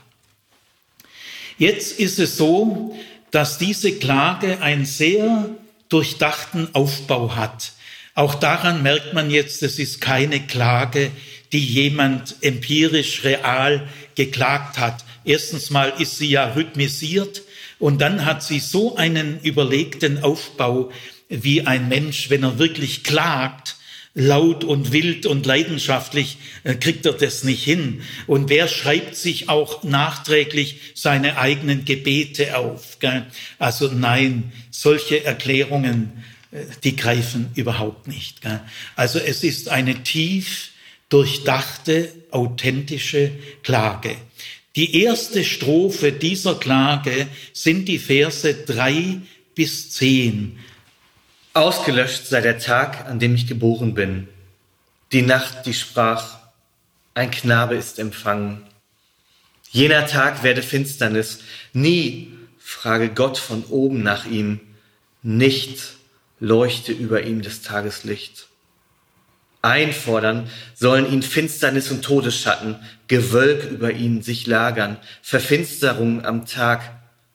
Jetzt 1.57 1.99
ist 1.99 2.19
es 2.19 2.37
so, 2.37 2.97
dass 3.31 3.57
diese 3.57 3.93
Klage 3.93 4.61
einen 4.61 4.85
sehr 4.85 5.49
durchdachten 5.89 6.73
Aufbau 6.73 7.35
hat. 7.35 7.73
Auch 8.13 8.35
daran 8.35 8.83
merkt 8.83 9.13
man 9.13 9.29
jetzt, 9.29 9.63
es 9.63 9.79
ist 9.79 10.01
keine 10.01 10.39
Klage, 10.45 11.11
die 11.51 11.63
jemand 11.63 12.35
empirisch 12.41 13.23
real 13.23 13.87
geklagt 14.15 14.77
hat. 14.77 15.05
Erstens 15.23 15.69
mal 15.69 15.93
ist 15.99 16.17
sie 16.17 16.29
ja 16.29 16.53
rhythmisiert 16.53 17.43
und 17.79 18.01
dann 18.01 18.25
hat 18.25 18.43
sie 18.43 18.59
so 18.59 18.95
einen 18.95 19.39
überlegten 19.41 20.23
Aufbau, 20.23 20.91
wie 21.29 21.65
ein 21.67 21.89
Mensch, 21.89 22.29
wenn 22.29 22.43
er 22.43 22.59
wirklich 22.59 23.03
klagt, 23.03 23.76
laut 24.17 24.63
und 24.63 24.91
wild 24.91 25.27
und 25.27 25.45
leidenschaftlich 25.45 26.37
äh, 26.63 26.73
kriegt 26.73 27.05
er 27.05 27.13
das 27.13 27.43
nicht 27.43 27.63
hin. 27.63 28.01
Und 28.25 28.49
wer 28.49 28.67
schreibt 28.67 29.15
sich 29.15 29.47
auch 29.47 29.83
nachträglich 29.83 30.79
seine 30.95 31.37
eigenen 31.37 31.85
Gebete 31.85 32.57
auf? 32.57 32.97
Also 33.59 33.89
nein, 33.89 34.51
solche 34.71 35.23
Erklärungen, 35.23 36.23
äh, 36.51 36.63
die 36.83 36.95
greifen 36.95 37.51
überhaupt 37.53 38.07
nicht. 38.07 38.39
Also 38.95 39.19
es 39.19 39.43
ist 39.43 39.69
eine 39.69 40.03
tief 40.03 40.71
durchdachte, 41.09 42.11
authentische 42.31 43.31
Klage. 43.61 44.15
Die 44.75 45.03
erste 45.03 45.43
Strophe 45.43 46.11
dieser 46.11 46.55
Klage 46.55 47.27
sind 47.53 47.87
die 47.87 47.99
Verse 47.99 48.53
drei 48.65 49.19
bis 49.55 49.91
zehn. 49.91 50.57
Ausgelöscht 51.57 52.27
sei 52.27 52.41
der 52.41 52.59
Tag, 52.59 53.07
an 53.07 53.17
dem 53.17 53.33
ich 53.33 53.47
geboren 53.47 53.95
bin. 53.95 54.27
Die 55.11 55.23
Nacht, 55.23 55.65
die 55.65 55.73
sprach, 55.73 56.37
ein 57.15 57.31
Knabe 57.31 57.73
ist 57.73 57.97
empfangen. 57.97 58.61
Jener 59.71 60.05
Tag 60.05 60.43
werde 60.43 60.61
Finsternis. 60.61 61.39
Nie 61.73 62.31
frage 62.59 63.09
Gott 63.09 63.39
von 63.39 63.63
oben 63.65 64.03
nach 64.03 64.25
ihm. 64.25 64.59
Nicht 65.23 65.95
leuchte 66.39 66.91
über 66.91 67.23
ihm 67.23 67.41
des 67.41 67.63
Tageslicht. 67.63 68.47
Einfordern 69.63 70.51
sollen 70.75 71.11
ihn 71.11 71.23
Finsternis 71.23 71.89
und 71.89 72.03
Todesschatten, 72.03 72.75
Gewölk 73.07 73.63
über 73.71 73.91
ihn 73.91 74.21
sich 74.21 74.45
lagern, 74.45 74.97
Verfinsterung 75.23 76.23
am 76.23 76.45
Tag 76.45 76.83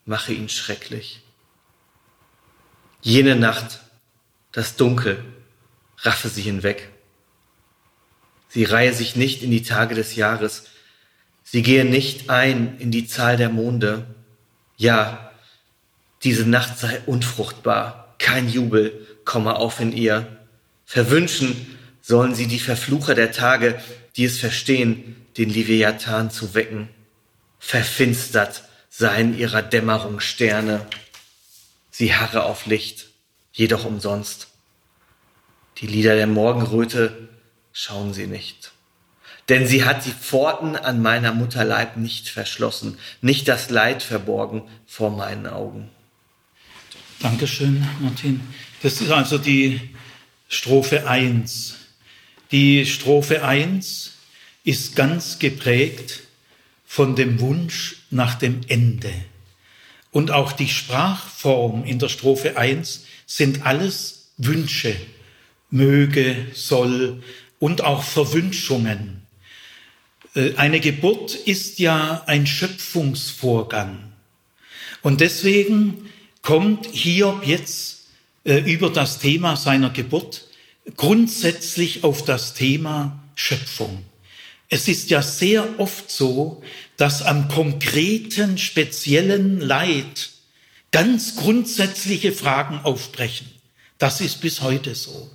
mache 0.05 0.33
ihn 0.33 0.49
schrecklich. 0.49 1.23
Jene 3.01 3.35
Nacht 3.35 3.81
das 4.53 4.76
Dunkel 4.76 5.24
raffe 5.98 6.28
sie 6.28 6.42
hinweg. 6.42 6.90
Sie 8.48 8.64
reihe 8.64 8.92
sich 8.92 9.16
nicht 9.16 9.42
in 9.42 9.50
die 9.50 9.62
Tage 9.62 9.94
des 9.94 10.14
Jahres. 10.14 10.64
Sie 11.42 11.62
gehe 11.62 11.86
nicht 11.86 12.28
ein 12.28 12.78
in 12.78 12.90
die 12.90 13.07
Zahl 13.07 13.38
der 13.38 13.48
Monde. 13.48 14.07
Ja, 14.76 15.32
diese 16.22 16.46
Nacht 16.46 16.78
sei 16.78 17.00
unfruchtbar. 17.07 18.14
Kein 18.18 18.48
Jubel 18.48 19.07
komme 19.24 19.57
auf 19.57 19.80
in 19.80 19.96
ihr. 19.96 20.36
Verwünschen 20.84 21.78
sollen 22.03 22.34
sie 22.34 22.46
die 22.46 22.59
Verflucher 22.59 23.14
der 23.14 23.32
Tage, 23.32 23.80
die 24.16 24.24
es 24.24 24.38
verstehen, 24.38 25.16
den 25.38 25.48
Leviathan 25.48 26.30
zu 26.30 26.55
wecken. 26.55 26.88
Verfinstert 27.59 28.64
seien 28.90 29.38
ihrer 29.38 29.62
Dämmerung 29.62 30.20
Sterne. 30.20 30.86
Sie 31.90 32.14
harre 32.14 32.44
auf 32.44 32.66
Licht 32.66 33.12
jedoch 33.53 33.84
umsonst. 33.84 34.48
Die 35.78 35.86
Lieder 35.86 36.14
der 36.14 36.26
Morgenröte 36.26 37.28
schauen 37.72 38.12
sie 38.14 38.26
nicht. 38.26 38.72
Denn 39.48 39.66
sie 39.66 39.84
hat 39.84 40.05
die 40.07 40.12
Pforten 40.12 40.76
an 40.76 41.03
meiner 41.03 41.32
Mutterleib 41.32 41.96
nicht 41.96 42.28
verschlossen, 42.28 42.98
nicht 43.20 43.48
das 43.48 43.70
Leid 43.70 44.03
verborgen 44.03 44.62
vor 44.86 45.11
meinen 45.11 45.46
Augen. 45.46 45.90
Dankeschön, 47.18 47.86
Martin. 48.00 48.40
Das 48.82 49.00
ist 49.00 49.11
also 49.11 49.38
die 49.38 49.90
Strophe 50.48 51.09
1. 51.09 51.76
Die 52.50 52.86
Strophe 52.86 53.44
1 53.44 54.12
ist 54.64 54.96
ganz 54.96 55.38
geprägt 55.38 56.20
von 56.84 57.16
dem 57.16 57.40
Wunsch 57.40 58.05
nach 58.11 58.34
dem 58.34 58.61
Ende. 58.68 59.12
Und 60.13 60.31
auch 60.31 60.53
die 60.53 60.69
Sprachform 60.69 61.85
in 61.85 61.99
der 61.99 62.09
Strophe 62.09 62.57
1 62.57 63.07
sind 63.27 63.67
alles 63.67 64.31
Wünsche, 64.37 64.95
möge, 65.71 66.37
soll 66.53 67.23
und 67.59 67.83
auch 67.83 68.05
Verwünschungen. 68.05 69.23
Äh, 70.35 70.55
eine 70.57 70.81
Geburt 70.81 71.35
ist 71.35 71.79
ja 71.79 72.23
ein 72.27 72.47
Schöpfungsvorgang. 72.47 74.13
Und 75.03 75.21
deswegen 75.21 76.11
kommt 76.43 76.87
Hiob 76.87 77.47
jetzt 77.47 78.09
äh, 78.45 78.59
über 78.59 78.91
das 78.91 79.19
Thema 79.19 79.57
seiner 79.57 79.91
Geburt 79.91 80.47
grundsätzlich 80.97 82.05
auf 82.05 82.25
das 82.25 82.53
Thema 82.53 83.23
Schöpfung. 83.35 84.05
Es 84.69 84.89
ist 84.89 85.11
ja 85.11 85.23
sehr 85.23 85.79
oft 85.79 86.11
so, 86.11 86.63
dass 86.97 87.22
am 87.22 87.49
konkreten, 87.49 88.59
speziellen 88.59 89.61
Leid 89.61 90.30
ganz 90.90 91.36
grundsätzliche 91.36 92.32
Fragen 92.32 92.80
aufbrechen. 92.84 93.51
Das 93.99 94.20
ist 94.20 94.40
bis 94.40 94.61
heute 94.61 94.95
so. 94.95 95.30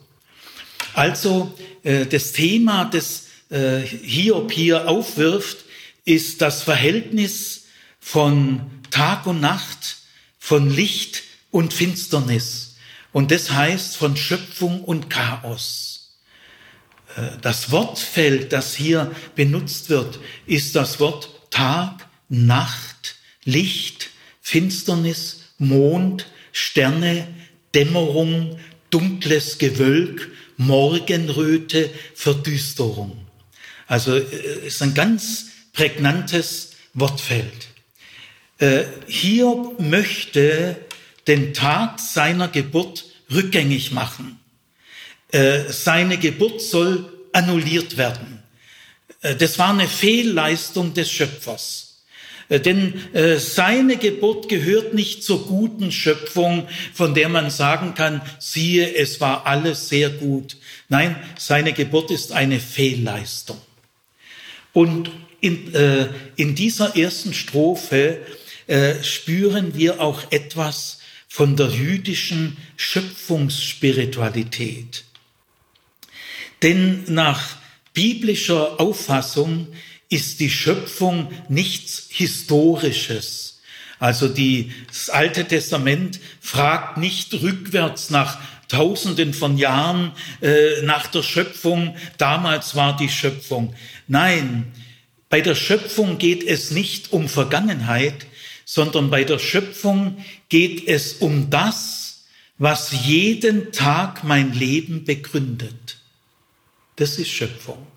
Also 0.94 1.54
äh, 1.84 2.06
das 2.06 2.32
Thema, 2.32 2.86
das 2.86 3.28
äh, 3.50 3.80
Hiob 3.82 4.52
hier 4.52 4.88
aufwirft, 4.88 5.58
ist 6.06 6.42
das 6.42 6.64
Verhältnis 6.64 7.66
von 8.00 8.62
Tag 8.92 9.26
und 9.26 9.42
Nacht, 9.42 9.98
von 10.40 10.70
Licht 10.70 11.24
und 11.52 11.74
Finsternis. 11.74 12.76
Und 13.12 13.32
das 13.32 13.52
heißt 13.52 13.98
von 13.98 14.16
Schöpfung 14.16 14.84
und 14.84 15.10
Chaos. 15.10 16.16
Äh, 17.16 17.38
das 17.42 17.72
Wortfeld, 17.72 18.54
das 18.54 18.76
hier 18.76 19.12
benutzt 19.36 19.90
wird, 19.90 20.20
ist 20.46 20.76
das 20.76 21.00
Wort 21.00 21.37
Tag, 21.58 22.08
Nacht, 22.30 23.16
Licht, 23.44 24.12
Finsternis, 24.42 25.46
Mond, 25.58 26.28
Sterne, 26.52 27.28
Dämmerung, 27.74 28.60
dunkles 28.92 29.58
Gewölk, 29.58 30.30
Morgenröte, 30.58 31.90
Verdüsterung. 32.14 33.26
Also 33.88 34.18
äh, 34.18 34.68
ist 34.68 34.84
ein 34.84 34.94
ganz 34.94 35.48
prägnantes 35.74 36.74
Wortfeld. 36.94 37.70
Äh, 38.60 38.84
hier 39.08 39.72
möchte 39.80 40.78
den 41.26 41.56
Tag 41.56 42.00
seiner 42.00 42.50
Geburt 42.50 43.06
rückgängig 43.32 43.92
machen. 43.92 44.38
Äh, 45.32 45.62
seine 45.72 46.20
Geburt 46.20 46.62
soll 46.62 47.12
annulliert 47.34 47.98
werden. 47.98 48.37
Äh, 49.22 49.36
das 49.36 49.60
war 49.60 49.70
eine 49.70 49.88
Fehlleistung 49.88 50.94
des 50.94 51.12
Schöpfers. 51.12 52.04
Äh, 52.50 52.60
denn 52.60 52.94
seine 53.38 53.98
Geburt 53.98 54.48
gehört 54.48 54.94
nicht 54.94 55.24
zur 55.24 55.48
guten 55.48 55.92
Schöpfung, 55.92 56.68
von 56.94 57.14
der 57.14 57.30
man 57.30 57.50
sagen 57.50 57.94
kann, 57.94 58.22
siehe, 58.40 58.96
es 58.96 59.20
war 59.20 59.46
alles 59.46 59.90
sehr 59.90 60.10
gut. 60.10 60.58
Nein, 60.90 61.16
seine 61.38 61.74
Geburt 61.74 62.12
ist 62.12 62.32
eine 62.32 62.60
Fehlleistung. 62.60 63.60
Und 64.72 65.12
in, 65.42 65.74
äh, 65.74 66.08
in 66.36 66.54
dieser 66.56 66.96
ersten 66.96 67.34
Strophe 67.34 68.20
äh, 68.68 69.04
spüren 69.04 69.76
wir 69.76 70.00
auch 70.02 70.32
etwas 70.32 71.00
von 71.28 71.56
der 71.56 71.68
jüdischen 71.68 72.58
Schöpfungsspiritualität. 72.76 75.04
Denn 76.64 77.04
nach 77.08 77.58
biblischer 77.98 78.80
Auffassung 78.80 79.70
ist 80.08 80.40
die 80.40 80.52
Schöpfung 80.52 81.32
nichts 81.50 82.06
Historisches. 82.12 83.60
Also 83.98 84.28
die, 84.28 84.72
das 84.88 85.10
Alte 85.10 85.46
Testament 85.46 86.20
fragt 86.40 86.98
nicht 86.98 87.34
rückwärts 87.34 88.12
nach 88.12 88.38
Tausenden 88.68 89.34
von 89.34 89.58
Jahren 89.58 90.12
äh, 90.42 90.84
nach 90.84 91.08
der 91.08 91.24
Schöpfung. 91.24 91.96
Damals 92.20 92.76
war 92.76 92.96
die 92.96 93.10
Schöpfung. 93.10 93.74
Nein, 94.08 94.72
bei 95.30 95.42
der 95.42 95.56
Schöpfung 95.56 96.20
geht 96.20 96.44
es 96.44 96.70
nicht 96.70 97.12
um 97.14 97.28
Vergangenheit, 97.28 98.28
sondern 98.64 99.10
bei 99.10 99.24
der 99.24 99.40
Schöpfung 99.40 100.24
geht 100.50 100.88
es 100.88 101.14
um 101.14 101.50
das, 101.50 102.26
was 102.60 102.92
jeden 103.08 103.72
Tag 103.72 104.24
mein 104.24 104.54
Leben 104.54 105.04
begründet. 105.04 105.97
Das 106.98 107.18
ist 107.18 107.30
Schöpfung. 107.30 107.88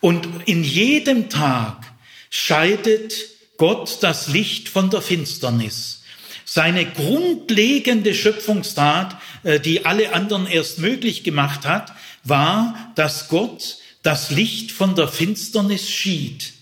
Und 0.00 0.28
in 0.46 0.62
jedem 0.62 1.28
Tag 1.28 1.84
scheidet 2.30 3.12
Gott 3.56 3.98
das 4.02 4.28
Licht 4.28 4.68
von 4.68 4.90
der 4.90 5.02
Finsternis. 5.02 6.02
Seine 6.44 6.86
grundlegende 6.86 8.14
Schöpfungstat, 8.14 9.16
äh, 9.42 9.58
die 9.58 9.84
alle 9.84 10.12
anderen 10.12 10.46
erst 10.46 10.78
möglich 10.78 11.24
gemacht 11.24 11.66
hat, 11.66 11.92
war, 12.22 12.92
dass 12.94 13.28
Gott 13.28 13.78
das 14.02 14.30
Licht 14.30 14.70
von 14.70 14.94
der 14.94 15.08
Finsternis 15.08 15.90
schied. 15.90 16.52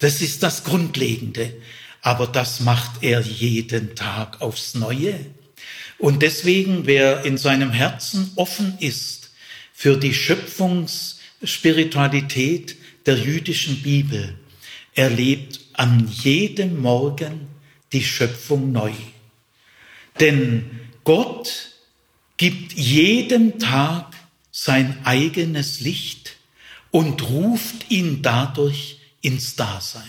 Das 0.00 0.20
ist 0.20 0.42
das 0.42 0.64
Grundlegende. 0.64 1.54
Aber 2.00 2.26
das 2.26 2.60
macht 2.60 3.02
er 3.02 3.20
jeden 3.20 3.94
Tag 3.94 4.40
aufs 4.40 4.74
Neue. 4.74 5.20
Und 5.98 6.22
deswegen, 6.22 6.86
wer 6.86 7.24
in 7.24 7.38
seinem 7.38 7.70
Herzen 7.70 8.32
offen 8.34 8.76
ist 8.80 9.21
für 9.72 9.96
die 9.96 10.14
Schöpfungsspiritualität 10.14 12.76
der 13.06 13.18
jüdischen 13.18 13.82
Bibel 13.82 14.36
erlebt 14.94 15.60
an 15.72 16.08
jedem 16.08 16.80
Morgen 16.80 17.48
die 17.92 18.04
Schöpfung 18.04 18.72
neu. 18.72 18.92
Denn 20.20 20.70
Gott 21.04 21.70
gibt 22.36 22.72
jedem 22.72 23.58
Tag 23.58 24.14
sein 24.50 24.98
eigenes 25.04 25.80
Licht 25.80 26.36
und 26.90 27.30
ruft 27.30 27.90
ihn 27.90 28.22
dadurch 28.22 28.98
ins 29.22 29.56
Dasein. 29.56 30.02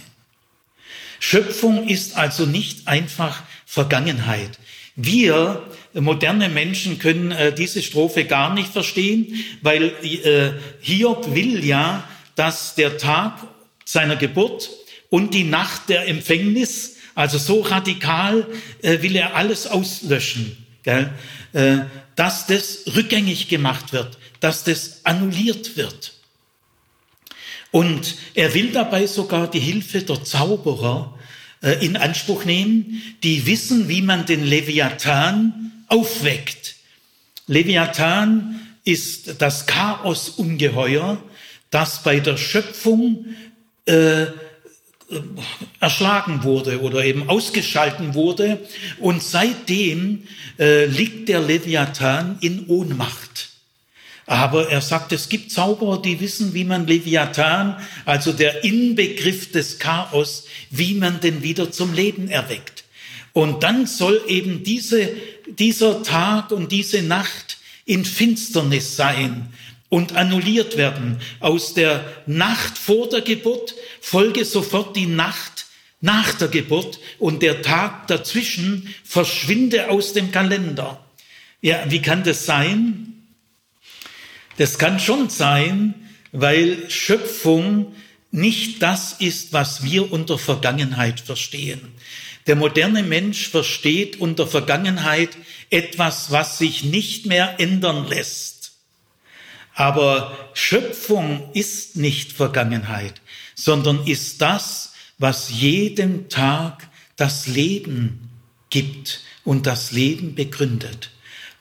Schöpfung 1.20 1.88
ist 1.88 2.18
also 2.18 2.46
nicht 2.46 2.88
einfach 2.88 3.44
Vergangenheit. 3.66 4.60
Wir 4.96 5.64
moderne 5.94 6.50
Menschen 6.50 7.00
können 7.00 7.32
äh, 7.32 7.54
diese 7.54 7.82
Strophe 7.82 8.26
gar 8.26 8.54
nicht 8.54 8.70
verstehen, 8.70 9.44
weil 9.62 9.94
äh, 10.04 10.52
Hiob 10.82 11.34
will 11.34 11.64
ja, 11.64 12.08
dass 12.36 12.76
der 12.76 12.98
Tag 12.98 13.40
seiner 13.86 14.16
Geburt 14.16 14.70
und 15.10 15.34
die 15.34 15.44
Nacht 15.44 15.90
der 15.90 16.08
Empfängnis, 16.08 16.98
also 17.16 17.38
so 17.38 17.62
radikal 17.62 18.48
äh, 18.82 19.02
will 19.02 19.16
er 19.16 19.36
alles 19.36 19.68
auslöschen, 19.68 20.58
gell? 20.84 21.12
Äh, 21.54 21.80
dass 22.16 22.48
das 22.48 22.84
rückgängig 22.96 23.48
gemacht 23.48 23.94
wird, 23.94 24.18
dass 24.40 24.64
das 24.64 25.02
annulliert 25.04 25.78
wird. 25.78 26.14
Und 27.72 28.16
er 28.36 28.54
will 28.54 28.72
dabei 28.72 29.08
sogar 29.08 29.50
die 29.50 29.60
Hilfe 29.60 30.04
der 30.04 30.24
Zauberer 30.24 31.18
in 31.72 31.96
Anspruch 31.98 32.46
nehmen, 32.46 33.02
die 33.24 33.46
wissen, 33.46 33.88
wie 33.88 34.02
man 34.02 34.26
den 34.26 34.44
Leviathan 34.44 35.72
aufweckt. 35.88 36.76
Leviathan 37.48 38.60
ist 38.84 39.42
das 39.42 39.66
Chaosungeheuer, 39.66 41.22
das 41.70 42.04
bei 42.04 42.20
der 42.20 42.38
Schöpfung 42.38 43.26
äh, 43.86 44.26
erschlagen 45.80 46.44
wurde 46.44 46.82
oder 46.82 47.04
eben 47.04 47.30
ausgeschalten 47.30 48.14
wurde. 48.14 48.60
Und 49.00 49.24
seitdem 49.24 50.24
äh, 50.60 50.86
liegt 50.86 51.30
der 51.30 51.42
Leviathan 51.42 52.38
in 52.42 52.68
Ohnmacht. 52.68 53.53
Aber 54.26 54.70
er 54.70 54.82
sagt, 54.82 55.12
es 55.12 55.28
gibt 55.28 55.52
Zauberer, 55.52 56.02
die 56.02 56.20
wissen, 56.20 56.54
wie 56.54 56.64
man 56.64 56.88
Leviathan, 56.88 57.78
also 58.06 58.32
der 58.32 58.64
Inbegriff 58.64 59.52
des 59.52 59.80
Chaos, 59.80 60.46
wie 60.70 60.94
man 60.94 61.20
den 61.20 61.44
wieder 61.44 61.72
zum 61.72 61.94
Leben 61.94 62.30
erweckt. 62.30 62.86
Und 63.34 63.64
dann 63.64 63.88
soll 63.88 64.22
eben 64.28 64.64
diese, 64.64 65.10
dieser 65.48 66.04
Tag 66.04 66.52
und 66.52 66.72
diese 66.72 67.02
Nacht 67.02 67.58
in 67.86 68.06
Finsternis 68.06 68.96
sein 68.96 69.52
und 69.90 70.16
annulliert 70.16 70.78
werden. 70.78 71.20
Aus 71.40 71.74
der 71.74 72.06
Nacht 72.26 72.78
vor 72.78 73.10
der 73.10 73.22
Geburt 73.22 73.76
folge 74.00 74.46
sofort 74.46 74.96
die 74.96 75.08
Nacht 75.08 75.66
nach 76.00 76.34
der 76.34 76.48
Geburt 76.48 77.00
und 77.18 77.42
der 77.42 77.62
Tag 77.62 78.08
dazwischen 78.08 78.94
verschwinde 79.04 79.90
aus 79.90 80.14
dem 80.14 80.32
Kalender. 80.32 81.04
Ja, 81.62 81.86
wie 81.90 82.02
kann 82.02 82.24
das 82.24 82.46
sein? 82.46 83.23
Das 84.58 84.78
kann 84.78 85.00
schon 85.00 85.30
sein, 85.30 85.96
weil 86.32 86.90
Schöpfung 86.90 87.94
nicht 88.32 88.82
das 88.82 89.14
ist, 89.14 89.54
was 89.54 89.84
wir 89.84 90.12
unter 90.12 90.38
Vergangenheit 90.38 91.20
verstehen. 91.20 91.94
Der 92.48 92.56
moderne 92.56 93.04
Mensch 93.04 93.48
versteht 93.48 94.20
unter 94.20 94.48
Vergangenheit 94.48 95.30
etwas, 95.70 96.32
was 96.32 96.58
sich 96.58 96.84
nicht 96.84 97.26
mehr 97.26 97.60
ändern 97.60 98.08
lässt. 98.08 98.74
Aber 99.76 100.50
Schöpfung 100.54 101.50
ist 101.54 101.96
nicht 101.96 102.32
Vergangenheit, 102.34 103.22
sondern 103.56 104.06
ist 104.06 104.42
das, 104.42 104.94
was 105.18 105.50
jeden 105.50 106.30
Tag 106.30 106.90
das 107.16 107.48
Leben 107.48 108.30
gibt 108.70 109.22
und 109.44 109.66
das 109.66 109.92
Leben 109.92 110.36
begründet. 110.36 111.13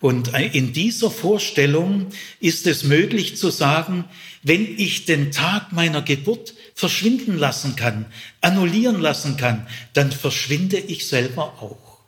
Und 0.02 0.32
in 0.36 0.72
dieser 0.72 1.12
Vorstellung 1.12 2.08
ist 2.40 2.66
es 2.66 2.82
möglich 2.82 3.36
zu 3.36 3.50
sagen, 3.50 4.04
wenn 4.42 4.66
ich 4.76 5.04
den 5.04 5.30
Tag 5.30 5.70
meiner 5.70 6.02
Geburt 6.02 6.54
verschwinden 6.74 7.38
lassen 7.38 7.76
kann, 7.76 8.06
annullieren 8.40 9.00
lassen 9.00 9.36
kann, 9.36 9.64
dann 9.92 10.10
verschwinde 10.10 10.76
ich 10.76 11.06
selber 11.06 11.54
auch. 11.62 11.98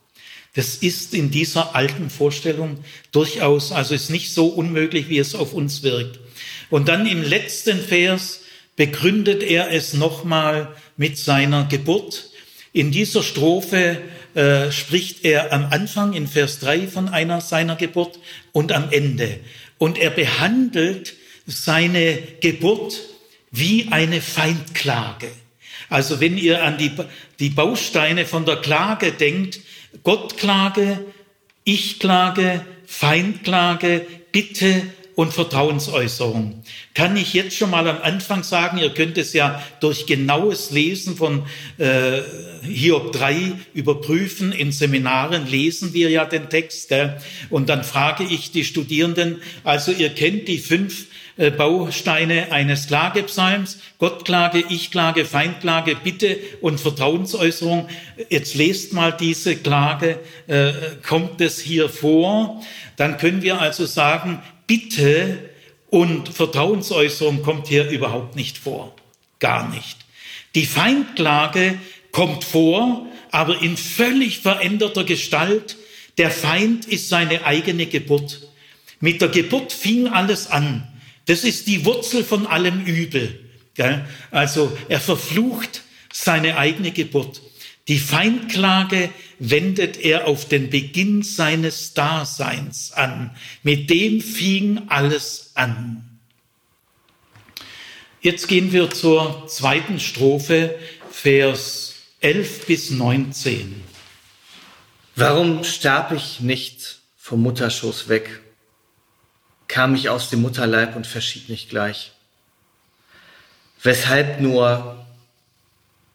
Das 0.55 0.74
ist 0.74 1.14
in 1.14 1.30
dieser 1.30 1.76
alten 1.76 2.11
Vorstellung 2.11 2.78
durchaus, 3.12 3.70
also 3.70 3.95
ist 3.95 4.11
nicht 4.11 4.32
so 4.32 4.49
unmöglich, 4.49 5.09
wie 5.09 5.18
es 5.18 5.36
auf 5.36 5.53
uns 5.53 5.84
wirkt. 5.84 6.18
Und 6.70 6.88
dann 6.88 7.07
im 7.07 7.22
letzten 7.22 7.80
Vers 7.80 8.40
begründet 8.74 9.45
er 9.45 9.70
es 9.70 9.95
nochmal 9.95 10.74
mit 10.97 11.16
seiner 11.16 11.66
Geburt. 11.66 12.30
In 12.72 12.90
dieser 12.90 13.22
Strophe 13.22 14.01
äh, 14.35 14.70
spricht 14.72 15.24
er 15.24 15.53
am 15.53 15.66
Anfang 15.70 16.12
in 16.12 16.26
Vers 16.26 16.59
3 16.61 16.89
von 16.89 17.09
einer 17.09 17.41
seiner 17.41 17.76
Geburt 17.76 18.18
und 18.53 18.72
am 18.72 18.91
Ende. 18.91 19.41
Und 19.78 19.99
er 19.99 20.11
behandelt 20.11 21.14
seine 21.47 22.18
Geburt 22.41 23.01
wie 23.51 23.89
eine 23.91 24.20
Feindklage. 24.20 25.28
Also 25.89 26.20
wenn 26.20 26.39
ihr 26.39 26.64
an 26.64 26.78
die, 26.78 26.91
die 27.39 27.51
Bausteine 27.51 28.26
von 28.26 28.45
der 28.45 28.57
Klage 28.57 29.12
denkt, 29.12 29.61
Gottklage, 30.03 31.05
Ich-Klage, 31.64 32.64
Feindklage, 32.87 34.07
Bitte, 34.32 34.82
und 35.15 35.33
Vertrauensäußerung. 35.33 36.62
Kann 36.95 37.17
ich 37.17 37.35
jetzt 37.35 37.57
schon 37.57 37.71
mal 37.71 37.87
am 37.89 37.99
Anfang 38.03 38.43
sagen, 38.43 38.79
ihr 38.79 38.91
könnt 38.91 39.17
es 39.17 39.33
ja 39.33 39.62
durch 39.81 40.07
genaues 40.07 40.71
Lesen 40.71 41.17
von 41.17 41.45
äh, 41.79 42.21
Hiob 42.62 43.12
3 43.12 43.53
überprüfen. 43.75 44.53
In 44.53 44.73
Seminaren 44.73 45.47
lesen 45.47 45.95
wir 45.95 46.11
ja 46.11 46.25
den 46.25 46.49
Text. 46.49 46.89
Gell? 46.89 47.17
Und 47.51 47.69
dann 47.69 47.85
frage 47.85 48.25
ich 48.25 48.51
die 48.51 48.65
Studierenden, 48.65 49.41
also 49.62 49.93
ihr 49.93 50.11
kennt 50.11 50.49
die 50.49 50.59
fünf 50.59 51.07
äh, 51.37 51.51
Bausteine 51.51 52.53
eines 52.53 52.87
Klagepsalms, 52.87 53.79
Gottklage, 53.99 54.65
Ich-Klage, 54.69 55.25
Feindklage, 55.25 55.97
Bitte 55.97 56.39
und 56.61 56.81
Vertrauensäußerung. 56.81 57.89
Jetzt 58.29 58.55
lest 58.55 58.93
mal 58.93 59.11
diese 59.11 59.57
Klage, 59.57 60.21
äh, 60.47 60.73
kommt 61.07 61.41
es 61.41 61.59
hier 61.59 61.89
vor? 61.89 62.62
Dann 62.97 63.19
können 63.19 63.43
wir 63.43 63.61
also 63.61 63.85
sagen, 63.85 64.43
Bitte 64.67 65.51
und 65.91 66.29
Vertrauensäußerung 66.29 67.43
kommt 67.43 67.69
hier 67.69 67.89
überhaupt 67.89 68.37
nicht 68.37 68.59
vor. 68.59 68.95
Gar 69.39 69.69
nicht. 69.69 69.99
Die 70.55 70.67
Feindklage 70.67 71.79
kommt 72.12 72.45
vor, 72.45 73.07
aber 73.31 73.61
in 73.62 73.77
völlig 73.77 74.41
veränderter 74.41 75.05
Gestalt. 75.05 75.77
Der 76.19 76.31
Feind 76.31 76.87
ist 76.87 77.09
seine 77.09 77.45
eigene 77.45 77.87
Geburt. 77.87 78.49
Mit 79.01 79.21
der 79.21 79.29
Geburt 79.29 79.73
fing 79.73 80.09
alles 80.09 80.47
an. 80.47 80.87
Das 81.27 81.45
ist 81.45 81.67
die 81.67 81.85
Wurzel 81.85 82.23
von 82.23 82.47
allem 82.47 82.85
Übel. 82.85 83.41
Also 84.31 84.77
er 84.89 85.01
verflucht 85.01 85.83
seine 86.12 86.57
eigene 86.57 86.93
Geburt. 86.93 87.43
Die 87.89 87.99
Feindklage 87.99 89.11
wendet 89.51 89.97
er 89.99 90.26
auf 90.26 90.49
den 90.49 90.70
Beginn 90.70 91.22
seines 91.22 91.95
Daseins 91.95 92.92
an. 92.92 93.30
Mit 93.62 93.90
dem 93.90 94.20
fing 94.20 94.82
alles 94.88 95.53
an. 95.55 96.18
Jetzt 98.20 98.49
gehen 98.49 98.72
wir 98.72 98.90
zur 98.90 99.47
zweiten 99.49 100.01
Strophe, 100.01 100.78
Vers 101.11 101.95
11 102.20 102.66
bis 102.66 102.90
19. 102.90 103.84
Warum 105.16 105.62
starb 105.62 106.12
ich 106.12 106.40
nicht 106.40 107.01
vom 107.16 107.42
Mutterschoß 107.42 108.09
weg? 108.09 108.40
Kam 109.68 109.95
ich 109.95 110.09
aus 110.09 110.30
dem 110.30 110.40
Mutterleib 110.40 110.97
und 110.97 111.07
verschied 111.07 111.49
nicht 111.49 111.68
gleich? 111.68 112.12
Weshalb 113.82 114.40
nur 114.40 115.03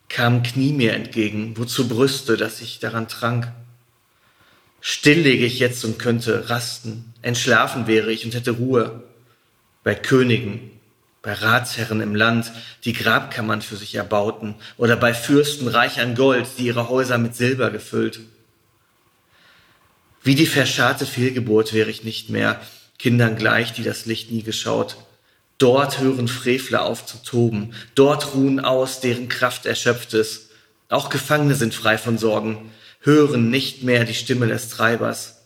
kamen 0.10 0.44
Knie 0.44 0.74
mir 0.74 0.94
entgegen, 0.94 1.56
wozu 1.58 1.88
Brüste, 1.88 2.36
dass 2.36 2.62
ich 2.62 2.80
daran 2.80 3.08
trank. 3.08 3.52
Still 4.82 5.22
lege 5.22 5.46
ich 5.46 5.60
jetzt 5.60 5.86
und 5.86 6.00
könnte 6.00 6.50
rasten, 6.50 7.14
entschlafen 7.22 7.88
wäre 7.88 8.12
ich 8.12 8.26
und 8.26 8.34
hätte 8.34 8.52
Ruhe. 8.52 9.04
Bei 9.84 9.96
Königen, 9.96 10.72
bei 11.22 11.34
Ratsherren 11.34 12.02
im 12.02 12.16
Land, 12.16 12.52
die 12.86 12.94
Grabkammern 12.94 13.62
für 13.62 13.76
sich 13.76 13.96
erbauten, 13.96 14.56
oder 14.78 14.96
bei 14.96 15.14
Fürsten 15.14 15.68
reich 15.68 16.00
an 16.00 16.16
Gold, 16.16 16.48
die 16.58 16.66
ihre 16.66 16.90
Häuser 16.90 17.18
mit 17.18 17.36
Silber 17.36 17.72
gefüllt. 17.72 18.22
Wie 20.24 20.36
die 20.36 20.48
verscharrte 20.48 21.06
Fehlgeburt 21.06 21.74
wäre 21.74 21.90
ich 21.90 22.04
nicht 22.04 22.30
mehr, 22.30 22.62
Kindern 22.98 23.36
gleich, 23.36 23.74
die 23.74 23.84
das 23.84 24.06
Licht 24.06 24.32
nie 24.32 24.44
geschaut. 24.44 24.98
Dort 25.60 26.00
hören 26.00 26.30
Frevler 26.30 26.86
auf 26.86 27.06
zu 27.06 27.18
toben, 27.22 27.74
dort 27.94 28.34
ruhen 28.34 28.62
aus, 28.62 29.02
deren 29.02 29.28
Kraft 29.28 29.66
erschöpft 29.66 30.14
ist. 30.14 30.50
Auch 30.88 31.10
Gefangene 31.10 31.54
sind 31.54 31.76
frei 31.76 31.98
von 31.98 32.18
Sorgen, 32.18 32.72
hören 33.02 33.50
nicht 33.52 33.84
mehr 33.84 34.06
die 34.06 34.14
Stimme 34.14 34.48
des 34.48 34.70
Treibers. 34.70 35.42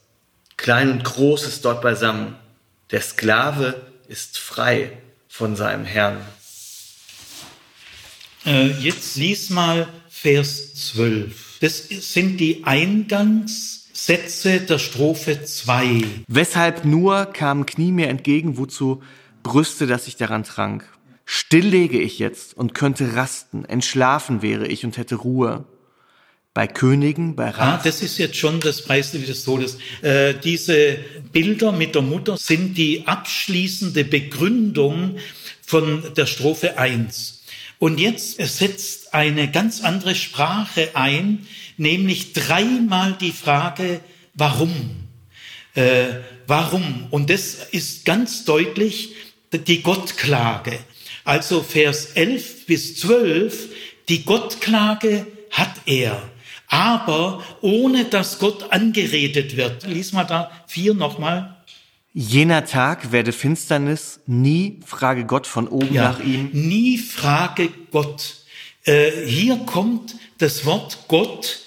Klein 0.55 0.91
und 0.91 1.03
groß 1.03 1.47
ist 1.47 1.65
dort 1.65 1.81
beisammen. 1.81 2.35
Der 2.91 3.01
Sklave 3.01 3.81
ist 4.07 4.37
frei 4.37 4.91
von 5.27 5.55
seinem 5.55 5.83
Herrn. 5.83 6.17
Äh, 8.45 8.67
jetzt 8.79 9.15
lies 9.15 9.49
mal 9.49 9.87
Vers 10.09 10.75
12. 10.91 11.57
Das 11.59 11.87
sind 11.89 12.37
die 12.37 12.65
Eingangssätze 12.65 14.59
der 14.59 14.77
Strophe 14.77 15.43
2. 15.43 16.03
Weshalb 16.27 16.85
nur 16.85 17.25
kamen 17.25 17.65
Knie 17.65 17.91
mir 17.91 18.09
entgegen, 18.09 18.57
wozu 18.57 19.01
Brüste, 19.43 19.85
dass 19.87 20.07
ich 20.07 20.15
daran 20.15 20.43
trank. 20.43 20.85
Still 21.25 21.67
lege 21.67 21.99
ich 21.99 22.19
jetzt 22.19 22.57
und 22.57 22.73
könnte 22.73 23.15
rasten, 23.15 23.65
entschlafen 23.65 24.41
wäre 24.41 24.67
ich 24.67 24.83
und 24.85 24.97
hätte 24.97 25.15
Ruhe. 25.15 25.65
Bei 26.53 26.67
Königen, 26.67 27.35
bei 27.35 27.49
Rat. 27.49 27.79
Ah, 27.79 27.81
das 27.83 28.03
ist 28.03 28.19
jetzt 28.19 28.37
schon 28.37 28.59
das 28.59 28.83
Preislied 28.83 29.27
des 29.27 29.43
Todes. 29.43 29.79
Äh, 30.03 30.35
diese 30.35 30.99
Bilder 31.31 31.71
mit 31.71 31.95
der 31.95 32.03
Mutter 32.03 32.37
sind 32.37 32.77
die 32.77 33.07
abschließende 33.07 34.05
Begründung 34.05 35.17
von 35.65 36.03
der 36.15 36.27
Strophe 36.27 36.77
1. 36.77 37.43
Und 37.79 37.99
jetzt 37.99 38.39
setzt 38.39 39.15
eine 39.15 39.49
ganz 39.49 39.81
andere 39.81 40.13
Sprache 40.13 40.91
ein, 40.93 41.47
nämlich 41.77 42.33
dreimal 42.33 43.17
die 43.19 43.31
Frage, 43.31 43.99
warum? 44.35 44.91
Äh, 45.73 46.05
warum? 46.45 47.07
Und 47.09 47.31
das 47.31 47.55
ist 47.71 48.05
ganz 48.05 48.45
deutlich 48.45 49.15
die 49.59 49.81
Gottklage. 49.81 50.79
Also 51.23 51.63
Vers 51.63 52.11
11 52.15 52.65
bis 52.65 52.97
12, 52.97 53.69
die 54.09 54.25
Gottklage 54.25 55.25
hat 55.51 55.73
er, 55.85 56.21
aber 56.67 57.43
ohne 57.61 58.05
dass 58.05 58.39
Gott 58.39 58.71
angeredet 58.71 59.55
wird. 59.55 59.85
Lies 59.87 60.11
mal 60.11 60.25
da 60.25 60.51
vier 60.67 60.93
nochmal. 60.93 61.57
Jener 62.13 62.65
Tag 62.65 63.11
werde 63.11 63.31
Finsternis, 63.31 64.19
nie 64.27 64.79
frage 64.85 65.25
Gott 65.25 65.47
von 65.47 65.67
oben 65.67 65.93
ja, 65.93 66.03
nach 66.03 66.19
ihm. 66.19 66.49
Nie 66.51 66.97
frage 66.97 67.69
Gott. 67.91 68.43
Äh, 68.83 69.11
hier 69.25 69.57
kommt 69.65 70.15
das 70.37 70.65
Wort 70.65 71.05
Gott 71.07 71.61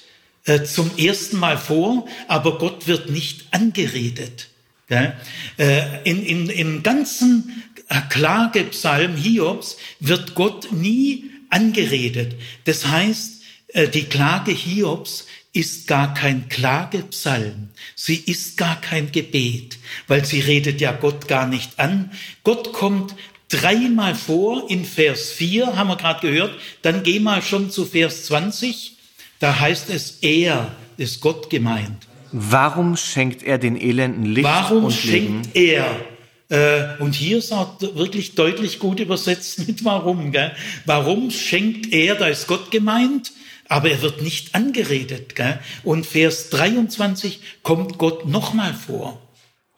äh, 0.45 0.62
zum 0.62 0.91
ersten 0.97 1.39
Mal 1.39 1.59
vor, 1.59 2.07
aber 2.28 2.59
Gott 2.59 2.87
wird 2.87 3.11
nicht 3.11 3.47
angeredet. 3.51 4.49
Ja? 4.89 5.14
Äh, 5.59 6.03
in, 6.05 6.22
in, 6.22 6.49
Im 6.49 6.82
ganzen 6.82 7.64
Klagepsalm 8.09 9.16
Hiobs 9.16 9.76
wird 10.01 10.34
Gott 10.34 10.72
nie 10.72 11.30
angeredet. 11.51 12.34
Das 12.64 12.87
heißt, 12.87 13.43
äh, 13.68 13.89
die 13.89 14.05
Klage 14.05 14.53
Hiobs 14.53 15.26
ist 15.53 15.87
gar 15.87 16.12
kein 16.12 16.49
Klagepsalm. 16.49 17.68
Sie 17.95 18.16
ist 18.16 18.59
gar 18.59 18.80
kein 18.80 19.11
Gebet, 19.11 19.78
weil 20.07 20.24
sie 20.24 20.41
redet 20.41 20.80
ja 20.80 20.93
Gott 20.93 21.28
gar 21.28 21.47
nicht 21.47 21.78
an. 21.78 22.11
Gott 22.45 22.72
kommt 22.72 23.14
dreimal 23.49 24.14
vor 24.14 24.68
in 24.70 24.84
Vers 24.84 25.30
4, 25.30 25.76
haben 25.76 25.89
wir 25.89 25.97
gerade 25.97 26.20
gehört. 26.20 26.55
Dann 26.82 27.03
geh 27.03 27.20
mal 27.20 27.41
schon 27.41 27.70
zu 27.70 27.87
Vers 27.87 28.26
20. 28.26 28.97
Da 29.39 29.59
heißt 29.59 29.89
es, 29.91 30.18
er 30.20 30.74
ist 30.97 31.20
Gott 31.20 31.49
gemeint. 31.49 32.07
Warum 32.32 32.97
schenkt 32.97 33.43
er 33.43 33.57
den 33.57 33.80
Elenden 33.80 34.26
Licht 34.26 34.45
Warum 34.45 34.84
und 34.87 34.93
schenkt 34.93 35.55
Leben? 35.55 35.72
er 35.72 35.87
äh, 35.87 36.15
und 36.49 37.14
hier 37.14 37.38
ist 37.38 37.53
auch 37.53 37.80
wirklich 37.80 38.36
deutlich 38.36 38.78
gut 38.78 39.01
übersetzt 39.01 39.66
mit 39.66 39.84
warum. 39.84 40.30
Gell? 40.30 40.53
Warum 40.84 41.30
schenkt 41.30 41.92
er, 41.92 42.14
da 42.14 42.26
ist 42.28 42.47
Gott 42.47 42.70
gemeint, 42.70 43.32
aber 43.68 43.90
er 43.90 44.01
wird 44.03 44.22
nicht 44.22 44.55
angeredet. 44.55 45.34
Gell? 45.34 45.59
Und 45.82 46.07
Vers 46.07 46.51
23 46.51 47.40
kommt 47.64 47.99
Gott 47.99 48.28
nochmal 48.28 48.74
vor. 48.74 49.20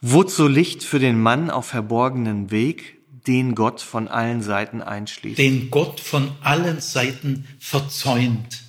Wozu 0.01 0.47
Licht 0.47 0.83
für 0.83 0.99
den 0.99 1.19
Mann 1.19 1.49
auf 1.49 1.65
verborgenen 1.65 2.51
Weg, 2.51 2.99
den 3.27 3.55
Gott 3.55 3.81
von 3.81 4.07
allen 4.07 4.41
Seiten 4.41 4.81
einschließt? 4.81 5.39
Den 5.39 5.71
Gott 5.71 5.99
von 5.99 6.31
allen 6.41 6.81
Seiten 6.81 7.47
verzäunt. 7.59 8.61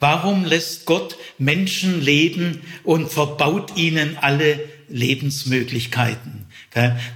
Warum 0.00 0.44
lässt 0.44 0.84
Gott 0.84 1.16
Menschen 1.38 2.02
leben 2.02 2.60
und 2.82 3.10
verbaut 3.10 3.76
ihnen 3.76 4.18
alle 4.20 4.60
Lebensmöglichkeiten? 4.88 6.43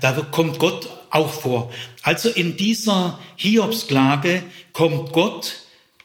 Da 0.00 0.12
kommt 0.30 0.59
Gott 0.59 0.88
auch 1.11 1.30
vor. 1.30 1.72
Also 2.02 2.28
in 2.28 2.56
dieser 2.56 3.18
Hiobsklage 3.36 4.42
kommt 4.72 5.12
Gott 5.12 5.56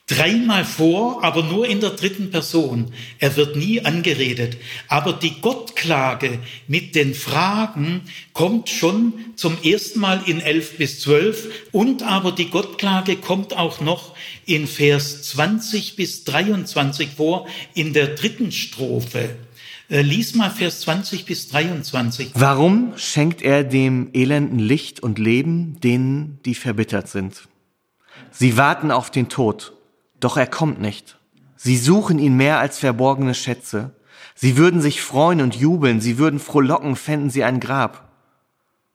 dreimal 0.08 0.66
vor, 0.66 1.24
aber 1.24 1.44
nur 1.44 1.66
in 1.68 1.80
der 1.80 1.92
dritten 1.92 2.30
Person. 2.30 2.94
Er 3.20 3.36
wird 3.38 3.56
nie 3.56 3.82
angeredet. 3.82 4.58
Aber 4.90 5.14
die 5.14 5.40
Gottklage 5.40 6.40
mit 6.68 6.96
den 6.96 7.14
Fragen 7.14 8.02
kommt 8.34 8.70
schon 8.70 9.14
zum 9.36 9.58
ersten 9.64 10.00
Mal 10.00 10.22
in 10.26 10.42
11 10.42 10.78
bis 10.78 11.00
12 11.02 11.70
und 11.72 12.04
aber 12.04 12.34
die 12.34 12.50
Gottklage 12.50 13.16
kommt 13.16 13.56
auch 13.56 13.80
noch 13.80 14.14
in 14.46 14.68
Vers 14.68 15.24
20 15.24 15.96
bis 15.96 16.26
23 16.26 17.10
vor, 17.16 17.48
in 17.74 17.94
der 17.94 18.08
dritten 18.08 18.52
Strophe. 18.52 19.36
Äh, 19.94 20.02
lies 20.02 20.34
mal 20.34 20.50
Vers 20.50 20.82
20 20.82 21.26
bis 21.26 21.50
23. 21.50 22.32
Warum 22.34 22.94
schenkt 22.98 23.44
er 23.44 23.64
dem 23.64 24.10
Elenden 24.14 24.60
Licht 24.60 25.00
und 25.00 25.20
Leben, 25.20 25.80
denen, 25.82 26.40
die 26.46 26.56
verbittert 26.56 27.08
sind? 27.08 27.48
Sie 28.32 28.58
warten 28.58 28.90
auf 28.90 29.12
den 29.12 29.30
Tod 29.30 29.74
doch 30.24 30.38
er 30.38 30.48
kommt 30.48 30.80
nicht. 30.80 31.20
Sie 31.58 31.78
suchen 31.78 32.18
ihn 32.18 32.38
mehr 32.38 32.60
als 32.60 32.80
verborgene 32.80 33.34
Schätze. 33.34 33.92
Sie 34.36 34.56
würden 34.56 34.82
sich 34.82 35.02
freuen 35.02 35.42
und 35.42 35.56
jubeln, 35.56 36.00
sie 36.00 36.18
würden 36.18 36.40
frohlocken, 36.40 36.96
fänden 36.96 37.30
sie 37.30 37.44
ein 37.44 37.60
Grab. 37.60 38.10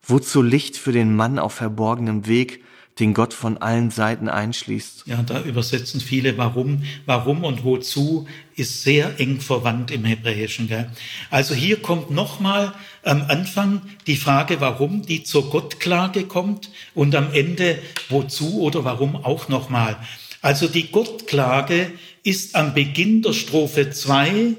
Wozu 0.03 0.41
Licht 0.41 0.79
für 0.79 0.93
den 0.93 1.15
Mann 1.15 1.39
auf 1.39 1.53
verborgenem 1.53 2.27
Weg, 2.27 2.65
den 2.99 3.15
Gott 3.15 3.35
von 3.35 3.59
allen 3.59 3.91
Seiten 3.91 4.29
einschließt? 4.29 5.05
Ja, 5.07 5.23
da 5.23 5.43
übersetzen 5.43 6.01
viele 6.01 6.37
warum, 6.39 6.83
warum 7.07 7.45
und 7.45 7.65
wozu 7.65 8.27
ist 8.57 8.83
sehr 8.83 9.21
eng 9.21 9.41
verwandt 9.41 9.91
im 9.91 10.05
Hebräischen. 10.05 10.69
Gell? 10.69 10.91
Also 11.31 11.55
hier 11.55 11.81
kommt 11.81 12.11
nochmal 12.11 12.73
am 13.03 13.23
Anfang 13.23 13.83
die 14.07 14.17
Frage, 14.17 14.61
warum, 14.61 15.03
die 15.03 15.23
zur 15.23 15.51
Gottklage 15.51 16.25
kommt 16.25 16.71
und 16.95 17.15
am 17.15 17.33
Ende 17.33 17.79
wozu 18.09 18.61
oder 18.61 18.85
warum 18.85 19.17
auch 19.17 19.49
nochmal. 19.49 19.97
Also 20.43 20.69
die 20.69 20.91
Gottklage 20.91 21.91
ist 22.23 22.55
am 22.55 22.75
Beginn 22.75 23.23
der 23.23 23.33
Strophe 23.33 23.91
2, 23.91 24.55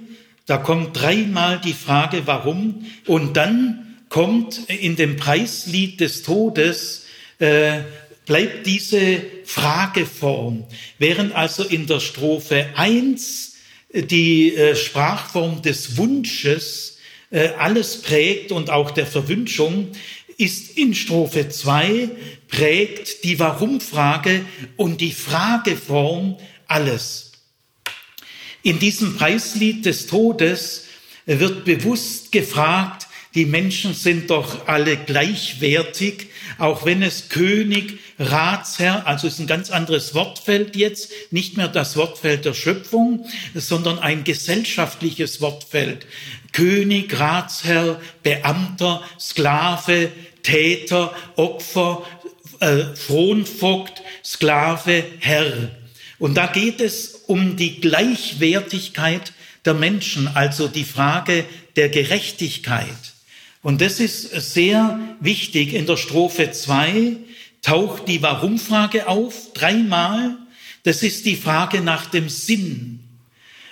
da 0.46 0.58
kommt 0.58 1.00
dreimal 1.00 1.60
die 1.60 1.74
Frage, 1.74 2.24
warum, 2.26 2.86
und 3.06 3.38
dann 3.38 3.98
kommt 4.10 4.68
in 4.68 4.96
dem 4.96 5.16
Preislied 5.16 6.00
des 6.00 6.24
Todes, 6.24 7.06
äh, 7.38 7.82
bleibt 8.30 8.68
diese 8.68 9.24
Frageform, 9.44 10.64
während 11.00 11.34
also 11.34 11.64
in 11.64 11.88
der 11.88 12.00
Strophe 12.00 12.68
1 12.76 13.56
die 13.92 14.56
äh, 14.56 14.76
Sprachform 14.76 15.64
des 15.64 15.98
Wunsches 15.98 17.00
äh, 17.32 17.48
alles 17.58 18.04
prägt 18.04 18.52
und 18.52 18.70
auch 18.70 18.92
der 18.92 19.08
Verwünschung, 19.08 19.88
ist 20.38 20.78
in 20.78 20.94
Strophe 20.94 21.50
2 21.50 22.10
prägt 22.48 23.24
die 23.24 23.40
Warum-Frage 23.40 24.46
und 24.78 25.02
die 25.02 25.12
Frageform 25.12 26.38
alles. 26.68 27.32
In 28.62 28.78
diesem 28.78 29.18
Preislied 29.18 29.88
des 29.88 30.06
Todes 30.06 30.86
wird 31.26 31.66
bewusst 31.66 32.32
gefragt, 32.32 33.08
die 33.36 33.46
Menschen 33.46 33.94
sind 33.94 34.32
doch 34.32 34.68
alle 34.68 34.98
gleichwertig, 34.98 36.28
auch 36.58 36.86
wenn 36.86 37.04
es 37.04 37.30
König, 37.30 38.00
Ratsherr, 38.18 39.06
also 39.06 39.28
ist 39.28 39.40
ein 39.40 39.46
ganz 39.46 39.70
anderes 39.70 40.16
Wortfeld 40.16 40.76
jetzt, 40.76 41.12
nicht 41.32 41.56
mehr 41.56 41.68
das 41.68 41.96
Wortfeld 41.96 42.46
der 42.46 42.56
Schöpfung, 42.56 43.28
sondern 43.54 44.00
ein 44.00 44.24
gesellschaftliches 44.24 45.42
Wortfeld. 45.42 46.08
König, 46.54 47.20
Ratsherr, 47.20 48.02
Beamter, 48.24 49.04
Sklave, 49.20 50.12
Täter, 50.42 51.14
Opfer, 51.36 52.04
äh, 52.60 52.96
Fronvogt, 52.96 54.02
Sklave, 54.24 55.04
Herr. 55.20 55.70
Und 56.18 56.36
da 56.36 56.48
geht 56.48 56.82
es 56.82 57.24
um 57.28 57.56
die 57.58 57.80
Gleichwertigkeit 57.80 59.34
der 59.66 59.76
Menschen, 59.76 60.28
also 60.28 60.68
die 60.68 60.84
Frage 60.84 61.46
der 61.76 61.90
Gerechtigkeit. 61.90 63.09
Und 63.62 63.82
das 63.82 64.00
ist 64.00 64.30
sehr 64.54 65.00
wichtig. 65.20 65.74
In 65.74 65.86
der 65.86 65.98
Strophe 65.98 66.52
2 66.52 67.18
taucht 67.62 68.08
die 68.08 68.22
Warum-Frage 68.22 69.08
auf, 69.08 69.54
dreimal. 69.54 70.38
Das 70.84 71.04
ist 71.04 71.26
die 71.26 71.36
Frage 71.36 71.82
nach 71.82 72.06
dem 72.06 72.30
Sinn. 72.30 73.02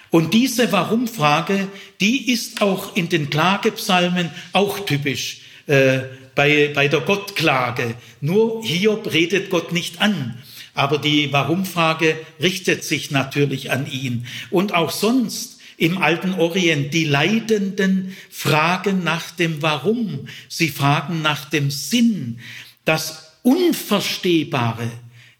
Und 0.09 0.33
diese 0.33 0.71
Warum-Frage, 0.71 1.67
die 2.01 2.31
ist 2.31 2.61
auch 2.61 2.95
in 2.95 3.09
den 3.09 3.29
Klagepsalmen 3.29 4.29
auch 4.53 4.79
typisch. 4.81 5.41
Äh, 5.67 5.99
bei, 6.37 6.71
bei 6.73 6.87
der 6.87 7.01
Gottklage. 7.01 7.95
Nur 8.21 8.63
Hiob 8.63 9.11
redet 9.11 9.49
Gott 9.49 9.73
nicht 9.73 10.01
an. 10.01 10.37
Aber 10.75 10.99
die 10.99 11.33
Warum-Frage 11.33 12.15
richtet 12.39 12.83
sich 12.83 13.09
natürlich 13.09 13.71
an 13.71 13.91
ihn. 13.91 14.27
Und 14.51 14.75
auch 14.75 14.91
sonst 14.91 15.56
im 15.77 15.99
alten 15.99 16.33
Orient, 16.33 16.93
die 16.93 17.05
Leidenden 17.05 18.17
fragen 18.29 19.03
nach 19.03 19.31
dem 19.31 19.61
Warum. 19.61 20.27
Sie 20.49 20.69
fragen 20.69 21.21
nach 21.21 21.45
dem 21.45 21.69
Sinn. 21.69 22.39
Das 22.83 23.33
Unverstehbare 23.43 24.89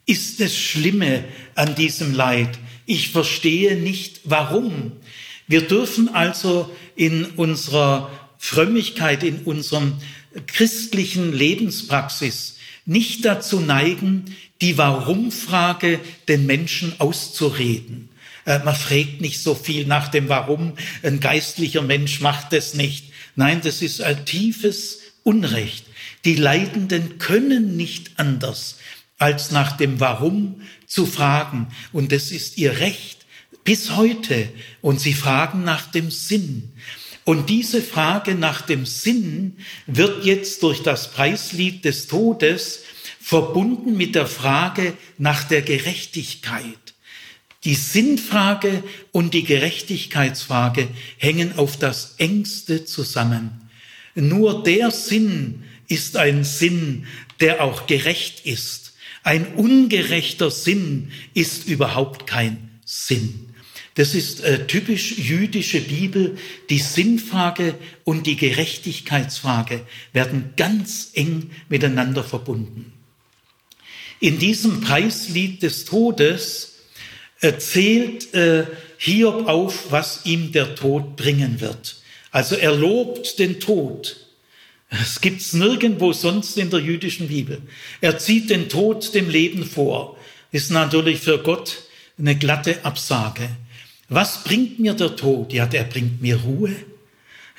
ist 0.06 0.40
das 0.40 0.56
Schlimme 0.56 1.26
an 1.56 1.76
diesem 1.76 2.14
Leid. 2.14 2.60
Ich 2.86 3.10
verstehe 3.10 3.76
nicht 3.76 4.22
warum. 4.24 4.94
Wir 5.48 5.62
dürfen 5.62 6.10
also 6.10 6.74
in 6.96 7.26
unserer 7.26 8.12
Frömmigkeit, 8.38 9.24
in 9.24 9.40
unserem 9.40 9.94
christlichen 10.46 11.34
Lebenspraxis 11.34 12.58
nicht 12.86 13.26
dazu 13.26 13.60
neigen, 13.60 14.26
die 14.62 14.78
Warum-Frage 14.78 16.00
den 16.28 16.46
Menschen 16.46 16.94
auszureden. 17.00 18.07
Äh, 18.48 18.60
man 18.64 18.76
fragt 18.76 19.22
nicht 19.22 19.44
so 19.44 19.54
viel 19.54 19.86
nach 19.86 20.08
dem 20.08 20.30
Warum. 20.30 20.74
Ein 21.04 21.20
geistlicher 21.20 21.84
Mensch 21.84 22.22
macht 22.22 22.54
es 22.54 22.74
nicht. 22.74 23.12
Nein, 23.36 23.62
das 23.62 23.84
ist 23.84 24.02
ein 24.02 24.26
tiefes 24.26 25.02
Unrecht. 25.22 25.86
Die 26.26 26.36
Leidenden 26.36 27.20
können 27.20 27.76
nicht 27.76 28.12
anders, 28.16 28.80
als 29.20 29.52
nach 29.52 29.78
dem 29.78 30.00
Warum 30.00 30.62
zu 30.88 31.06
fragen. 31.06 31.68
Und 31.92 32.12
das 32.12 32.32
ist 32.32 32.58
ihr 32.58 32.80
Recht 32.80 33.26
bis 33.64 33.96
heute. 33.96 34.50
Und 34.82 35.02
sie 35.02 35.14
fragen 35.14 35.64
nach 35.64 35.92
dem 35.92 36.10
Sinn. 36.10 36.72
Und 37.26 37.50
diese 37.50 37.82
Frage 37.82 38.36
nach 38.36 38.62
dem 38.62 38.86
Sinn 38.86 39.58
wird 39.86 40.24
jetzt 40.24 40.64
durch 40.64 40.82
das 40.82 41.12
Preislied 41.12 41.84
des 41.84 42.08
Todes 42.08 42.84
verbunden 43.20 43.98
mit 43.98 44.16
der 44.16 44.28
Frage 44.28 44.94
nach 45.18 45.44
der 45.44 45.62
Gerechtigkeit. 45.62 46.96
Die 47.68 47.76
Sinnfrage 47.76 48.82
und 49.12 49.34
die 49.34 49.44
Gerechtigkeitsfrage 49.44 50.88
hängen 51.18 51.58
auf 51.58 51.76
das 51.76 52.16
engste 52.18 52.86
zusammen. 52.86 53.70
Nur 54.16 54.64
der 54.64 54.90
Sinn 54.90 55.64
ist 55.90 56.16
ein 56.16 56.46
Sinn, 56.46 57.08
der 57.42 57.62
auch 57.62 57.86
gerecht 57.86 58.46
ist. 58.46 58.94
Ein 59.22 59.56
ungerechter 59.56 60.50
Sinn 60.50 61.12
ist 61.34 61.68
überhaupt 61.68 62.26
kein 62.26 62.70
Sinn. 62.86 63.50
Das 63.96 64.16
ist 64.16 64.46
äh, 64.46 64.66
typisch 64.66 65.18
jüdische 65.18 65.82
Bibel. 65.82 66.38
Die 66.70 66.80
Sinnfrage 66.80 67.76
und 68.06 68.28
die 68.28 68.38
Gerechtigkeitsfrage 68.38 69.82
werden 70.14 70.54
ganz 70.56 71.12
eng 71.16 71.52
miteinander 71.68 72.24
verbunden. 72.24 72.94
In 74.22 74.40
diesem 74.40 74.80
Preislied 74.80 75.64
des 75.64 75.84
Todes 75.84 76.77
erzählt 77.40 78.34
äh, 78.34 78.66
Hiob 78.98 79.48
auf, 79.48 79.92
was 79.92 80.26
ihm 80.26 80.52
der 80.52 80.76
Tod 80.76 81.16
bringen 81.16 81.62
wird. 81.62 81.98
Also 82.32 82.56
er 82.56 82.74
lobt 82.76 83.40
den 83.40 83.60
Tod. 83.60 84.18
Es 84.90 85.22
gibt's 85.22 85.54
nirgendwo 85.54 86.14
sonst 86.14 86.58
in 86.58 86.70
der 86.70 86.80
jüdischen 86.80 87.28
Bibel. 87.28 87.62
Er 88.00 88.18
zieht 88.18 88.50
den 88.50 88.70
Tod 88.70 89.14
dem 89.14 89.30
Leben 89.30 89.66
vor. 89.66 90.18
Ist 90.52 90.72
natürlich 90.72 91.20
für 91.20 91.40
Gott 91.40 91.84
eine 92.18 92.36
glatte 92.36 92.86
Absage. 92.86 93.50
Was 94.10 94.44
bringt 94.44 94.80
mir 94.80 94.94
der 94.94 95.16
Tod? 95.16 95.52
Ja, 95.52 95.66
der 95.66 95.84
bringt 95.84 96.22
mir 96.22 96.38
Ruhe. 96.38 96.76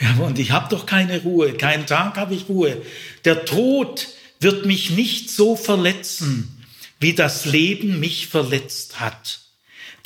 Ja, 0.00 0.16
und 0.24 0.38
ich 0.38 0.52
habe 0.52 0.74
doch 0.74 0.86
keine 0.86 1.22
Ruhe. 1.22 1.52
Keinen 1.52 1.86
Tag 1.86 2.16
habe 2.16 2.34
ich 2.34 2.48
Ruhe. 2.48 2.80
Der 3.24 3.44
Tod 3.44 4.08
wird 4.40 4.64
mich 4.64 4.90
nicht 4.90 5.30
so 5.30 5.56
verletzen, 5.56 6.64
wie 7.00 7.12
das 7.12 7.44
Leben 7.44 8.00
mich 8.00 8.28
verletzt 8.28 9.00
hat. 9.00 9.40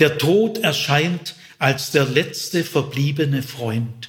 Der 0.02 0.18
Tod 0.18 0.58
erscheint 0.58 1.36
als 1.60 1.92
der 1.92 2.04
letzte 2.04 2.64
verbliebene 2.64 3.40
Freund. 3.40 4.08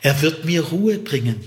Er 0.00 0.22
wird 0.22 0.44
mir 0.44 0.62
Ruhe 0.62 0.98
bringen. 0.98 1.42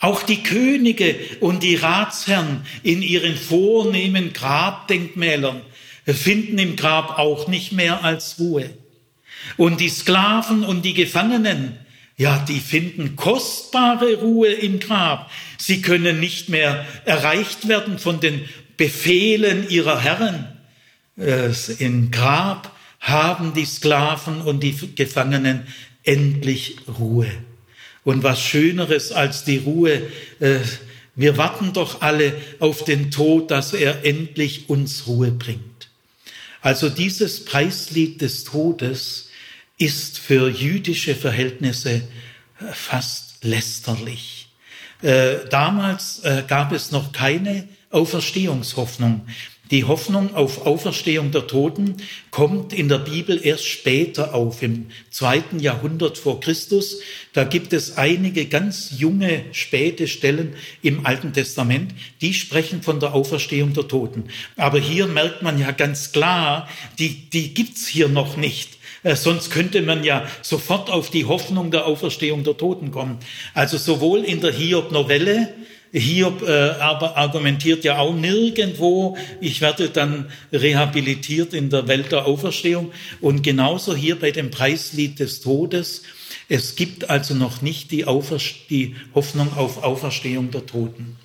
Auch 0.00 0.22
die 0.22 0.42
Könige 0.42 1.14
und 1.40 1.62
die 1.62 1.74
Ratsherren 1.74 2.62
in 2.82 3.02
ihren 3.02 3.36
vornehmen 3.36 4.32
Grabdenkmälern 4.32 5.60
finden 6.06 6.56
im 6.56 6.76
Grab 6.76 7.18
auch 7.18 7.46
nicht 7.46 7.72
mehr 7.72 8.04
als 8.04 8.38
Ruhe. 8.38 8.70
Und 9.58 9.82
die 9.82 9.90
Sklaven 9.90 10.64
und 10.64 10.86
die 10.86 10.94
Gefangenen, 10.94 11.76
ja, 12.16 12.42
die 12.48 12.60
finden 12.60 13.16
kostbare 13.16 14.14
Ruhe 14.14 14.48
im 14.48 14.80
Grab. 14.80 15.30
Sie 15.58 15.82
können 15.82 16.20
nicht 16.20 16.48
mehr 16.48 16.86
erreicht 17.04 17.68
werden 17.68 17.98
von 17.98 18.20
den 18.20 18.48
Befehlen 18.78 19.68
ihrer 19.68 20.00
Herren. 20.00 20.48
Im 21.78 22.10
Grab 22.10 22.77
haben 23.00 23.54
die 23.54 23.64
Sklaven 23.64 24.40
und 24.40 24.60
die 24.60 24.94
Gefangenen 24.94 25.66
endlich 26.02 26.76
Ruhe. 26.98 27.30
Und 28.04 28.22
was 28.22 28.40
Schöneres 28.40 29.12
als 29.12 29.44
die 29.44 29.58
Ruhe, 29.58 30.02
äh, 30.40 30.60
wir 31.14 31.36
warten 31.36 31.72
doch 31.72 32.00
alle 32.00 32.32
auf 32.58 32.84
den 32.84 33.10
Tod, 33.10 33.50
dass 33.50 33.74
er 33.74 34.04
endlich 34.04 34.68
uns 34.68 35.06
Ruhe 35.06 35.30
bringt. 35.30 35.88
Also 36.60 36.88
dieses 36.88 37.44
Preislied 37.44 38.20
des 38.20 38.44
Todes 38.44 39.28
ist 39.76 40.18
für 40.18 40.48
jüdische 40.48 41.14
Verhältnisse 41.14 41.90
äh, 41.90 42.02
fast 42.72 43.44
lästerlich. 43.44 44.48
Äh, 45.02 45.46
damals 45.50 46.22
gab 46.48 46.72
es 46.72 46.90
noch 46.90 47.12
keine 47.12 47.68
Auferstehungshoffnung. 47.90 49.26
Die 49.70 49.84
Hoffnung 49.84 50.34
auf 50.34 50.66
Auferstehung 50.66 51.30
der 51.30 51.46
Toten 51.46 51.96
kommt 52.30 52.72
in 52.72 52.88
der 52.88 52.98
Bibel 52.98 53.38
erst 53.42 53.66
später 53.66 54.34
auf, 54.34 54.62
im 54.62 54.86
zweiten 55.10 55.60
Jahrhundert 55.60 56.16
vor 56.16 56.40
Christus. 56.40 57.00
Da 57.34 57.44
gibt 57.44 57.74
es 57.74 57.98
einige 57.98 58.46
ganz 58.46 58.94
junge, 58.96 59.44
späte 59.52 60.08
Stellen 60.08 60.54
im 60.80 61.04
Alten 61.04 61.34
Testament, 61.34 61.92
die 62.22 62.32
sprechen 62.32 62.82
von 62.82 62.98
der 62.98 63.12
Auferstehung 63.12 63.74
der 63.74 63.88
Toten. 63.88 64.24
Aber 64.56 64.78
hier 64.78 65.06
merkt 65.06 65.42
man 65.42 65.58
ja 65.58 65.70
ganz 65.72 66.12
klar, 66.12 66.66
die, 66.98 67.28
die 67.28 67.52
gibt's 67.52 67.86
hier 67.86 68.08
noch 68.08 68.38
nicht. 68.38 68.78
Äh, 69.02 69.16
sonst 69.16 69.50
könnte 69.50 69.82
man 69.82 70.02
ja 70.02 70.26
sofort 70.40 70.90
auf 70.90 71.10
die 71.10 71.26
Hoffnung 71.26 71.70
der 71.70 71.86
Auferstehung 71.86 72.42
der 72.42 72.56
Toten 72.56 72.90
kommen. 72.90 73.18
Also 73.52 73.76
sowohl 73.76 74.24
in 74.24 74.40
der 74.40 74.52
Hiob-Novelle, 74.52 75.54
Hiob 75.92 76.42
äh, 76.42 76.70
aber 76.80 77.16
argumentiert 77.16 77.84
ja 77.84 77.98
auch 77.98 78.14
nirgendwo, 78.14 79.16
ich 79.40 79.60
werde 79.60 79.88
dann 79.88 80.30
rehabilitiert 80.52 81.54
in 81.54 81.70
der 81.70 81.88
Welt 81.88 82.12
der 82.12 82.26
Auferstehung. 82.26 82.92
Und 83.20 83.42
genauso 83.42 83.94
hier 83.94 84.18
bei 84.18 84.30
dem 84.30 84.50
Preislied 84.50 85.18
des 85.18 85.40
Todes. 85.40 86.02
Es 86.48 86.76
gibt 86.76 87.08
also 87.10 87.34
noch 87.34 87.62
nicht 87.62 87.90
die, 87.90 88.04
die 88.70 88.96
Hoffnung 89.14 89.56
auf 89.56 89.82
Auferstehung 89.82 90.50
der 90.50 90.66
Toten. 90.66 91.16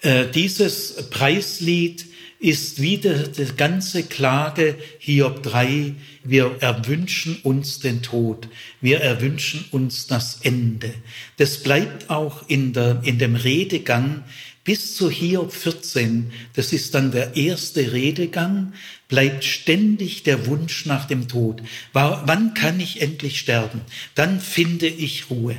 Äh, 0.00 0.26
dieses 0.32 1.10
Preislied 1.10 2.06
ist 2.40 2.80
wieder 2.80 3.14
die 3.14 3.56
ganze 3.56 4.04
Klage 4.04 4.76
Hiob 4.98 5.42
3. 5.42 5.94
Wir 6.22 6.56
erwünschen 6.60 7.38
uns 7.42 7.80
den 7.80 8.02
Tod. 8.02 8.48
Wir 8.80 9.00
erwünschen 9.00 9.64
uns 9.72 10.06
das 10.06 10.40
Ende. 10.42 10.94
Das 11.36 11.62
bleibt 11.62 12.10
auch 12.10 12.48
in, 12.48 12.72
der, 12.72 13.00
in 13.02 13.18
dem 13.18 13.34
Redegang 13.34 14.22
bis 14.62 14.94
zu 14.94 15.10
Hiob 15.10 15.52
14. 15.52 16.30
Das 16.54 16.72
ist 16.72 16.94
dann 16.94 17.10
der 17.10 17.34
erste 17.36 17.92
Redegang. 17.92 18.72
Bleibt 19.08 19.44
ständig 19.44 20.22
der 20.22 20.46
Wunsch 20.46 20.86
nach 20.86 21.06
dem 21.06 21.26
Tod. 21.26 21.62
Wann 21.92 22.54
kann 22.54 22.78
ich 22.78 23.00
endlich 23.00 23.40
sterben? 23.40 23.80
Dann 24.14 24.40
finde 24.40 24.86
ich 24.86 25.30
Ruhe. 25.30 25.56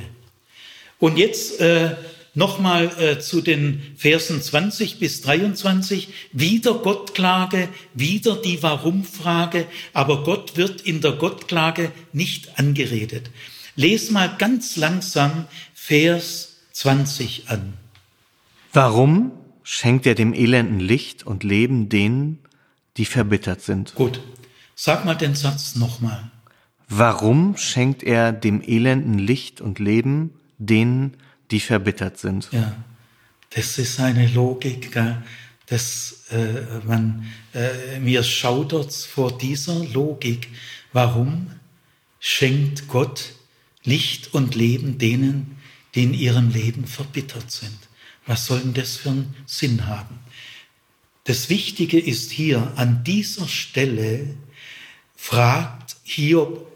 Und 0.98 1.18
jetzt 1.18 1.60
äh, 1.60 1.96
Nochmal 2.34 2.92
äh, 3.00 3.18
zu 3.18 3.40
den 3.40 3.82
Versen 3.96 4.40
20 4.40 5.00
bis 5.00 5.20
23. 5.22 6.08
Wieder 6.32 6.74
Gottklage, 6.74 7.68
wieder 7.92 8.36
die 8.36 8.62
Warum-Frage, 8.62 9.66
aber 9.92 10.22
Gott 10.22 10.56
wird 10.56 10.80
in 10.80 11.00
der 11.00 11.12
Gottklage 11.12 11.90
nicht 12.12 12.58
angeredet. 12.58 13.30
Les 13.74 14.10
mal 14.10 14.30
ganz 14.38 14.76
langsam 14.76 15.46
Vers 15.74 16.58
20 16.72 17.48
an. 17.48 17.74
Warum 18.72 19.32
schenkt 19.64 20.06
er 20.06 20.14
dem 20.14 20.32
Elenden 20.32 20.78
Licht 20.78 21.26
und 21.26 21.42
Leben 21.42 21.88
denen, 21.88 22.38
die 22.96 23.06
verbittert 23.06 23.60
sind? 23.62 23.94
Gut. 23.96 24.20
Sag 24.76 25.04
mal 25.04 25.14
den 25.14 25.34
Satz 25.34 25.74
nochmal. 25.74 26.30
Warum 26.88 27.56
schenkt 27.56 28.02
er 28.02 28.32
dem 28.32 28.62
Elenden 28.62 29.18
Licht 29.18 29.60
und 29.60 29.78
Leben 29.78 30.34
denen, 30.58 31.12
die 31.12 31.29
verbittert 31.58 32.18
sind. 32.18 32.48
Ja, 32.52 32.76
das 33.50 33.78
ist 33.78 33.98
eine 33.98 34.28
Logik, 34.28 34.92
gell? 34.92 35.20
Das, 35.66 36.24
äh, 36.30 36.84
man, 36.86 37.26
äh, 37.54 37.98
mir 37.98 38.22
schaudert's 38.22 39.04
vor 39.04 39.36
dieser 39.36 39.84
Logik. 39.84 40.48
Warum 40.92 41.50
schenkt 42.20 42.86
Gott 42.86 43.32
Licht 43.82 44.34
und 44.34 44.54
Leben 44.54 44.98
denen, 44.98 45.56
die 45.94 46.04
in 46.04 46.14
ihrem 46.14 46.50
Leben 46.50 46.86
verbittert 46.86 47.50
sind? 47.50 47.78
Was 48.26 48.46
soll 48.46 48.60
denn 48.60 48.74
das 48.74 48.96
für 48.96 49.10
einen 49.10 49.34
Sinn 49.46 49.86
haben? 49.86 50.18
Das 51.24 51.48
Wichtige 51.48 51.98
ist 51.98 52.30
hier, 52.30 52.72
an 52.76 53.04
dieser 53.04 53.46
Stelle 53.46 54.34
fragt 55.16 55.96
Hiob 56.02 56.66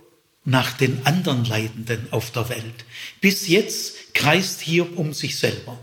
nach 0.45 0.73
den 0.73 1.05
anderen 1.07 1.45
Leidenden 1.45 2.13
auf 2.13 2.31
der 2.31 2.49
Welt. 2.49 2.85
Bis 3.21 3.49
jetzt 3.49 3.97
kreist 4.15 4.61
Hiob 4.63 4.97
um 4.97 5.13
sich 5.13 5.39
selber. 5.39 5.79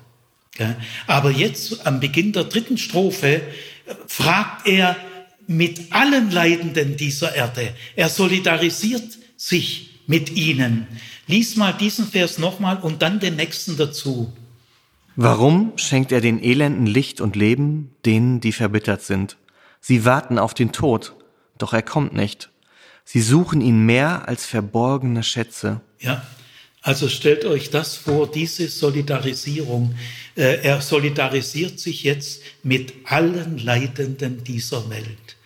Aber 1.07 1.32
jetzt 1.32 1.86
am 1.86 1.99
Beginn 1.99 2.34
der 2.34 2.45
dritten 2.45 2.77
Strophe 2.77 3.41
fragt 4.07 4.67
er 4.67 4.95
mit 5.47 5.91
allen 5.91 6.32
Leidenden 6.32 6.97
dieser 6.97 7.36
Erde. 7.36 7.73
Er 7.95 8.09
solidarisiert 8.09 9.17
sich 9.38 10.01
mit 10.07 10.36
ihnen. 10.36 10.88
Lies 11.27 11.55
mal 11.55 11.73
diesen 11.73 12.07
Vers 12.07 12.38
nochmal 12.38 12.77
und 12.77 13.01
dann 13.01 13.19
den 13.19 13.36
nächsten 13.36 13.77
dazu. 13.77 14.34
Warum 15.15 15.73
schenkt 15.75 16.11
er 16.11 16.21
den 16.21 16.41
Elenden 16.41 16.86
Licht 16.86 17.21
und 17.21 17.36
Leben, 17.36 17.91
denen, 18.05 18.39
die 18.39 18.51
verbittert 18.51 19.01
sind? 19.01 19.38
Sie 19.79 20.05
warten 20.05 20.38
auf 20.38 20.53
den 20.53 20.71
Tod, 20.71 21.15
doch 21.57 21.73
er 21.73 21.82
kommt 21.82 22.13
nicht. 22.13 22.49
Sie 23.03 23.21
suchen 23.21 23.61
ihn 23.61 23.86
mehr 23.86 24.27
als 24.27 24.45
verborgene 24.45 25.23
Schätze. 25.23 25.82
Ja, 25.99 26.23
also 26.82 27.09
stellt 27.09 27.45
euch 27.45 27.69
das 27.69 27.95
vor, 27.95 28.29
diese 28.29 28.67
Solidarisierung. 28.67 29.95
Äh, 30.36 30.63
er 30.63 30.82
solidarisiert 30.82 31.79
sich 31.79 32.03
jetzt 32.03 32.41
mit 32.63 32.93
allen 33.05 33.59
Leidenden 33.59 34.43
dieser 34.43 34.89
Welt. 34.89 35.38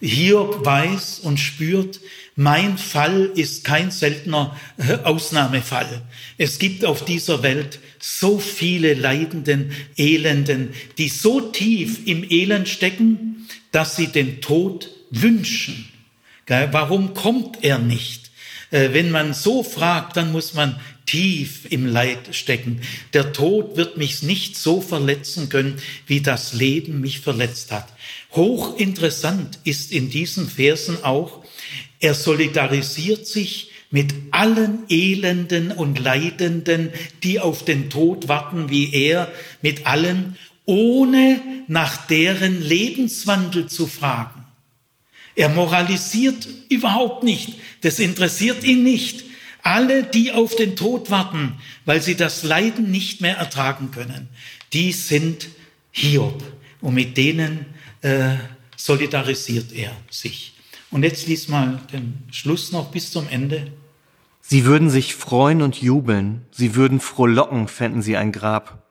Hiob 0.00 0.64
weiß 0.64 1.20
und 1.20 1.38
spürt, 1.38 2.00
mein 2.36 2.78
Fall 2.78 3.30
ist 3.34 3.64
kein 3.64 3.90
seltener 3.90 4.58
äh, 4.76 4.94
Ausnahmefall. 5.04 6.02
Es 6.38 6.58
gibt 6.58 6.84
auf 6.84 7.04
dieser 7.04 7.42
Welt 7.42 7.80
so 7.98 8.38
viele 8.38 8.94
Leidenden, 8.94 9.72
Elenden, 9.96 10.74
die 10.98 11.08
so 11.08 11.40
tief 11.40 12.06
im 12.06 12.28
Elend 12.28 12.68
stecken, 12.68 13.48
dass 13.72 13.96
sie 13.96 14.08
den 14.08 14.40
Tod 14.40 14.90
wünschen. 15.10 15.88
Warum 16.46 17.14
kommt 17.14 17.64
er 17.64 17.78
nicht? 17.78 18.23
Äh, 18.70 18.90
wenn 18.92 19.10
man 19.10 19.34
so 19.34 19.62
fragt, 19.62 20.16
dann 20.16 20.32
muss 20.32 20.54
man 20.54 20.80
tief 21.06 21.70
im 21.70 21.86
Leid 21.86 22.34
stecken. 22.34 22.80
Der 23.12 23.32
Tod 23.32 23.76
wird 23.76 23.96
mich 23.96 24.22
nicht 24.22 24.56
so 24.56 24.80
verletzen 24.80 25.48
können, 25.48 25.76
wie 26.06 26.20
das 26.20 26.54
Leben 26.54 27.00
mich 27.00 27.20
verletzt 27.20 27.72
hat. 27.72 27.88
Hochinteressant 28.32 29.58
ist 29.64 29.92
in 29.92 30.10
diesen 30.10 30.48
Versen 30.48 31.04
auch, 31.04 31.44
er 32.00 32.14
solidarisiert 32.14 33.26
sich 33.26 33.70
mit 33.90 34.12
allen 34.32 34.84
Elenden 34.88 35.70
und 35.70 36.00
Leidenden, 36.00 36.90
die 37.22 37.38
auf 37.38 37.64
den 37.64 37.90
Tod 37.90 38.26
warten 38.26 38.68
wie 38.68 38.92
er, 38.92 39.30
mit 39.62 39.86
allen, 39.86 40.36
ohne 40.66 41.40
nach 41.68 42.06
deren 42.08 42.60
Lebenswandel 42.60 43.68
zu 43.68 43.86
fragen. 43.86 44.33
Er 45.36 45.48
moralisiert 45.48 46.46
überhaupt 46.68 47.24
nicht. 47.24 47.58
Das 47.80 47.98
interessiert 47.98 48.64
ihn 48.64 48.82
nicht. 48.82 49.24
Alle, 49.62 50.04
die 50.04 50.32
auf 50.32 50.54
den 50.56 50.76
Tod 50.76 51.10
warten, 51.10 51.54
weil 51.84 52.02
sie 52.02 52.16
das 52.16 52.42
Leiden 52.42 52.90
nicht 52.90 53.20
mehr 53.20 53.38
ertragen 53.38 53.90
können, 53.90 54.28
die 54.72 54.92
sind 54.92 55.48
Hiob. 55.90 56.42
Und 56.80 56.94
mit 56.94 57.16
denen 57.16 57.66
äh, 58.02 58.34
solidarisiert 58.76 59.72
er 59.72 59.92
sich. 60.10 60.54
Und 60.90 61.02
jetzt 61.02 61.26
lies 61.26 61.48
mal 61.48 61.80
den 61.92 62.22
Schluss 62.30 62.72
noch 62.72 62.90
bis 62.90 63.10
zum 63.10 63.26
Ende. 63.28 63.72
Sie 64.42 64.66
würden 64.66 64.90
sich 64.90 65.14
freuen 65.14 65.62
und 65.62 65.80
jubeln, 65.80 66.42
sie 66.50 66.74
würden 66.74 67.00
frohlocken, 67.00 67.66
fänden 67.66 68.02
sie 68.02 68.18
ein 68.18 68.30
Grab. 68.30 68.82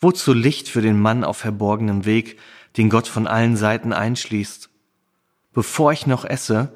Wozu 0.00 0.32
Licht 0.32 0.68
für 0.68 0.82
den 0.82 0.98
Mann 0.98 1.22
auf 1.22 1.36
verborgenem 1.36 2.04
Weg, 2.04 2.38
den 2.76 2.88
Gott 2.88 3.06
von 3.06 3.28
allen 3.28 3.56
Seiten 3.56 3.92
einschließt? 3.92 4.69
Bevor 5.52 5.92
ich 5.92 6.06
noch 6.06 6.24
esse, 6.24 6.72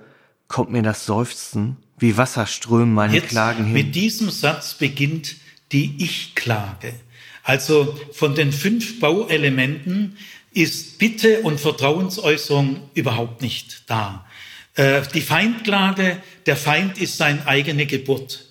kommt 0.48 0.70
mir 0.70 0.82
das 0.82 1.06
Seufzen, 1.06 1.76
wie 1.98 2.16
Wasserströmen 2.16 2.92
meine 2.92 3.14
Jetzt, 3.14 3.28
Klagen 3.28 3.64
hin. 3.64 3.72
Mit 3.72 3.94
diesem 3.94 4.30
Satz 4.30 4.74
beginnt 4.74 5.36
die 5.72 5.94
Ich-Klage. 5.98 6.94
Also 7.42 7.98
von 8.12 8.34
den 8.34 8.52
fünf 8.52 9.00
Bauelementen 9.00 10.16
ist 10.52 10.98
Bitte 10.98 11.40
und 11.40 11.60
Vertrauensäußerung 11.60 12.88
überhaupt 12.94 13.42
nicht 13.42 13.84
da. 13.86 14.24
Äh, 14.74 15.02
die 15.12 15.20
Feindklage, 15.20 16.22
der 16.46 16.56
Feind 16.56 16.98
ist 16.98 17.16
seine 17.16 17.46
eigene 17.46 17.86
Geburt. 17.86 18.46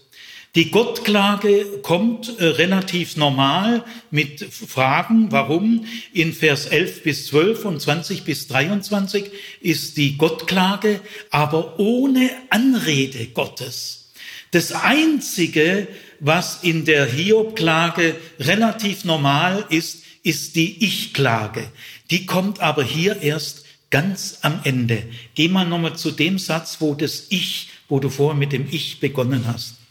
Die 0.56 0.70
Gottklage 0.70 1.80
kommt 1.82 2.38
äh, 2.38 2.46
relativ 2.46 3.18
normal 3.18 3.84
mit 4.12 4.54
Fragen, 4.54 5.32
warum. 5.32 5.86
In 6.14 6.32
Vers 6.32 6.68
11 6.68 7.02
bis 7.02 7.26
12 7.28 7.66
und 7.66 7.82
20 7.82 8.24
bis 8.24 8.48
23 8.50 9.32
ist 9.62 9.98
die 9.98 10.16
Gottklage, 10.16 11.00
aber 11.32 11.80
ohne 11.80 12.30
Anrede 12.52 13.26
Gottes. 13.34 14.12
Das 14.52 14.74
Einzige, 14.74 15.88
was 16.20 16.60
in 16.62 16.86
der 16.86 17.08
Hiob-Klage 17.08 18.16
relativ 18.40 19.06
normal 19.06 19.66
ist, 19.70 20.04
ist 20.22 20.56
die 20.56 20.86
Ich-Klage. 20.86 21.72
Die 22.12 22.28
kommt 22.28 22.60
aber 22.60 22.84
hier 22.84 23.24
erst 23.24 23.66
ganz 23.90 24.38
am 24.44 24.60
Ende. 24.64 25.02
Geh 25.34 25.48
mal 25.48 25.66
nochmal 25.66 25.96
zu 25.96 26.12
dem 26.12 26.38
Satz, 26.38 26.78
wo 26.80 26.94
das 26.94 27.26
Ich, 27.30 27.70
wo 27.90 28.00
du 28.00 28.10
vorher 28.10 28.38
mit 28.38 28.52
dem 28.52 28.68
Ich 28.70 29.00
begonnen 29.00 29.46
hast. 29.48 29.83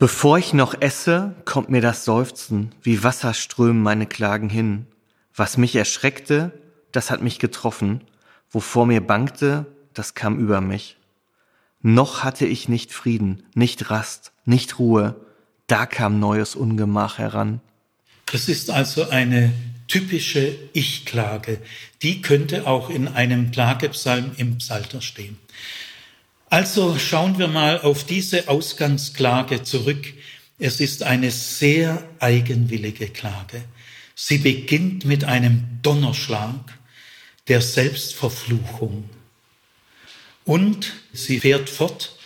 Bevor 0.00 0.38
ich 0.38 0.54
noch 0.54 0.80
esse, 0.80 1.34
kommt 1.44 1.68
mir 1.68 1.82
das 1.82 2.06
Seufzen, 2.06 2.72
wie 2.82 3.04
Wasserströmen 3.04 3.82
meine 3.82 4.06
Klagen 4.06 4.48
hin. 4.48 4.86
Was 5.34 5.58
mich 5.58 5.76
erschreckte, 5.76 6.52
das 6.90 7.10
hat 7.10 7.20
mich 7.20 7.38
getroffen, 7.38 8.00
wovor 8.50 8.86
mir 8.86 9.02
bangte, 9.02 9.66
das 9.92 10.14
kam 10.14 10.38
über 10.38 10.62
mich. 10.62 10.96
Noch 11.82 12.24
hatte 12.24 12.46
ich 12.46 12.66
nicht 12.66 12.94
Frieden, 12.94 13.42
nicht 13.54 13.90
Rast, 13.90 14.32
nicht 14.46 14.78
Ruhe, 14.78 15.16
da 15.66 15.84
kam 15.84 16.18
neues 16.18 16.54
Ungemach 16.54 17.18
heran. 17.18 17.60
Das 18.32 18.48
ist 18.48 18.70
also 18.70 19.10
eine 19.10 19.52
typische 19.86 20.56
Ich-Klage. 20.72 21.58
Die 22.00 22.22
könnte 22.22 22.66
auch 22.66 22.88
in 22.88 23.06
einem 23.06 23.50
Klagepsalm 23.50 24.30
im 24.38 24.56
Psalter 24.56 25.02
stehen. 25.02 25.36
Also 26.50 26.98
schauen 26.98 27.38
wir 27.38 27.46
mal 27.46 27.80
auf 27.80 28.02
diese 28.02 28.48
Ausgangsklage 28.48 29.62
zurück. 29.62 30.12
Es 30.58 30.80
ist 30.80 31.04
eine 31.04 31.30
sehr 31.30 32.04
eigenwillige 32.18 33.08
Klage. 33.08 33.62
Sie 34.16 34.38
beginnt 34.38 35.04
mit 35.04 35.22
einem 35.22 35.62
Donnerschlag 35.82 36.76
der 37.46 37.60
Selbstverfluchung. 37.60 39.08
Und 40.44 40.92
sie 41.12 41.38
fährt 41.38 41.70
fort 41.70 42.16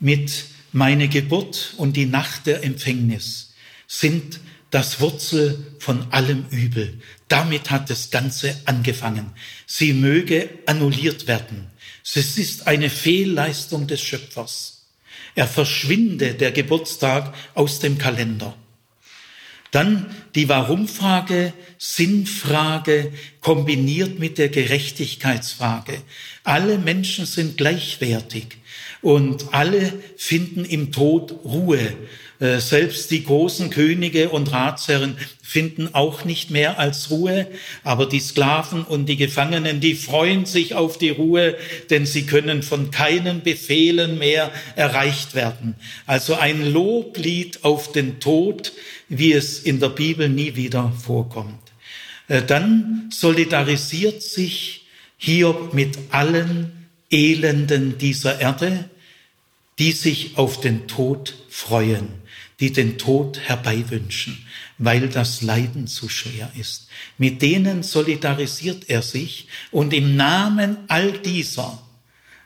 mit 0.00 0.46
meine 0.72 1.06
Geburt 1.06 1.74
und 1.76 1.96
die 1.96 2.06
Nacht 2.06 2.46
der 2.46 2.64
Empfängnis 2.64 3.54
sind 3.86 4.40
das 4.72 5.00
Wurzel 5.00 5.76
von 5.78 6.10
allem 6.10 6.46
Übel. 6.50 7.00
Damit 7.28 7.70
hat 7.70 7.90
das 7.90 8.10
Ganze 8.10 8.60
angefangen. 8.64 9.30
Sie 9.66 9.92
möge 9.92 10.50
annulliert 10.66 11.28
werden. 11.28 11.70
Es 12.14 12.38
ist 12.38 12.66
eine 12.66 12.90
Fehlleistung 12.90 13.86
des 13.86 14.00
Schöpfers. 14.00 14.86
Er 15.34 15.46
verschwinde 15.46 16.34
der 16.34 16.52
Geburtstag 16.52 17.34
aus 17.54 17.80
dem 17.80 17.98
Kalender. 17.98 18.56
Dann 19.70 20.14
die 20.34 20.48
Warum-Frage, 20.48 21.52
Sinnfrage 21.76 23.12
kombiniert 23.40 24.18
mit 24.18 24.38
der 24.38 24.48
Gerechtigkeitsfrage. 24.48 26.00
Alle 26.42 26.78
Menschen 26.78 27.26
sind 27.26 27.58
gleichwertig 27.58 28.56
und 29.02 29.52
alle 29.52 29.92
finden 30.16 30.64
im 30.64 30.90
Tod 30.90 31.32
Ruhe. 31.44 31.94
Äh, 32.40 32.60
selbst 32.60 33.10
die 33.10 33.24
großen 33.24 33.70
Könige 33.70 34.28
und 34.28 34.52
Ratsherren 34.52 35.16
finden 35.42 35.92
auch 35.92 36.24
nicht 36.24 36.50
mehr 36.50 36.78
als 36.78 37.10
Ruhe, 37.10 37.48
aber 37.82 38.06
die 38.06 38.20
Sklaven 38.20 38.84
und 38.84 39.06
die 39.06 39.16
Gefangenen, 39.16 39.80
die 39.80 39.94
freuen 39.94 40.46
sich 40.46 40.74
auf 40.74 40.98
die 40.98 41.10
Ruhe, 41.10 41.56
denn 41.90 42.06
sie 42.06 42.26
können 42.26 42.62
von 42.62 42.92
keinen 42.92 43.42
Befehlen 43.42 44.18
mehr 44.18 44.52
erreicht 44.76 45.34
werden. 45.34 45.74
Also 46.06 46.34
ein 46.34 46.72
Loblied 46.72 47.64
auf 47.64 47.90
den 47.90 48.20
Tod, 48.20 48.72
wie 49.08 49.32
es 49.32 49.58
in 49.58 49.80
der 49.80 49.88
Bibel 49.88 50.28
nie 50.28 50.54
wieder 50.54 50.92
vorkommt. 50.92 51.58
Äh, 52.28 52.42
dann 52.42 53.10
solidarisiert 53.10 54.22
sich 54.22 54.86
Hiob 55.16 55.74
mit 55.74 55.98
allen 56.10 56.86
Elenden 57.10 57.98
dieser 57.98 58.40
Erde, 58.40 58.88
die 59.80 59.90
sich 59.90 60.36
auf 60.36 60.60
den 60.60 60.86
Tod 60.86 61.34
freuen 61.48 62.27
die 62.60 62.72
den 62.72 62.98
Tod 62.98 63.38
herbeiwünschen, 63.38 64.44
weil 64.78 65.08
das 65.08 65.42
Leiden 65.42 65.86
zu 65.86 66.08
schwer 66.08 66.50
ist. 66.58 66.88
Mit 67.16 67.40
denen 67.42 67.82
solidarisiert 67.82 68.88
er 68.88 69.02
sich 69.02 69.46
und 69.70 69.92
im 69.92 70.16
Namen 70.16 70.76
all 70.88 71.12
dieser 71.12 71.80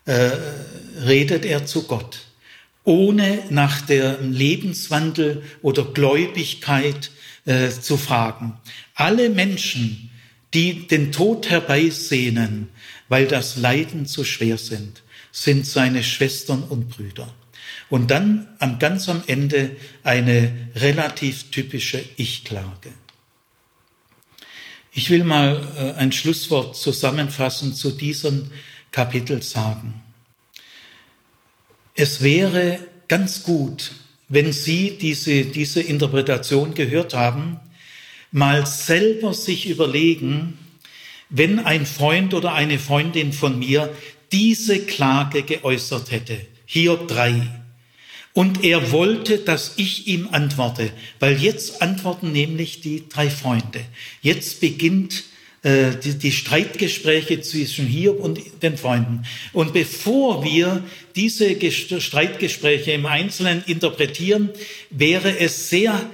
äh, 0.04 0.30
redet 1.04 1.44
er 1.44 1.64
zu 1.64 1.84
Gott, 1.84 2.26
ohne 2.84 3.42
nach 3.50 3.80
dem 3.82 4.32
Lebenswandel 4.32 5.42
oder 5.62 5.84
Gläubigkeit 5.84 7.10
äh, 7.44 7.70
zu 7.70 7.96
fragen. 7.96 8.58
Alle 8.94 9.30
Menschen, 9.30 10.10
die 10.52 10.86
den 10.86 11.12
Tod 11.12 11.48
herbeisehnen, 11.48 12.68
weil 13.08 13.26
das 13.26 13.56
Leiden 13.56 14.06
zu 14.06 14.24
schwer 14.24 14.58
sind, 14.58 15.02
sind 15.30 15.66
seine 15.66 16.04
Schwestern 16.04 16.62
und 16.62 16.90
Brüder. 16.90 17.32
Und 17.93 18.11
dann 18.11 18.49
am 18.59 18.78
ganz 18.78 19.11
am 19.11 19.22
Ende 19.26 19.76
eine 20.03 20.51
relativ 20.76 21.51
typische 21.51 22.03
Ich-Klage. 22.16 22.90
Ich 24.95 25.11
will 25.11 25.24
mal 25.24 25.61
äh, 25.76 26.01
ein 26.01 26.11
Schlusswort 26.11 26.74
zusammenfassen 26.74 27.74
zu 27.74 27.90
diesem 27.90 28.51
Kapitel 28.93 29.43
sagen. 29.43 30.01
Es 31.95 32.22
wäre 32.22 32.78
ganz 33.09 33.43
gut, 33.43 33.93
wenn 34.30 34.55
Sie 34.55 34.97
diese, 34.97 35.45
diese 35.45 35.82
Interpretation 35.82 36.72
gehört 36.72 37.12
haben, 37.12 37.61
mal 38.30 38.64
selber 38.64 39.34
sich 39.34 39.68
überlegen, 39.68 40.57
wenn 41.28 41.59
ein 41.59 41.84
Freund 41.84 42.32
oder 42.32 42.55
eine 42.55 42.78
Freundin 42.78 43.34
von 43.34 43.59
mir 43.59 43.95
diese 44.32 44.80
Klage 44.86 45.43
geäußert 45.43 46.11
hätte. 46.11 46.40
Hiob 46.64 47.07
3. 47.07 47.61
Und 48.35 48.64
er 48.64 48.93
wollte, 48.93 49.39
dass 49.39 49.74
ich 49.76 50.07
ihm 50.07 50.28
antworte, 50.33 50.91
weil 51.20 51.37
jetzt 51.41 51.83
antworten 51.83 52.33
nämlich 52.33 52.80
die 52.80 53.09
drei 53.09 53.28
Freunde. 53.28 53.85
Jetzt 54.22 54.61
beginnt 54.61 55.24
äh, 55.62 55.91
die, 56.03 56.18
die 56.18 56.33
Streitgespräche 56.33 57.43
zwischen 57.43 57.87
Hiob 57.87 58.20
und 58.20 58.41
den 58.62 58.76
Freunden. 58.78 59.24
Und 59.53 59.72
bevor 59.72 60.43
wir 60.44 60.82
diese 61.15 61.55
Streitgespräche 62.01 62.93
im 62.93 63.06
Einzelnen 63.06 63.62
interpretieren, 63.66 64.51
wäre 64.90 65.39
es 65.39 65.69
sehr 65.69 66.09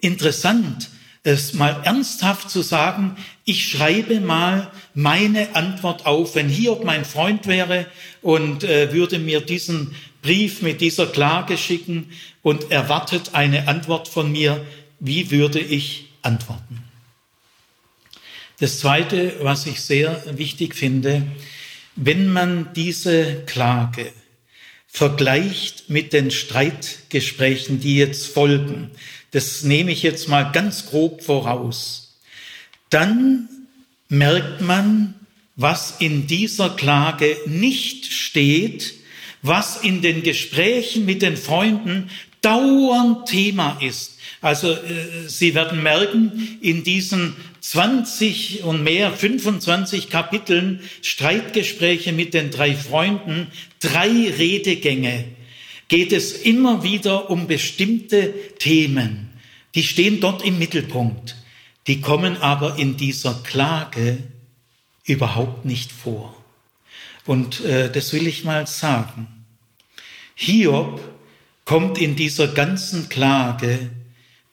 interessant, 0.00 0.90
es 1.22 1.52
mal 1.52 1.80
ernsthaft 1.84 2.48
zu 2.50 2.62
sagen, 2.62 3.16
ich 3.44 3.68
schreibe 3.68 4.20
mal 4.20 4.70
meine 4.94 5.54
Antwort 5.54 6.06
auf. 6.06 6.34
Wenn 6.34 6.48
Hiob 6.48 6.84
mein 6.84 7.04
Freund 7.04 7.46
wäre 7.46 7.86
und 8.22 8.64
äh, 8.64 8.92
würde 8.92 9.18
mir 9.18 9.40
diesen 9.40 9.94
Brief 10.22 10.62
mit 10.62 10.80
dieser 10.80 11.06
Klage 11.06 11.56
schicken 11.56 12.10
und 12.42 12.70
erwartet 12.70 13.34
eine 13.34 13.68
Antwort 13.68 14.08
von 14.08 14.32
mir, 14.32 14.64
wie 15.00 15.30
würde 15.30 15.60
ich 15.60 16.06
antworten? 16.22 16.82
Das 18.60 18.80
Zweite, 18.80 19.36
was 19.42 19.66
ich 19.66 19.80
sehr 19.80 20.22
wichtig 20.36 20.74
finde, 20.74 21.22
wenn 21.94 22.32
man 22.32 22.72
diese 22.74 23.44
Klage 23.46 24.12
vergleicht 24.88 25.90
mit 25.90 26.12
den 26.12 26.30
Streitgesprächen, 26.30 27.80
die 27.80 27.96
jetzt 27.96 28.26
folgen, 28.26 28.90
das 29.30 29.62
nehme 29.62 29.92
ich 29.92 30.02
jetzt 30.02 30.28
mal 30.28 30.50
ganz 30.50 30.86
grob 30.86 31.22
voraus, 31.22 32.16
dann 32.90 33.48
merkt 34.08 34.60
man, 34.60 35.14
was 35.54 35.96
in 35.98 36.26
dieser 36.26 36.70
Klage 36.70 37.36
nicht 37.46 38.12
steht, 38.12 38.94
was 39.42 39.78
in 39.82 40.02
den 40.02 40.22
Gesprächen 40.22 41.04
mit 41.04 41.22
den 41.22 41.36
Freunden 41.36 42.10
dauernd 42.40 43.28
Thema 43.28 43.78
ist. 43.80 44.18
Also 44.40 44.72
äh, 44.72 45.26
Sie 45.26 45.54
werden 45.54 45.82
merken, 45.82 46.58
in 46.60 46.84
diesen 46.84 47.34
20 47.60 48.62
und 48.64 48.82
mehr, 48.82 49.12
25 49.12 50.08
Kapiteln 50.08 50.80
Streitgespräche 51.02 52.12
mit 52.12 52.34
den 52.34 52.50
drei 52.50 52.74
Freunden, 52.74 53.48
drei 53.80 54.08
Redegänge, 54.08 55.24
geht 55.88 56.12
es 56.12 56.32
immer 56.32 56.82
wieder 56.82 57.30
um 57.30 57.46
bestimmte 57.46 58.34
Themen. 58.58 59.30
Die 59.74 59.82
stehen 59.82 60.20
dort 60.20 60.44
im 60.44 60.58
Mittelpunkt. 60.58 61.36
Die 61.86 62.00
kommen 62.00 62.36
aber 62.36 62.78
in 62.78 62.96
dieser 62.96 63.34
Klage 63.44 64.18
überhaupt 65.04 65.64
nicht 65.64 65.90
vor. 65.90 66.37
Und 67.28 67.60
äh, 67.60 67.92
das 67.92 68.14
will 68.14 68.26
ich 68.26 68.44
mal 68.44 68.66
sagen. 68.66 69.28
Hiob 70.34 70.98
kommt 71.66 71.98
in 71.98 72.16
dieser 72.16 72.48
ganzen 72.48 73.10
Klage 73.10 73.90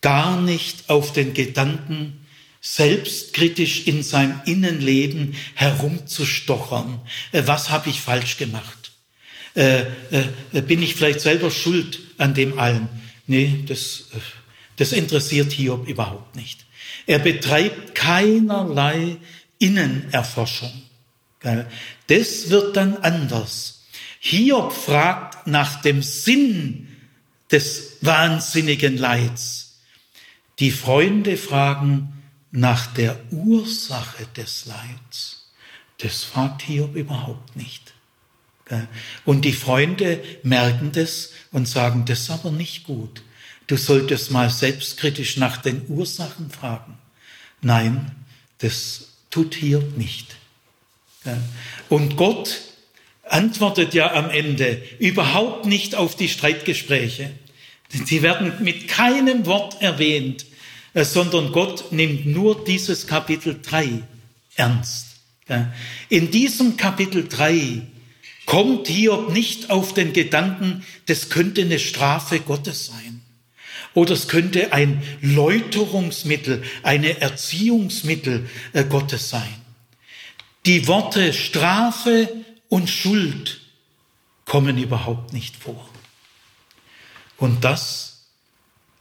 gar 0.02 0.42
nicht 0.42 0.90
auf 0.90 1.14
den 1.14 1.34
Gedanken, 1.34 2.28
selbstkritisch 2.60 3.88
in 3.88 4.04
seinem 4.04 4.42
Innenleben 4.46 5.36
herumzustochern. 5.54 7.00
Äh, 7.32 7.44
was 7.46 7.70
habe 7.70 7.90
ich 7.90 8.02
falsch 8.02 8.36
gemacht? 8.36 8.92
Äh, 9.54 9.86
äh, 10.12 10.62
bin 10.62 10.84
ich 10.84 10.96
vielleicht 10.96 11.22
selber 11.22 11.52
schuld 11.52 12.02
an 12.18 12.34
dem 12.34 12.60
allen? 12.60 12.90
Nee, 13.26 13.64
das, 13.66 14.10
äh, 14.14 14.20
das 14.76 14.92
interessiert 14.92 15.54
Hiob 15.54 15.88
überhaupt 15.88 16.36
nicht. 16.36 16.66
Er 17.08 17.20
betreibt 17.20 17.96
keinerlei 17.96 19.16
Innenerforschung. 19.60 20.74
Das 22.08 22.50
wird 22.50 22.78
dann 22.78 22.98
anders. 22.98 23.84
Hiob 24.20 24.74
fragt 24.74 25.48
nach 25.48 25.82
dem 25.82 26.02
Sinn 26.02 26.88
des 27.52 27.98
wahnsinnigen 28.02 28.98
Leids. 28.98 29.80
Die 30.60 30.72
Freunde 30.72 31.38
fragen 31.38 32.24
nach 32.52 32.88
der 32.88 33.20
Ursache 33.32 34.26
des 34.36 34.66
Leids. 34.66 35.52
Das 36.00 36.24
fragt 36.24 36.64
Hiob 36.64 36.96
überhaupt 36.96 37.56
nicht. 37.56 37.94
Und 39.26 39.46
die 39.46 39.54
Freunde 39.54 40.24
merken 40.44 40.92
das 40.92 41.32
und 41.52 41.68
sagen, 41.68 42.06
das 42.06 42.22
ist 42.22 42.30
aber 42.32 42.52
nicht 42.52 42.86
gut. 42.86 43.22
Du 43.68 43.78
solltest 43.78 44.32
mal 44.32 44.50
selbstkritisch 44.50 45.38
nach 45.38 45.58
den 45.58 45.86
Ursachen 45.88 46.50
fragen. 46.50 46.98
Nein, 47.62 48.12
das 48.60 49.10
tut 49.30 49.56
Hiob 49.56 49.98
nicht. 49.98 50.36
Und 51.90 52.18
Gott 52.18 52.62
antwortet 53.24 53.94
ja 53.94 54.14
am 54.14 54.30
Ende 54.30 54.82
überhaupt 55.00 55.66
nicht 55.66 55.96
auf 55.96 56.16
die 56.16 56.30
Streitgespräche. 56.30 57.32
Sie 57.90 58.22
werden 58.22 58.54
mit 58.60 58.88
keinem 58.88 59.46
Wort 59.46 59.82
erwähnt, 59.82 60.46
äh, 60.94 61.04
sondern 61.06 61.52
Gott 61.52 61.92
nimmt 61.92 62.26
nur 62.26 62.64
dieses 62.64 63.08
Kapitel 63.08 63.60
3 63.62 64.02
ernst. 64.56 65.06
In 66.10 66.32
diesem 66.32 66.76
Kapitel 66.76 67.28
3 67.28 67.82
kommt 68.48 68.88
Hiob 68.88 69.32
nicht 69.32 69.70
auf 69.70 69.94
den 69.94 70.12
Gedanken, 70.12 70.84
das 71.06 71.30
könnte 71.30 71.62
eine 71.62 71.78
Strafe 71.78 72.40
Gottes 72.40 72.88
sein. 72.88 73.22
Oder 73.94 74.14
es 74.14 74.28
könnte 74.28 74.74
ein 74.74 75.04
Läuterungsmittel, 75.22 76.64
eine 76.84 77.22
Erziehungsmittel 77.22 78.50
äh, 78.74 78.84
Gottes 78.84 79.30
sein. 79.30 79.65
Die 80.66 80.88
Worte 80.88 81.32
Strafe 81.32 82.44
und 82.70 82.90
Schuld 82.90 83.62
kommen 84.46 84.80
überhaupt 84.80 85.32
nicht 85.32 85.56
vor. 85.56 85.88
Und 87.38 87.64
das 87.64 88.26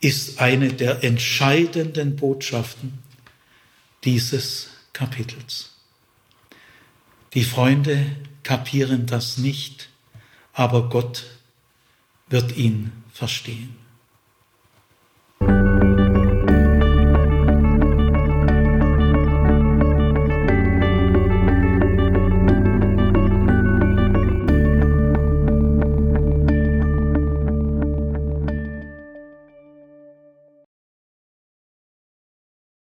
ist 0.00 0.40
eine 0.40 0.74
der 0.74 1.02
entscheidenden 1.02 2.16
Botschaften 2.16 2.98
dieses 4.04 4.68
Kapitels. 4.92 5.72
Die 7.32 7.44
Freunde 7.44 8.14
kapieren 8.42 9.06
das 9.06 9.38
nicht, 9.38 9.88
aber 10.52 10.90
Gott 10.90 11.24
wird 12.28 12.56
ihn 12.58 12.92
verstehen. 13.10 13.84